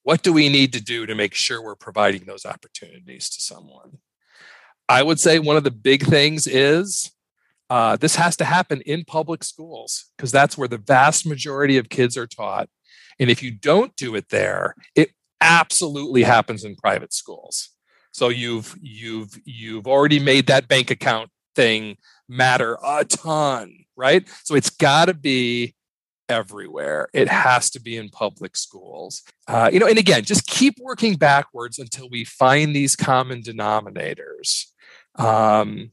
What 0.02 0.22
do 0.22 0.32
we 0.32 0.48
need 0.48 0.72
to 0.72 0.82
do 0.82 1.06
to 1.06 1.14
make 1.14 1.34
sure 1.34 1.62
we're 1.62 1.74
providing 1.74 2.24
those 2.24 2.44
opportunities 2.44 3.30
to 3.30 3.40
someone? 3.40 3.98
I 4.88 5.02
would 5.02 5.20
say 5.20 5.38
one 5.38 5.56
of 5.56 5.64
the 5.64 5.70
big 5.70 6.02
things 6.02 6.46
is 6.46 7.10
uh, 7.70 7.96
this 7.96 8.16
has 8.16 8.36
to 8.36 8.44
happen 8.44 8.80
in 8.82 9.04
public 9.04 9.44
schools 9.44 10.06
because 10.16 10.32
that's 10.32 10.56
where 10.56 10.68
the 10.68 10.78
vast 10.78 11.26
majority 11.26 11.76
of 11.76 11.88
kids 11.88 12.16
are 12.16 12.26
taught. 12.26 12.68
And 13.18 13.30
if 13.30 13.42
you 13.42 13.50
don't 13.50 13.94
do 13.96 14.14
it 14.14 14.28
there, 14.30 14.74
it 14.94 15.10
absolutely 15.40 16.22
happens 16.22 16.64
in 16.64 16.76
private 16.76 17.12
schools. 17.12 17.70
So 18.12 18.28
you've 18.28 18.76
you've 18.80 19.38
you've 19.44 19.86
already 19.86 20.18
made 20.18 20.46
that 20.46 20.68
bank 20.68 20.90
account 20.90 21.30
thing 21.54 21.98
matter 22.28 22.78
a 22.84 23.04
ton, 23.04 23.84
right? 23.96 24.26
So 24.44 24.54
it's 24.54 24.70
got 24.70 25.06
to 25.06 25.14
be 25.14 25.74
everywhere. 26.28 27.08
It 27.12 27.28
has 27.28 27.70
to 27.70 27.80
be 27.80 27.96
in 27.96 28.08
public 28.10 28.56
schools. 28.56 29.22
Uh, 29.46 29.70
you 29.72 29.78
know, 29.78 29.86
and 29.86 29.98
again, 29.98 30.24
just 30.24 30.46
keep 30.46 30.74
working 30.80 31.16
backwards 31.16 31.78
until 31.78 32.08
we 32.08 32.24
find 32.24 32.74
these 32.74 32.96
common 32.96 33.42
denominators. 33.42 34.66
Um, 35.16 35.92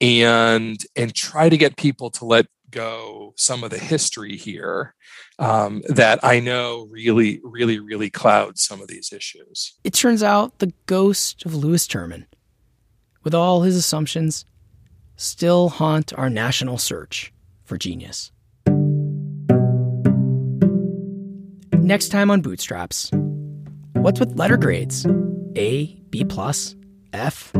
and 0.00 0.84
and 0.96 1.14
try 1.14 1.48
to 1.48 1.56
get 1.56 1.76
people 1.76 2.10
to 2.10 2.24
let 2.24 2.46
go 2.70 3.32
some 3.36 3.64
of 3.64 3.70
the 3.70 3.78
history 3.78 4.36
here 4.36 4.94
um, 5.38 5.82
that 5.88 6.18
I 6.22 6.40
know 6.40 6.86
really, 6.90 7.40
really, 7.42 7.78
really 7.78 8.10
clouds 8.10 8.62
some 8.62 8.80
of 8.80 8.88
these 8.88 9.12
issues. 9.12 9.74
It 9.84 9.94
turns 9.94 10.22
out 10.22 10.58
the 10.58 10.72
ghost 10.86 11.44
of 11.46 11.54
Lewis 11.54 11.86
Terman, 11.86 12.26
with 13.24 13.34
all 13.34 13.62
his 13.62 13.76
assumptions, 13.76 14.44
still 15.16 15.68
haunt 15.68 16.12
our 16.16 16.30
national 16.30 16.78
search 16.78 17.32
for 17.64 17.78
genius. 17.78 18.32
Next 21.72 22.10
time 22.10 22.30
on 22.30 22.42
Bootstraps, 22.42 23.10
what's 23.94 24.20
with 24.20 24.38
letter 24.38 24.58
grades? 24.58 25.06
A, 25.56 25.86
B 26.10 26.24
plus, 26.24 26.76
F? 27.12 27.52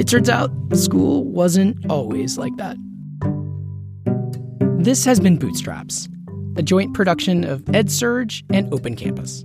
It 0.00 0.08
turns 0.08 0.30
out 0.30 0.50
school 0.72 1.26
wasn't 1.26 1.76
always 1.90 2.38
like 2.38 2.56
that. 2.56 2.78
This 4.82 5.04
has 5.04 5.20
been 5.20 5.36
Bootstraps, 5.36 6.08
a 6.56 6.62
joint 6.62 6.94
production 6.94 7.44
of 7.44 7.60
EdSurge 7.64 8.42
and 8.48 8.72
Open 8.72 8.96
Campus. 8.96 9.44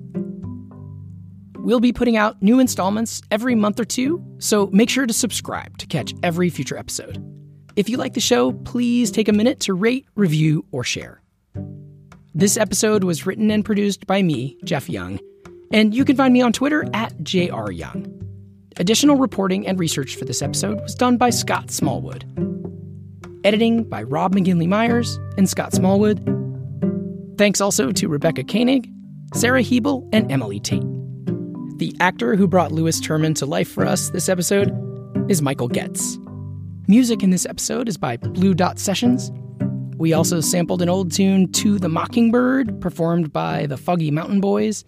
We'll 1.57 1.81
be 1.81 1.91
putting 1.91 2.15
out 2.15 2.41
new 2.41 2.61
installments 2.61 3.21
every 3.31 3.53
month 3.53 3.81
or 3.81 3.83
two, 3.83 4.23
so 4.37 4.67
make 4.67 4.89
sure 4.89 5.05
to 5.05 5.11
subscribe 5.11 5.77
to 5.79 5.87
catch 5.87 6.13
every 6.23 6.49
future 6.49 6.77
episode. 6.77 7.21
If 7.75 7.89
you 7.89 7.97
like 7.97 8.13
the 8.13 8.21
show, 8.21 8.53
please 8.53 9.11
take 9.11 9.27
a 9.27 9.33
minute 9.33 9.59
to 9.61 9.73
rate, 9.73 10.05
review, 10.15 10.63
or 10.71 10.85
share. 10.85 11.21
This 12.33 12.55
episode 12.55 13.03
was 13.03 13.25
written 13.25 13.51
and 13.51 13.65
produced 13.65 14.07
by 14.07 14.21
me, 14.21 14.57
Jeff 14.63 14.89
Young, 14.89 15.19
and 15.73 15.93
you 15.93 16.05
can 16.05 16.15
find 16.15 16.33
me 16.33 16.41
on 16.41 16.53
Twitter 16.53 16.85
at 16.93 17.13
jryoung. 17.17 18.24
Additional 18.77 19.15
reporting 19.15 19.65
and 19.65 19.79
research 19.79 20.17
for 20.17 20.25
this 20.25 20.41
episode 20.41 20.81
was 20.81 20.95
done 20.95 21.15
by 21.15 21.29
Scott 21.29 21.71
Smallwood. 21.71 22.25
Editing 23.45 23.85
by 23.85 24.03
Rob 24.03 24.35
McGinley 24.35 24.67
Myers 24.67 25.17
and 25.37 25.49
Scott 25.49 25.73
Smallwood. 25.73 26.19
Thanks 27.37 27.61
also 27.61 27.93
to 27.93 28.09
Rebecca 28.09 28.43
Koenig, 28.43 28.91
Sarah 29.33 29.63
Hebel, 29.63 30.09
and 30.11 30.29
Emily 30.29 30.59
Tate. 30.59 30.83
The 31.77 31.95
actor 32.01 32.35
who 32.35 32.49
brought 32.49 32.73
Lewis 32.73 32.99
Terman 32.99 33.33
to 33.35 33.45
life 33.45 33.69
for 33.69 33.85
us 33.85 34.09
this 34.09 34.27
episode 34.27 34.73
is 35.29 35.41
Michael 35.41 35.69
Getz. 35.69 36.17
Music 36.89 37.23
in 37.23 37.29
this 37.29 37.45
episode 37.45 37.87
is 37.87 37.95
by 37.95 38.17
Blue 38.17 38.53
Dot 38.53 38.77
Sessions. 38.77 39.31
We 39.95 40.11
also 40.11 40.41
sampled 40.41 40.81
an 40.81 40.89
old 40.89 41.13
tune, 41.13 41.49
To 41.53 41.79
the 41.79 41.87
Mockingbird, 41.87 42.81
performed 42.81 43.31
by 43.31 43.67
the 43.67 43.77
Foggy 43.77 44.11
Mountain 44.11 44.41
Boys, 44.41 44.83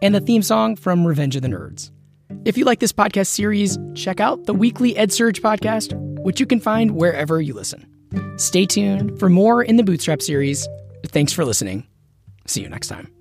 and 0.00 0.14
the 0.14 0.20
theme 0.20 0.42
song 0.42 0.76
from 0.76 1.04
Revenge 1.04 1.34
of 1.34 1.42
the 1.42 1.48
Nerds. 1.48 1.90
If 2.44 2.56
you 2.56 2.64
like 2.64 2.80
this 2.80 2.92
podcast 2.92 3.26
series, 3.26 3.78
check 3.94 4.18
out 4.18 4.46
the 4.46 4.54
weekly 4.54 4.94
EdSurge 4.94 5.40
podcast, 5.40 5.92
which 6.22 6.40
you 6.40 6.46
can 6.46 6.58
find 6.58 6.92
wherever 6.92 7.40
you 7.40 7.52
listen. 7.52 7.86
Stay 8.36 8.64
tuned 8.64 9.18
for 9.20 9.28
more 9.28 9.62
in 9.62 9.76
the 9.76 9.82
Bootstrap 9.82 10.22
series. 10.22 10.66
Thanks 11.06 11.32
for 11.32 11.44
listening. 11.44 11.86
See 12.46 12.62
you 12.62 12.68
next 12.68 12.88
time. 12.88 13.12